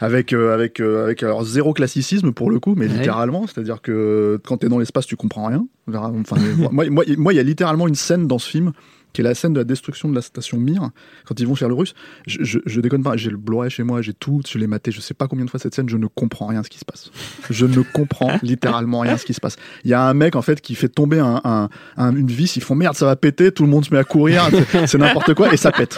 Avec 0.00 0.32
euh, 0.32 0.52
avec 0.54 0.80
euh, 0.80 1.04
avec 1.04 1.22
alors 1.22 1.44
zéro 1.44 1.72
classicisme 1.72 2.32
pour 2.32 2.50
le 2.50 2.58
coup, 2.60 2.74
mais 2.76 2.86
Ouais. 2.86 2.92
littéralement, 2.94 3.46
c'est-à-dire 3.46 3.80
que 3.82 4.38
quand 4.46 4.58
t'es 4.58 4.68
dans 4.68 4.78
l'espace, 4.78 5.06
tu 5.06 5.16
comprends 5.16 5.46
rien. 5.46 5.66
Enfin, 5.92 6.36
moi, 6.70 6.84
moi, 6.90 7.04
il 7.32 7.36
y 7.36 7.40
a 7.40 7.42
littéralement 7.42 7.86
une 7.88 7.94
scène 7.94 8.26
dans 8.26 8.38
ce 8.38 8.48
film 8.50 8.72
qui 9.16 9.22
est 9.22 9.24
la 9.24 9.34
scène 9.34 9.54
de 9.54 9.60
la 9.60 9.64
destruction 9.64 10.10
de 10.10 10.14
la 10.14 10.20
station 10.20 10.58
Mir 10.58 10.90
quand 11.24 11.40
ils 11.40 11.46
vont 11.46 11.54
faire 11.54 11.68
le 11.68 11.74
russe. 11.74 11.94
Je, 12.26 12.36
je, 12.44 12.58
je 12.66 12.80
déconne 12.82 13.02
pas, 13.02 13.16
j'ai 13.16 13.30
le 13.30 13.38
Blu-ray 13.38 13.70
chez 13.70 13.82
moi, 13.82 14.02
j'ai 14.02 14.12
tout, 14.12 14.42
je 14.46 14.58
l'ai 14.58 14.66
maté, 14.66 14.90
je 14.92 15.00
sais 15.00 15.14
pas 15.14 15.26
combien 15.26 15.46
de 15.46 15.50
fois 15.50 15.58
cette 15.58 15.74
scène, 15.74 15.88
je 15.88 15.96
ne 15.96 16.06
comprends 16.06 16.44
rien 16.46 16.62
ce 16.62 16.68
qui 16.68 16.78
se 16.78 16.84
passe. 16.84 17.10
Je 17.48 17.64
ne 17.64 17.80
comprends 17.80 18.38
littéralement 18.42 19.00
rien 19.00 19.16
ce 19.16 19.24
qui 19.24 19.32
se 19.32 19.40
passe. 19.40 19.56
Il 19.84 19.90
y 19.90 19.94
a 19.94 20.02
un 20.02 20.12
mec 20.12 20.36
en 20.36 20.42
fait 20.42 20.60
qui 20.60 20.74
fait 20.74 20.90
tomber 20.90 21.18
un, 21.18 21.40
un- 21.44 21.68
un- 21.96 22.14
une 22.14 22.26
vis, 22.26 22.56
ils 22.56 22.62
font 22.62 22.74
merde, 22.74 22.94
ça 22.94 23.06
va 23.06 23.16
péter, 23.16 23.52
tout 23.52 23.62
le 23.62 23.70
monde 23.70 23.86
se 23.86 23.90
met 23.94 23.98
à 23.98 24.04
courir, 24.04 24.42
c'est- 24.86 24.98
n'importe 24.98 25.32
quoi 25.32 25.50
et 25.54 25.56
ça 25.56 25.72
pète. 25.72 25.96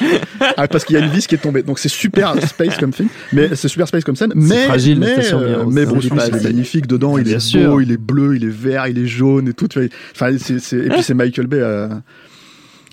Ah, 0.57 0.69
parce 0.69 0.85
qu'il 0.85 0.95
y 0.97 1.01
a 1.01 1.05
une 1.05 1.11
vis 1.11 1.27
qui 1.27 1.35
est 1.35 1.39
tombée. 1.39 1.65
Donc 1.65 1.81
c'est 1.81 1.89
super 1.89 2.41
space 2.47 2.77
comme 2.79 2.93
film, 2.93 3.09
mais 3.33 3.57
c'est 3.57 3.67
super 3.69 3.89
space 3.89 4.05
comme 4.05 4.15
scène. 4.17 4.33
Mais 4.37 4.67
fragile, 4.67 5.01
mais, 5.01 5.15
station 5.15 5.41
Mir, 5.41 5.59
euh, 5.59 5.65
mais 5.69 5.87
Bruce 5.87 6.05
Willis, 6.05 6.23
il 6.29 6.37
est 6.37 6.43
magnifique 6.45 6.87
dedans, 6.87 7.19
il 7.19 7.25
Bien 7.25 7.37
est 7.37 7.41
sûr. 7.41 7.69
beau, 7.73 7.81
il 7.81 7.91
est 7.91 7.97
bleu, 7.97 8.37
il 8.37 8.45
est 8.45 8.49
vert, 8.49 8.87
il 8.87 8.97
est 8.99 9.07
jaune 9.09 9.49
et 9.49 9.55
tout. 9.55 9.67
Et 9.77 9.89
puis 9.89 11.03
c'est 11.03 11.15
Michael 11.15 11.47
Bay 11.49 11.63
à, 11.63 12.01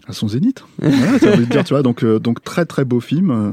à 0.08 0.13
son 0.13 0.28
zénith. 0.28 0.63
Voilà, 0.80 1.20
ça 1.20 1.32
veut 1.32 1.46
dire, 1.46 1.63
tu 1.63 1.74
vois. 1.74 1.84
Donc, 1.84 2.04
euh, 2.04 2.20
donc 2.20 2.44
très 2.44 2.65
très 2.65 2.86
beau 2.86 3.00
film. 3.00 3.32
euh, 3.32 3.52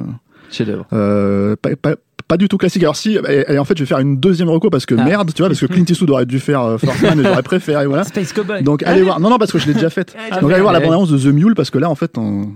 Chef-d'œuvre. 0.51 0.87
euh, 0.93 1.57
pas, 1.61 1.71
pas, 1.77 1.95
pas 2.29 2.37
du 2.37 2.49
tout 2.49 2.59
classique. 2.59 2.83
Alors 2.83 2.97
si, 2.97 3.17
et, 3.29 3.53
et 3.53 3.59
en 3.59 3.65
fait, 3.65 3.77
je 3.77 3.83
vais 3.83 3.87
faire 3.89 3.99
une 3.99 4.19
deuxième 4.19 4.49
reco 4.51 4.69
parce 4.71 4.87
que 4.87 4.95
Ah. 4.99 5.05
merde, 5.05 5.33
tu 5.35 5.43
vois, 5.43 5.49
parce 5.49 5.61
que 5.61 5.67
Clint 5.67 5.85
Eastwood 5.89 6.11
aurait 6.11 6.27
dû 6.27 6.41
faire 6.41 6.63
euh, 6.63 6.79
First 6.79 7.03
Man 7.03 7.21
et 7.21 7.25
j'aurais 7.25 7.43
préféré, 7.43 7.87
voilà. 7.87 8.05
Space 8.05 8.33
Cowboy. 8.33 8.63
Donc 8.63 8.83
allez 8.83 9.03
voir. 9.03 9.19
Non, 9.21 9.31
non, 9.31 9.39
parce 9.39 9.53
que 9.53 9.59
je 9.59 9.67
l'ai 9.67 9.75
déjà 9.75 9.91
faite. 9.91 10.15
Ah, 10.31 10.41
Donc 10.41 10.51
allez 10.53 10.61
voir 10.63 10.73
la 10.73 10.81
bande-annonce 10.81 11.11
de 11.11 11.19
The 11.19 11.33
Mule 11.35 11.55
parce 11.55 11.71
que 11.71 11.79
là, 11.79 11.89
en 11.91 11.95
fait, 11.95 12.17
on- 12.19 12.51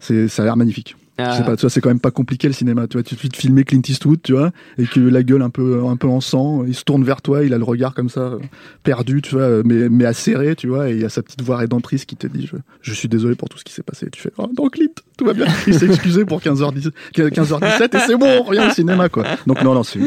c'est, 0.00 0.26
ça 0.28 0.42
a 0.42 0.44
l'air 0.46 0.56
magnifique. 0.56 0.96
Je 1.18 1.24
sais 1.36 1.44
pas, 1.44 1.56
tu 1.56 1.60
vois, 1.60 1.70
c'est 1.70 1.80
quand 1.80 1.90
même 1.90 2.00
pas 2.00 2.10
compliqué 2.10 2.48
le 2.48 2.54
cinéma. 2.54 2.86
Tu 2.86 2.96
vois, 2.96 3.02
tu 3.02 3.16
te 3.16 3.36
filmer 3.36 3.64
Clint 3.64 3.82
Eastwood, 3.86 4.20
tu 4.22 4.32
vois, 4.32 4.50
et 4.78 4.86
que 4.86 4.98
la 4.98 5.22
gueule 5.22 5.42
un 5.42 5.50
peu, 5.50 5.84
un 5.86 5.96
peu 5.96 6.08
en 6.08 6.20
sang, 6.20 6.64
il 6.66 6.74
se 6.74 6.84
tourne 6.84 7.04
vers 7.04 7.20
toi, 7.22 7.44
il 7.44 7.52
a 7.54 7.58
le 7.58 7.64
regard 7.64 7.94
comme 7.94 8.08
ça, 8.08 8.20
euh, 8.20 8.38
perdu, 8.82 9.22
tu 9.22 9.34
vois, 9.34 9.62
mais, 9.64 9.88
mais 9.88 10.04
acéré, 10.04 10.56
tu 10.56 10.68
vois, 10.68 10.90
et 10.90 10.94
il 10.94 11.00
y 11.00 11.04
a 11.04 11.08
sa 11.08 11.22
petite 11.22 11.42
voix 11.42 11.58
rédemptrice 11.58 12.04
qui 12.06 12.16
te 12.16 12.26
dit, 12.26 12.46
je, 12.50 12.56
je 12.80 12.92
suis 12.94 13.08
désolé 13.08 13.34
pour 13.34 13.48
tout 13.48 13.58
ce 13.58 13.64
qui 13.64 13.72
s'est 13.72 13.82
passé. 13.82 14.06
Et 14.06 14.10
tu 14.10 14.20
fais, 14.22 14.32
oh, 14.38 14.48
non, 14.58 14.68
Clint, 14.68 14.88
tout 15.16 15.24
va 15.24 15.34
bien. 15.34 15.46
Il 15.66 15.74
s'est 15.74 15.86
excusé 15.86 16.24
pour 16.24 16.40
15h10, 16.40 16.90
15h17 17.14 17.96
et 17.96 18.00
c'est 18.06 18.16
bon, 18.16 18.40
on 18.40 18.42
revient 18.44 18.66
au 18.68 18.72
cinéma, 18.74 19.08
quoi. 19.08 19.24
Donc 19.46 19.62
non, 19.62 19.74
non, 19.74 19.82
c'est, 19.82 20.00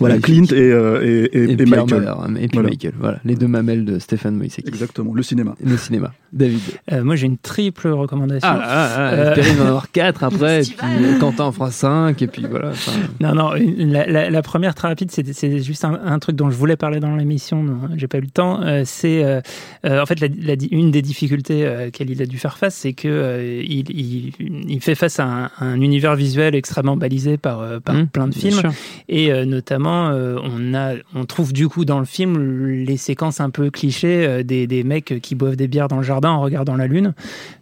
voilà, 0.00 0.18
Clint 0.18 0.44
et, 0.44 0.54
euh, 0.54 1.02
et, 1.02 1.24
et, 1.24 1.42
Et, 1.42 1.52
et 1.52 1.56
Pierre 1.56 1.84
Michael. 1.84 2.00
Muller, 2.00 2.42
et 2.44 2.48
puis 2.48 2.54
Voilà. 2.54 2.68
Michael, 2.70 2.92
voilà, 2.98 3.20
les 3.26 3.34
deux 3.36 3.48
mamelles 3.48 3.84
de 3.84 3.98
Stéphane 3.98 4.34
Moïseki. 4.34 4.66
Exactement, 4.66 5.12
le 5.14 5.22
cinéma. 5.22 5.54
Le 5.62 5.76
cinéma. 5.76 6.14
David. 6.32 6.60
Euh, 6.90 7.04
moi, 7.04 7.16
j'ai 7.16 7.26
une 7.26 7.36
triple 7.36 7.88
recommandation. 7.88 8.48
Ah, 8.50 8.60
ah, 8.62 8.88
ah, 8.96 9.12
Euh, 9.14 9.34
en 9.62 9.66
avoir 9.66 9.89
4 9.92 10.24
après, 10.24 10.62
et 10.62 10.64
puis 10.64 10.76
euh, 11.04 11.18
Quentin 11.18 11.44
en 11.44 11.52
fera 11.52 11.70
5, 11.70 12.20
et 12.22 12.26
puis 12.26 12.46
voilà. 12.48 12.72
Non, 13.20 13.34
non, 13.34 13.50
la, 13.78 14.06
la- 14.06 14.30
la 14.30 14.42
première 14.42 14.74
très 14.74 14.88
rapide, 14.88 15.10
c'est 15.10 15.30
c'est 15.32 15.60
juste 15.62 15.84
un, 15.84 16.00
un 16.04 16.18
truc 16.18 16.36
dont 16.36 16.50
je 16.50 16.56
voulais 16.56 16.76
parler 16.76 17.00
dans 17.00 17.14
l'émission, 17.16 17.64
j'ai 17.96 18.06
pas 18.08 18.18
eu 18.18 18.22
le 18.22 18.26
temps. 18.28 18.62
euh, 18.62 18.82
c'est 18.84 19.24
euh, 19.24 19.40
euh, 19.84 20.00
en 20.02 20.06
fait 20.06 20.20
la, 20.20 20.28
la 20.42 20.56
di- 20.56 20.68
une 20.70 20.90
des 20.90 21.02
difficultés 21.02 21.66
euh, 21.66 21.88
auxquelles 21.88 22.10
il 22.10 22.22
a 22.22 22.26
dû 22.26 22.38
faire 22.38 22.56
face, 22.58 22.74
c'est 22.74 22.92
que 22.92 23.08
euh, 23.08 23.62
il, 23.64 23.90
il, 23.90 24.32
il 24.68 24.80
fait 24.80 24.94
face 24.94 25.18
à 25.20 25.24
un, 25.26 25.50
un 25.60 25.80
univers 25.80 26.14
visuel 26.16 26.54
extrêmement 26.54 26.96
balisé 26.96 27.36
par, 27.36 27.60
euh, 27.60 27.80
par 27.80 27.94
Mmh, 27.94 28.06
plein 28.06 28.28
de 28.28 28.34
films, 28.34 28.60
sûr. 28.60 28.72
et 29.08 29.32
euh, 29.32 29.44
notamment 29.44 30.10
euh, 30.10 30.36
on 30.42 30.74
a, 30.74 30.92
on 31.14 31.24
trouve 31.24 31.52
du 31.52 31.68
coup 31.68 31.84
dans 31.84 31.98
le 31.98 32.04
film 32.04 32.66
les 32.68 32.96
séquences 32.96 33.40
un 33.40 33.50
peu 33.50 33.70
clichés 33.70 34.24
euh, 34.26 34.42
des, 34.42 34.66
des 34.66 34.84
mecs 34.84 35.20
qui 35.20 35.34
boivent 35.34 35.56
des 35.56 35.66
bières 35.68 35.88
dans 35.88 35.96
le 35.96 36.02
jardin 36.02 36.30
en 36.30 36.40
regardant 36.40 36.76
la 36.76 36.86
lune, 36.86 37.12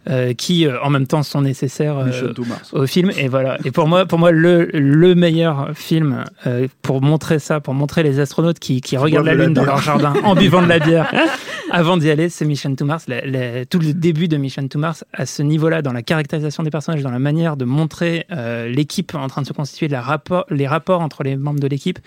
euh, 0.09 0.33
qui 0.33 0.65
euh, 0.65 0.79
en 0.83 0.89
même 0.89 1.07
temps 1.07 1.23
sont 1.23 1.41
nécessaires 1.41 1.97
euh, 2.27 2.33
au 2.73 2.85
film. 2.87 3.11
Et 3.17 3.27
voilà. 3.27 3.57
Et 3.65 3.71
pour 3.71 3.87
moi, 3.87 4.05
pour 4.05 4.19
moi, 4.19 4.31
le, 4.31 4.65
le 4.73 5.15
meilleur 5.15 5.69
film 5.75 6.23
euh, 6.47 6.67
pour 6.81 7.01
montrer 7.01 7.39
ça, 7.39 7.59
pour 7.59 7.73
montrer 7.73 8.03
les 8.03 8.19
astronautes 8.19 8.59
qui, 8.59 8.81
qui 8.81 8.97
regardent 8.97 9.25
la 9.25 9.35
lune 9.35 9.53
dans 9.53 9.65
leur 9.65 9.81
jardin 9.81 10.13
en 10.23 10.35
buvant 10.43 10.61
de 10.61 10.67
la 10.67 10.79
bière 10.79 11.11
avant 11.71 11.97
d'y 11.97 12.09
aller, 12.09 12.29
c'est 12.29 12.45
Mission 12.45 12.73
to 12.75 12.85
Mars. 12.85 13.05
La- 13.07 13.25
la- 13.25 13.65
tout 13.65 13.79
le 13.79 13.93
début 13.93 14.27
de 14.27 14.37
Mission 14.37 14.67
to 14.67 14.79
Mars, 14.79 15.03
à 15.13 15.25
ce 15.25 15.41
niveau-là, 15.43 15.81
dans 15.81 15.93
la 15.93 16.01
caractérisation 16.01 16.63
des 16.63 16.69
personnages, 16.71 17.03
dans 17.03 17.11
la 17.11 17.19
manière 17.19 17.57
de 17.57 17.65
montrer 17.65 18.25
euh, 18.31 18.67
l'équipe 18.67 19.13
en 19.15 19.27
train 19.27 19.41
de 19.43 19.47
se 19.47 19.53
constituer, 19.53 19.87
la 19.87 20.01
rapport, 20.01 20.45
les 20.49 20.67
rapports 20.67 21.01
entre 21.01 21.23
les 21.23 21.35
membres 21.35 21.59
de 21.59 21.67
l'équipe. 21.67 21.99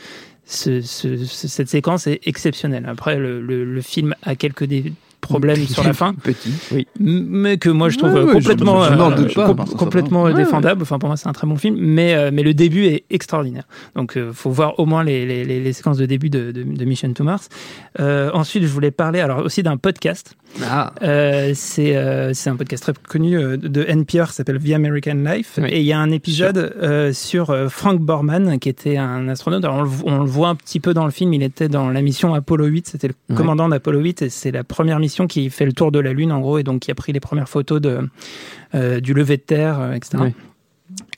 ce- 0.44 0.80
ce- 0.80 1.16
ce- 1.24 1.46
cette 1.48 1.68
séquence 1.68 2.08
est 2.08 2.20
exceptionnelle. 2.26 2.84
Après, 2.88 3.16
le, 3.16 3.40
le- 3.40 3.64
le 3.64 3.80
film 3.80 4.14
a 4.24 4.34
quelques 4.34 4.64
dé- 4.64 4.92
problèmes 5.22 5.64
sur 5.66 5.82
la 5.84 5.94
fin. 5.94 6.12
Petit, 6.22 6.52
oui. 6.72 6.86
mais 7.00 7.56
que 7.56 7.70
moi 7.70 7.88
je 7.88 7.96
trouve 7.96 8.14
euh, 8.14 8.32
complètement, 8.32 8.84
je- 8.84 8.88
je 8.90 9.40
euh, 9.40 9.46
pas. 9.46 9.54
com- 9.54 9.64
complètement 9.78 10.24
ouais. 10.24 10.34
défendable. 10.34 10.82
Enfin, 10.82 10.98
pour 10.98 11.08
moi, 11.08 11.16
c'est 11.16 11.28
un 11.28 11.32
très 11.32 11.46
bon 11.46 11.56
film, 11.56 11.76
mais, 11.78 12.12
euh, 12.14 12.30
mais 12.32 12.42
le 12.42 12.52
début 12.52 12.84
est 12.84 13.04
extraordinaire. 13.08 13.64
Donc, 13.96 14.12
il 14.16 14.32
faut 14.34 14.50
voir 14.50 14.78
au 14.78 14.84
moins 14.84 15.02
les, 15.04 15.24
les, 15.44 15.72
séquences 15.72 15.96
de 15.96 16.04
début 16.06 16.28
de, 16.28 16.50
de, 16.52 16.62
de 16.64 16.84
Mission 16.84 17.10
to 17.14 17.24
Mars. 17.24 17.48
Euh, 18.00 18.30
ensuite, 18.34 18.64
je 18.64 18.68
voulais 18.68 18.90
parler 18.90 19.20
alors 19.20 19.38
aussi 19.44 19.62
d'un 19.62 19.76
podcast. 19.78 20.34
Ah. 20.62 20.92
Euh, 21.02 21.52
c'est 21.54 21.96
euh, 21.96 22.32
un 22.46 22.56
podcast 22.56 22.82
très 22.82 22.92
connu 23.08 23.36
de 23.56 23.84
NPR 23.88 24.26
qui 24.28 24.34
s'appelle 24.34 24.58
The 24.58 24.72
American 24.72 25.14
Life. 25.24 25.58
Oui. 25.62 25.68
Et 25.70 25.80
il 25.80 25.86
y 25.86 25.92
a 25.94 25.98
un 25.98 26.10
épisode 26.10 26.74
sur 27.14 27.56
Frank 27.70 28.00
Borman, 28.00 28.58
qui 28.58 28.68
était 28.68 28.96
un 28.98 29.28
astronaute. 29.28 29.64
Alors, 29.64 29.76
on, 29.78 29.82
le, 29.84 29.90
on 30.04 30.18
le 30.24 30.26
voit 30.30 30.48
un 30.48 30.54
petit 30.56 30.80
peu 30.80 30.92
dans 30.92 31.04
le 31.04 31.10
film. 31.12 31.32
Il 31.32 31.42
était 31.42 31.68
dans 31.68 31.88
la 31.90 32.02
mission 32.02 32.34
Apollo 32.34 32.66
8. 32.66 32.88
C'était 32.88 33.08
le 33.08 33.34
commandant 33.36 33.68
d'Apollo 33.68 34.00
8. 34.00 34.22
Et 34.22 34.28
c'est 34.28 34.50
la 34.50 34.64
première 34.64 34.98
mission 34.98 35.11
qui 35.28 35.50
fait 35.50 35.66
le 35.66 35.72
tour 35.72 35.92
de 35.92 35.98
la 35.98 36.12
Lune, 36.12 36.32
en 36.32 36.40
gros, 36.40 36.58
et 36.58 36.62
donc 36.62 36.80
qui 36.80 36.90
a 36.90 36.94
pris 36.94 37.12
les 37.12 37.20
premières 37.20 37.48
photos 37.48 37.80
de, 37.80 38.08
euh, 38.74 39.00
du 39.00 39.14
lever 39.14 39.36
de 39.36 39.42
terre, 39.42 39.80
euh, 39.80 39.92
etc. 39.92 40.18
Ouais. 40.22 40.34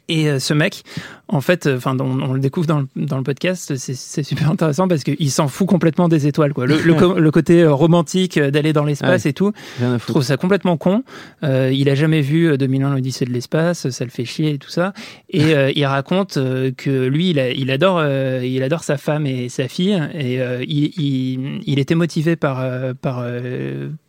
Et 0.08 0.28
euh, 0.28 0.38
ce 0.38 0.52
mec, 0.52 0.82
en 1.28 1.40
fait, 1.40 1.66
euh, 1.66 1.76
enfin, 1.76 1.96
on, 2.00 2.20
on 2.20 2.32
le 2.34 2.40
découvre 2.40 2.66
dans 2.66 2.80
le, 2.80 2.86
dans 2.96 3.16
le 3.16 3.22
podcast, 3.22 3.74
c'est 3.76 4.22
super 4.22 4.50
intéressant 4.50 4.88
parce 4.88 5.04
qu'il 5.04 5.30
s'en 5.30 5.48
fout 5.48 5.66
complètement 5.66 6.08
des 6.08 6.26
étoiles, 6.26 6.52
quoi. 6.52 6.66
Le, 6.66 6.78
le, 6.82 7.30
côté 7.30 7.62
euh, 7.62 7.72
romantique 7.72 8.36
euh, 8.36 8.50
d'aller 8.50 8.72
dans 8.72 8.84
l'espace 8.84 9.24
Ouais. 9.24 9.30
et 9.30 9.32
tout, 9.32 9.52
je 9.80 10.06
trouve 10.06 10.22
ça 10.22 10.36
complètement 10.36 10.76
con. 10.76 11.02
Euh, 11.42 11.70
il 11.72 11.88
a 11.88 11.94
jamais 11.94 12.20
vu 12.20 12.48
euh, 12.50 12.56
2001 12.56 12.94
l'Odyssée 12.94 13.24
de 13.24 13.32
l'espace, 13.32 13.88
ça 13.90 14.04
le 14.04 14.10
fait 14.10 14.24
chier 14.24 14.50
et 14.54 14.58
tout 14.58 14.70
ça. 14.70 14.92
Et 15.30 15.54
euh, 15.54 15.72
il 15.74 15.84
raconte 15.86 16.36
euh, 16.36 16.70
que 16.76 17.06
lui, 17.06 17.30
il, 17.30 17.38
a- 17.38 17.50
il 17.52 17.70
adore, 17.70 18.04
il 18.42 18.62
adore 18.62 18.84
sa 18.84 18.96
femme 18.96 19.26
et 19.26 19.48
sa 19.48 19.68
fille, 19.68 19.98
et 20.14 20.40
il, 20.68 20.92
il, 20.96 21.60
il 21.66 21.78
était 21.78 21.94
motivé 21.94 22.36
par 22.36 22.62
par 23.00 23.24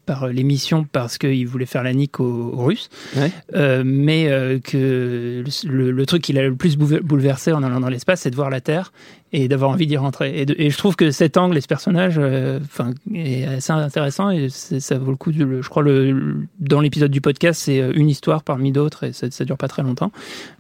par 0.06 0.28
l'émission 0.28 0.86
parce 0.92 1.18
qu'il 1.18 1.48
voulait 1.48 1.66
faire 1.66 1.82
la 1.82 1.92
nique 1.92 2.20
aux, 2.20 2.52
aux 2.54 2.64
Russes, 2.66 2.90
Ouais. 3.18 3.32
Euh, 3.56 3.82
mais 3.84 4.28
euh, 4.30 4.60
que 4.60 5.44
le, 5.68 5.90
le 5.92 6.06
truc 6.06 6.22
qui 6.22 6.32
l'a 6.32 6.44
le 6.44 6.54
plus 6.56 6.78
bouve- 6.78 7.02
bouleversé 7.06 7.52
en 7.52 7.64
allant 7.64 7.80
dans 7.80 7.90
l'espace, 7.90 8.22
c'est 8.22 8.32
de 8.32 8.36
voir 8.36 8.50
la 8.50 8.62
Terre 8.62 8.92
et 9.38 9.48
d'avoir 9.48 9.72
envie 9.72 9.86
d'y 9.88 9.98
rentrer. 9.98 10.40
Et, 10.40 10.46
de- 10.46 10.56
et 10.58 10.70
je 10.70 10.78
trouve 10.78 10.96
que 10.96 11.12
cet 11.12 11.36
angle 11.38 11.58
et 11.58 11.62
ce 11.62 11.68
personnage, 11.68 12.16
euh, 12.18 12.60
est 13.14 13.46
assez 13.46 13.72
intéressant 13.74 14.30
et 14.30 14.48
ça 14.50 14.98
vaut 14.98 15.12
le 15.12 15.18
coup. 15.18 15.32
De, 15.32 15.62
je 15.62 15.68
crois 15.70 15.84
le, 15.84 16.12
le- 16.12 16.38
dans 16.60 16.80
l'épisode 16.80 17.12
du 17.12 17.20
podcast, 17.22 17.62
c'est 17.64 17.82
euh, 17.82 17.92
une 17.96 18.10
histoire 18.10 18.44
parmi 18.44 18.72
d'autres 18.72 19.04
et 19.06 19.14
ça, 19.14 19.30
ça 19.32 19.44
dure 19.46 19.58
pas 19.58 19.68
très 19.68 19.84
longtemps. 19.84 20.12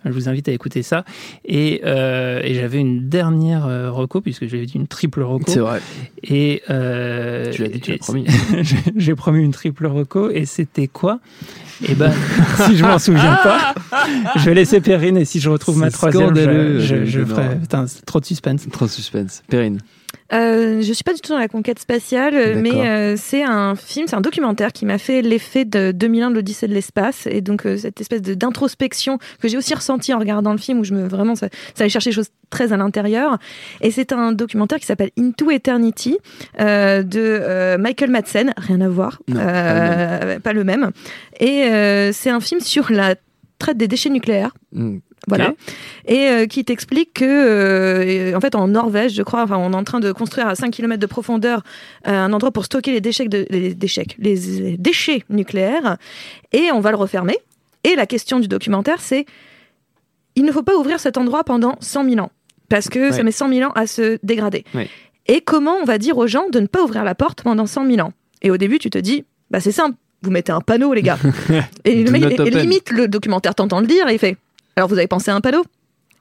Je 0.04 0.12
vous 0.12 0.28
invite 0.30 0.50
à 0.50 0.52
écouter 0.52 0.84
ça. 0.84 1.06
Et, 1.46 1.82
euh, 1.86 2.42
et 2.44 2.54
j'avais 2.56 2.80
une 2.80 3.08
dernière 3.08 3.66
euh, 3.66 3.90
reco 3.92 4.20
puisque 4.22 4.46
j'avais 4.48 4.66
dit 4.66 4.76
une 4.76 4.88
triple 4.88 5.22
reco. 5.22 5.46
C'est 5.52 5.60
vrai. 5.60 5.80
Et 6.24 6.62
Tu 6.68 6.72
l'as 7.64 7.70
dit, 7.70 7.80
tu 7.80 7.92
l'as 7.92 7.96
et- 7.96 8.00
promis. 8.00 8.26
j'ai- 8.98 9.16
promis 9.16 9.42
une 9.44 9.52
triple 9.54 9.88
reco 9.88 10.30
et 10.30 10.46
c'était 10.46 10.88
quoi? 10.88 11.20
Eh 11.88 11.94
ben, 11.96 12.12
si 12.66 12.78
je 12.78 12.84
m'en 12.86 13.00
souviens 13.00 13.38
pas, 13.44 13.74
je 14.38 14.46
vais 14.46 14.54
laisser 14.54 14.80
Perrine 14.82 15.18
et 15.18 15.26
si 15.26 15.40
je 15.40 15.50
retrouve 15.50 15.78
ma 15.78 15.92
troisième, 15.92 16.34
je, 16.36 16.80
je, 16.80 17.06
je 17.06 17.20
Nora. 17.22 17.44
ferai. 17.44 17.56
Putain, 17.58 17.86
trop 18.06 18.20
de 18.22 18.26
suspense. 18.26 18.64
Trop 18.71 18.88
suspense. 18.88 19.43
Perrine. 19.49 19.80
Euh, 20.34 20.82
je 20.82 20.93
suis 20.93 21.04
pas 21.04 21.13
du 21.13 21.21
tout 21.21 21.32
dans 21.32 21.39
la 21.39 21.47
conquête 21.47 21.80
spatiale, 21.80 22.34
euh, 22.36 22.60
mais 22.60 22.88
euh, 22.88 23.15
c'est 23.17 23.43
un 23.43 23.75
film, 23.75 24.08
c'est 24.08 24.15
un 24.15 24.21
documentaire 24.21 24.71
qui 24.73 24.86
m'a 24.86 24.97
fait 24.97 25.21
l'effet 25.21 25.65
de 25.65 25.91
2001 25.91 26.32
de 26.32 26.36
l'Odyssée 26.36 26.67
de 26.67 26.73
l'espace 26.73 27.28
et 27.28 27.41
donc 27.41 27.65
euh, 27.65 27.78
cette 27.78 28.01
espèce 28.01 28.21
d'introspection 28.21 29.19
que 29.39 29.47
j'ai 29.47 29.58
aussi 29.58 29.73
ressenti 29.73 30.13
en 30.13 30.19
regardant 30.19 30.51
le 30.51 30.58
film 30.58 30.80
où 30.80 30.84
je 30.84 30.93
me 30.93 31.08
vraiment 31.08 31.36
ça, 31.36 31.49
ça 31.75 31.84
allait 31.84 31.89
chercher 31.89 32.10
des 32.10 32.15
choses 32.15 32.30
très 32.49 32.73
à 32.73 32.78
l'intérieur 32.78 33.38
et 33.82 33.91
c'est 33.91 34.13
un 34.13 34.32
documentaire 34.32 34.80
qui 34.80 34.86
s'appelle 34.86 35.12
Into 35.19 35.51
Eternity 35.51 36.17
de 36.58 37.78
Michael 37.78 38.10
Madsen, 38.10 38.54
rien 38.58 38.82
à 38.82 38.89
voir, 38.89 39.21
Non, 39.28 39.36
pas 39.36 40.54
le 40.54 40.63
même, 40.63 40.91
et 41.39 41.69
c'est 42.13 42.30
un 42.30 42.39
film 42.39 42.62
sur 42.62 42.91
la 42.91 43.15
traite 43.60 43.78
des 43.78 43.88
déchets 43.88 44.10
nucléaires. 44.10 44.51
Mm. 44.71 44.97
Voilà. 45.28 45.54
Et 46.08 46.28
euh, 46.28 46.46
qui 46.46 46.64
t'explique 46.64 47.14
que, 47.14 47.26
euh, 47.26 48.36
en 48.36 48.40
fait, 48.40 48.56
en 48.56 48.68
Norvège, 48.68 49.14
je 49.14 49.24
crois, 49.24 49.44
enfin, 49.44 49.58
on 49.58 49.74
est 49.74 49.76
en 49.76 49.84
train 49.84 50.00
de 50.00 50.12
construire 50.12 50.48
à 50.48 50.56
5 50.56 50.72
km 50.72 51.00
de 51.00 51.06
profondeur 51.08 51.64
euh, 52.08 52.12
un 52.12 52.32
endroit 52.34 52.52
pour 52.52 52.66
stocker 52.66 52.92
les 52.92 53.02
déchets, 53.02 53.28
de, 53.28 53.46
les 53.50 53.74
déchets, 53.74 54.06
les 54.20 54.78
déchets 54.78 55.24
nucléaires, 55.30 55.98
et 56.52 56.72
on 56.72 56.80
va 56.80 56.92
le 56.92 56.98
refermer. 56.98 57.38
Et 57.84 57.96
la 57.96 58.06
question 58.06 58.40
du 58.40 58.48
documentaire, 58.48 59.00
c'est 59.00 59.26
il 60.36 60.44
ne 60.44 60.52
faut 60.52 60.64
pas 60.64 60.76
ouvrir 60.76 61.00
cet 61.00 61.18
endroit 61.18 61.44
pendant 61.44 61.78
100 61.80 62.10
000 62.10 62.20
ans, 62.20 62.32
parce 62.70 62.90
que 62.90 63.12
ça 63.12 63.24
met 63.24 63.32
100 63.32 63.50
000 63.54 63.70
ans 63.70 63.74
à 63.74 63.88
se 63.88 64.20
dégrader. 64.22 64.66
Ouais. 64.74 64.90
Et 65.28 65.42
comment 65.42 65.76
on 65.82 65.86
va 65.86 65.98
dire 65.98 66.18
aux 66.18 66.28
gens 66.28 66.50
de 66.50 66.60
ne 66.60 66.68
pas 66.68 66.84
ouvrir 66.84 67.04
la 67.04 67.16
porte 67.16 67.42
pendant 67.42 67.66
100 67.66 67.88
000 67.90 68.08
ans? 68.08 68.14
Et 68.42 68.52
au 68.52 68.58
début, 68.58 68.78
tu 68.78 68.90
te 68.90 68.98
dis, 68.98 69.24
bah 69.50 69.60
c'est 69.60 69.72
simple, 69.72 69.96
vous 70.22 70.32
mettez 70.32 70.52
un 70.52 70.62
panneau, 70.62 70.94
les 70.94 71.02
gars. 71.02 71.18
et 71.86 72.04
le 72.04 72.12
mec, 72.12 72.24
et- 72.24 72.50
limite, 72.50 72.92
le 72.92 73.08
documentaire 73.08 73.56
t'entend 73.56 73.80
le 73.80 73.88
dire, 73.88 74.08
et 74.08 74.14
il 74.14 74.20
fait, 74.20 74.38
alors 74.76 74.90
vous 74.90 74.98
avez 74.98 75.08
pensé 75.08 75.32
à 75.32 75.36
un 75.36 75.42
panneau? 75.42 75.64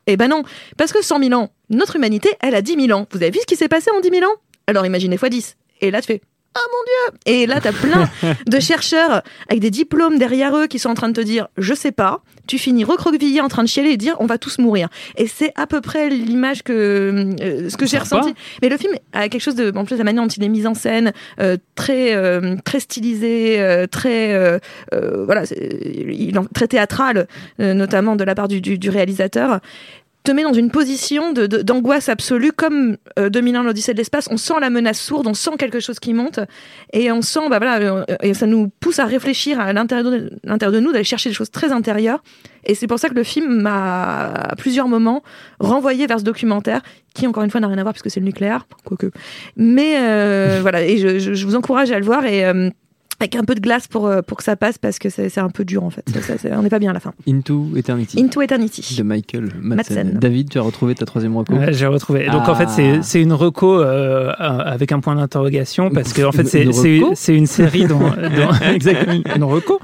Eh 0.07 0.17
ben 0.17 0.29
non, 0.29 0.43
parce 0.77 0.93
que 0.93 1.03
100 1.03 1.19
000 1.19 1.41
ans, 1.41 1.51
notre 1.71 1.97
humanité, 1.97 2.29
elle 2.41 2.55
a 2.55 2.63
10 2.63 2.87
000 2.87 2.99
ans. 2.99 3.07
Vous 3.11 3.19
avez 3.19 3.31
vu 3.31 3.39
ce 3.41 3.47
qui 3.47 3.57
s'est 3.57 3.69
passé 3.69 3.91
en 3.97 4.01
10 4.01 4.11
000 4.11 4.31
ans? 4.31 4.35
Alors 4.67 4.85
imaginez 4.85 5.17
fois 5.17 5.29
10. 5.29 5.57
Et 5.81 5.91
là, 5.91 6.01
tu 6.01 6.07
fais 6.09 6.21
Ah 6.57 6.61
mon 6.71 7.11
Dieu 7.13 7.19
Et 7.27 7.47
là, 7.47 7.61
t'as 7.61 7.73
plein 7.73 8.09
de 8.47 8.61
chercheurs 8.61 9.23
avec 9.49 9.61
des 9.61 9.71
diplômes 9.71 10.19
derrière 10.19 10.57
eux 10.57 10.67
qui 10.69 10.79
sont 10.79 10.89
en 10.91 10.95
train 10.95 11.09
de 11.09 11.15
te 11.15 11.21
dire 11.21 11.49
Je 11.59 11.75
sais 11.75 11.91
pas. 11.93 12.23
Tu 12.47 12.59
finis 12.59 12.85
recroquevillé 12.85 13.41
en 13.41 13.49
train 13.49 13.63
de 13.65 13.69
chialer 13.69 13.91
et 13.91 13.97
dire 13.97 14.17
On 14.21 14.27
va 14.27 14.39
tous 14.39 14.59
mourir. 14.59 14.89
Et 15.17 15.27
c'est 15.27 15.53
à 15.57 15.67
peu 15.67 15.81
près 15.81 16.11
l'image 16.11 16.63
que 16.63 17.35
euh, 17.43 17.69
ce 17.71 17.77
que 17.77 17.87
j'ai 17.87 17.99
ressenti. 17.99 18.35
Mais 18.63 18.69
le 18.69 18.77
film 18.77 18.93
a 19.13 19.29
quelque 19.29 19.41
chose 19.43 19.57
de. 19.57 19.73
En 19.77 19.85
plus, 19.85 19.97
la 19.97 20.05
manière 20.05 20.23
dont 20.23 20.29
il 20.29 20.45
est 20.45 20.49
mis 20.49 20.67
en 20.67 20.75
scène, 20.75 21.13
euh, 21.41 21.57
très, 21.75 22.15
euh, 22.15 22.57
très 22.65 22.81
stylisé, 22.81 23.61
euh, 23.61 23.87
très. 23.87 24.33
euh, 24.35 24.59
euh, 24.93 25.25
voilà, 25.25 25.43
il 25.51 26.39
très 26.55 26.69
théâtral, 26.69 27.27
euh, 27.61 27.75
notamment 27.75 28.15
de 28.17 28.25
la 28.25 28.35
part 28.35 28.47
du, 28.49 28.61
du- 28.61 28.79
du 28.79 28.91
réalisateur 28.91 29.61
te 30.25 30.33
met 30.33 30.43
dans 30.43 30.55
une 30.55 30.71
position 30.71 31.33
de- 31.33 31.47
de- 31.47 31.61
d'angoisse 31.63 32.09
absolue, 32.09 32.51
comme 32.51 32.97
euh, 33.19 33.29
2001 33.29 33.63
l'Odyssée 33.63 33.93
de 33.93 33.99
l'espace. 33.99 34.27
On 34.31 34.39
sent 34.39 34.55
la 34.61 34.71
menace 34.71 34.99
sourde, 34.99 35.27
on 35.27 35.35
sent 35.35 35.51
quelque 35.59 35.81
chose 35.81 36.01
qui 36.01 36.15
monte, 36.15 36.41
et 36.95 37.13
on 37.13 37.21
sent, 37.21 37.49
bah 37.51 37.59
voilà, 37.59 37.77
euh, 37.79 38.05
et 38.23 38.33
ça 38.33 38.47
nous 38.47 38.71
pousse 38.81 38.99
à 38.99 39.05
réfléchir 39.05 39.61
à 39.61 39.73
l'intérieur 39.75 40.11
de, 40.11 40.31
de 40.43 40.81
nous, 40.81 40.93
d'aller 40.93 41.05
chercher 41.05 41.29
des 41.29 41.35
choses 41.35 41.51
très 41.51 41.73
intérieures. 41.73 42.23
Et 42.65 42.75
c'est 42.75 42.87
pour 42.87 42.99
ça 42.99 43.11
que 43.11 43.15
le 43.15 43.23
film 43.23 43.61
m'a, 43.61 44.25
à 44.33 44.57
plusieurs 44.57 44.89
moments, 44.89 45.23
renvoyé 45.61 46.07
vers 46.07 46.19
ce 46.21 46.25
documentaire, 46.25 46.81
qui 47.15 47.27
encore 47.27 47.43
une 47.45 47.51
fois 47.51 47.61
n'a 47.61 47.69
rien 47.69 47.77
à 47.79 47.83
voir 47.83 47.93
puisque 47.93 48.11
c'est 48.11 48.21
le 48.21 48.27
nucléaire, 48.27 48.67
quoique. 48.87 49.11
Mais 49.59 49.97
euh, 50.01 50.59
voilà, 50.63 50.83
et 50.83 50.97
je, 50.97 51.19
je- 51.19 51.35
je 51.35 51.47
vous 51.47 51.55
encourage 51.55 51.93
à 51.93 51.99
le 51.99 52.05
voir 52.05 52.25
et. 52.25 52.45
Avec 53.25 53.37
un 53.37 53.45
peu 53.45 53.55
de 53.55 53.61
glace 53.61 53.89
pour, 53.89 54.07
euh, 54.07 54.23
pour 54.23 54.37
que 54.39 54.45
ça 54.45 54.55
passe 54.57 54.79
parce 54.79 54.99
que 54.99 55.09
c'est 55.09 55.29
c'est 55.29 55.41
un 55.41 55.49
peu 55.49 55.65
dur 55.65 55.83
en 55.83 55.91
fait. 55.91 56.05
Ça- 56.13 56.21
ça- 56.21 56.35
c'est- 56.39 56.55
on 56.55 56.63
n'est 56.63 56.69
pas 56.71 56.79
bien 56.79 56.91
à 56.91 56.95
la 56.95 57.01
fin. 57.01 57.13
Into 57.29 57.69
Eternity. 57.77 58.21
Into 58.23 58.43
Eternity. 58.43 58.97
De 58.99 59.03
Michael 59.03 59.49
Madsen. 59.61 59.97
Madsen. 60.05 60.19
David, 60.21 60.51
tu 60.51 60.59
as 60.59 60.63
retrouvé 60.63 60.95
ta 60.95 61.05
troisième 61.07 61.37
reco 61.37 61.55
Ouais, 61.55 61.73
j'ai 61.73 61.87
retrouvé. 61.87 62.27
Donc 62.31 62.49
en 62.49 62.55
fait, 62.55 62.67
Ah. 62.69 62.73
c'est 62.77 63.03
c'est 63.03 63.21
une 63.23 63.33
reco 63.33 63.81
euh, 63.81 64.33
avec 64.39 64.93
un 64.93 65.01
point 65.01 65.17
d'interrogation 65.17 65.91
parce 65.91 66.13
que 66.13 66.23
en 66.23 66.33
fait, 66.33 66.45
c'est 66.47 66.63
une 67.37 67.47
série 67.47 67.87
dont, 67.87 67.99
dont- 67.99 68.11
exactement 68.75 69.23
une 69.37 69.45
reco. 69.45 69.81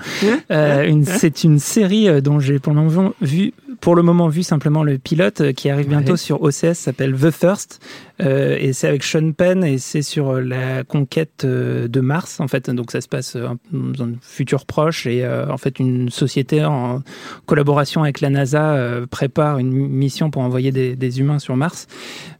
Euh, 0.51 1.03
c'est 1.07 1.45
une 1.45 1.59
série 1.59 2.21
dont 2.23 2.39
j'ai 2.41 2.59
pour 2.59 2.75
le 2.75 2.83
moment 2.83 3.13
vu 3.21 3.53
pour 3.81 3.95
le 3.95 4.03
moment 4.03 4.29
vu 4.29 4.43
simplement 4.43 4.83
le 4.85 4.99
pilote 4.99 5.53
qui 5.55 5.71
arrive 5.71 5.89
bientôt 5.89 6.13
Ouais. 6.13 6.17
sur 6.19 6.43
OCS 6.43 6.75
s'appelle 6.75 7.15
The 7.15 7.31
First 7.31 7.81
euh, 8.21 8.57
et 8.61 8.75
c'est 8.75 8.87
avec 8.89 9.03
Sean 9.03 9.33
Penn 9.33 9.65
et 9.65 9.79
c'est 9.79 10.03
sur 10.03 10.35
la 10.41 10.85
conquête 10.85 11.47
de 11.47 12.01
Mars 12.01 12.41
en 12.41 12.49
fait 12.49 12.69
donc 12.69 12.91
ça 12.91 13.01
se 13.01 13.09
passe 13.09 13.30
euh, 13.37 13.55
dans 13.73 14.05
un 14.05 14.13
futur 14.21 14.67
proche 14.67 15.07
et 15.07 15.25
euh, 15.25 15.51
en 15.51 15.57
fait 15.57 15.79
une 15.79 16.09
société 16.11 16.65
en 16.65 17.03
collaboration 17.47 18.03
avec 18.03 18.21
la 18.21 18.31
NASA 18.31 18.75
euh, 18.75 19.07
prépare 19.07 19.59
une 19.59 19.71
mission 19.71 20.31
pour 20.31 20.43
envoyer 20.43 20.73
des, 20.73 21.21
humains 21.21 21.39
sur 21.39 21.57
Mars. 21.57 21.87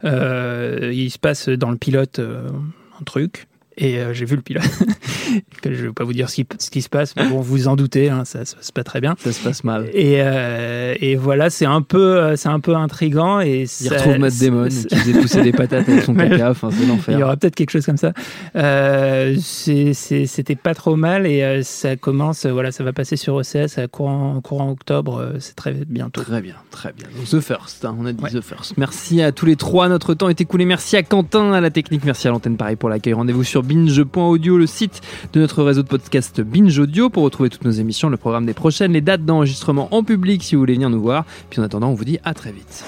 Il 0.03 1.09
se 1.11 1.19
passe 1.19 1.49
dans 1.49 1.71
le 1.71 1.77
pilote 1.77 2.19
un 2.19 3.03
truc 3.03 3.47
et 3.77 3.99
euh, 3.99 4.13
j'ai 4.13 4.25
vu 4.25 4.35
le 4.35 4.41
pilote. 4.41 4.63
je 5.63 5.69
ne 5.69 5.75
vais 5.75 5.91
pas 5.93 6.03
vous 6.03 6.13
dire 6.13 6.29
ce 6.29 6.35
qui, 6.35 6.47
ce 6.59 6.69
qui 6.69 6.81
se 6.81 6.89
passe, 6.89 7.15
mais 7.15 7.23
bon, 7.27 7.37
vous 7.41 7.43
vous 7.43 7.67
en 7.67 7.75
doutez, 7.75 8.09
hein, 8.09 8.25
ça 8.25 8.43
se 8.45 8.55
passe 8.55 8.71
pas 8.71 8.83
très 8.83 8.99
bien. 9.01 9.15
Ça 9.19 9.31
se 9.31 9.41
passe 9.43 9.63
mal. 9.63 9.89
Et, 9.93 10.17
euh, 10.19 10.93
et 10.99 11.15
voilà, 11.15 11.49
c'est 11.49 11.65
un 11.65 11.81
peu, 11.81 12.17
euh, 12.17 12.35
c'est 12.35 12.49
un 12.49 12.59
peu 12.59 12.75
intrigant. 12.75 13.39
Et 13.41 13.61
Il 13.61 13.67
ça- 13.67 13.95
retrouve 13.95 14.17
Matt 14.19 14.37
Damon 14.39 14.67
qui 14.67 14.95
faisait 14.95 15.19
pousser 15.19 15.41
des 15.41 15.51
patates 15.51 15.87
avec 15.87 16.03
son 16.03 16.13
caca. 16.15 16.51
Enfin, 16.51 16.69
c'est 16.71 16.85
l'enfer. 16.85 17.15
Il 17.17 17.19
y 17.21 17.23
aura 17.23 17.37
peut-être 17.37 17.55
quelque 17.55 17.71
chose 17.71 17.85
comme 17.85 17.97
ça. 17.97 18.13
Euh, 18.55 19.35
C'était 19.39 20.55
pas 20.55 20.73
trop 20.75 20.95
mal 20.95 21.25
et 21.25 21.61
ça 21.63 21.95
commence, 21.95 22.45
voilà, 22.45 22.71
ça 22.71 22.83
va 22.83 22.93
passer 22.93 23.15
sur 23.15 23.35
OCS 23.35 23.77
à 23.77 23.87
courant, 23.87 24.39
courant 24.41 24.69
octobre, 24.71 25.33
c'est 25.39 25.55
très 25.55 25.71
bientôt. 25.73 26.21
Très 26.21 26.41
bien, 26.41 26.55
très 26.71 26.91
bien. 26.93 27.07
Donc, 27.15 27.27
The 27.29 27.39
First, 27.39 27.85
hein, 27.85 27.95
on 27.99 28.05
a 28.05 28.13
dit 28.13 28.23
The 28.23 28.41
First. 28.41 28.77
Merci 28.77 29.21
à 29.21 29.31
tous 29.31 29.45
les 29.45 29.55
trois, 29.55 29.87
notre 29.89 30.13
temps 30.13 30.29
est 30.29 30.41
écoulé. 30.41 30.65
Merci 30.65 30.97
à 30.97 31.03
Quentin, 31.03 31.53
à 31.53 31.61
la 31.61 31.69
technique, 31.69 32.03
merci 32.05 32.27
à 32.27 32.31
l'antenne 32.31 32.57
pareil 32.57 32.75
pour 32.75 32.89
l'accueil. 32.89 33.13
Rendez-vous 33.13 33.43
sur 33.43 33.60
binge.audio, 33.63 34.57
le 34.57 34.67
site 34.67 35.01
de 35.33 35.39
notre 35.39 35.63
réseau 35.63 35.83
de 35.83 35.87
podcast 35.87 36.41
Binge 36.41 36.77
Audio 36.79 37.09
pour 37.09 37.23
retrouver 37.23 37.49
toutes 37.49 37.65
nos 37.65 37.71
émissions, 37.71 38.09
le 38.09 38.17
programme 38.17 38.45
des 38.45 38.53
prochaines, 38.53 38.93
les 38.93 39.01
dates 39.01 39.25
d'enregistrement 39.25 39.87
en 39.93 40.03
public 40.03 40.43
si 40.43 40.55
vous 40.55 40.61
voulez 40.61 40.73
venir 40.73 40.89
nous 40.89 41.01
voir. 41.01 41.25
Puis 41.49 41.59
en 41.59 41.63
attendant, 41.63 41.89
on 41.89 41.93
vous 41.93 42.05
dit 42.05 42.19
à 42.23 42.33
très 42.33 42.51
vite. 42.51 42.83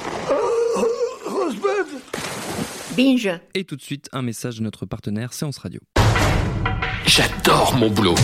Binge. 2.96 3.30
Et 3.56 3.64
tout 3.64 3.76
de 3.76 3.82
suite, 3.82 4.08
un 4.14 4.22
message 4.22 4.58
de 4.58 4.64
notre 4.64 4.86
partenaire 4.86 5.34
Séance 5.34 5.58
Radio. 5.58 5.80
J'adore 7.06 7.76
mon 7.76 7.90
boulot. 7.90 8.16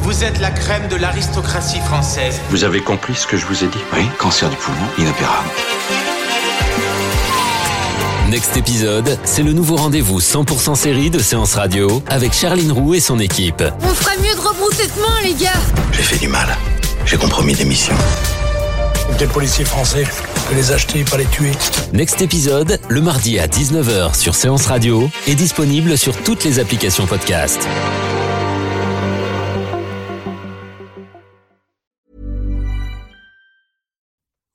Vous 0.00 0.24
êtes 0.24 0.40
la 0.40 0.50
crème 0.50 0.88
de 0.88 0.96
l'aristocratie 0.96 1.80
française. 1.80 2.40
Vous 2.50 2.64
avez 2.64 2.80
compris 2.80 3.14
ce 3.14 3.26
que 3.26 3.36
je 3.36 3.46
vous 3.46 3.64
ai 3.64 3.68
dit? 3.68 3.78
Oui, 3.94 4.04
cancer 4.18 4.50
du 4.50 4.56
poumon, 4.56 4.86
inopérable. 4.98 5.48
Next 8.34 8.56
épisode, 8.56 9.16
c'est 9.22 9.44
le 9.44 9.52
nouveau 9.52 9.76
rendez-vous 9.76 10.18
100% 10.18 10.74
série 10.74 11.08
de 11.08 11.20
Séance 11.20 11.54
Radio 11.54 12.02
avec 12.08 12.32
Charline 12.32 12.72
Roux 12.72 12.94
et 12.94 12.98
son 12.98 13.20
équipe. 13.20 13.62
On 13.80 13.94
ferait 13.94 14.16
mieux 14.16 14.34
de 14.34 14.40
rebrousser 14.40 14.88
de 14.88 15.00
main, 15.00 15.20
les 15.22 15.34
gars 15.34 15.52
J'ai 15.92 16.02
fait 16.02 16.18
du 16.18 16.26
mal. 16.26 16.48
J'ai 17.06 17.16
compromis 17.16 17.54
des 17.54 17.64
missions. 17.64 17.94
Des 19.20 19.28
policiers 19.28 19.64
français, 19.64 20.04
on 20.36 20.48
peut 20.48 20.56
les 20.56 20.72
acheter, 20.72 21.04
pas 21.04 21.16
les 21.16 21.26
tuer. 21.26 21.52
Next 21.92 22.22
épisode, 22.22 22.80
le 22.88 23.00
mardi 23.00 23.38
à 23.38 23.46
19h 23.46 24.16
sur 24.18 24.34
Séance 24.34 24.66
Radio 24.66 25.08
est 25.28 25.36
disponible 25.36 25.96
sur 25.96 26.20
toutes 26.24 26.42
les 26.42 26.58
applications 26.58 27.06
podcast. 27.06 27.68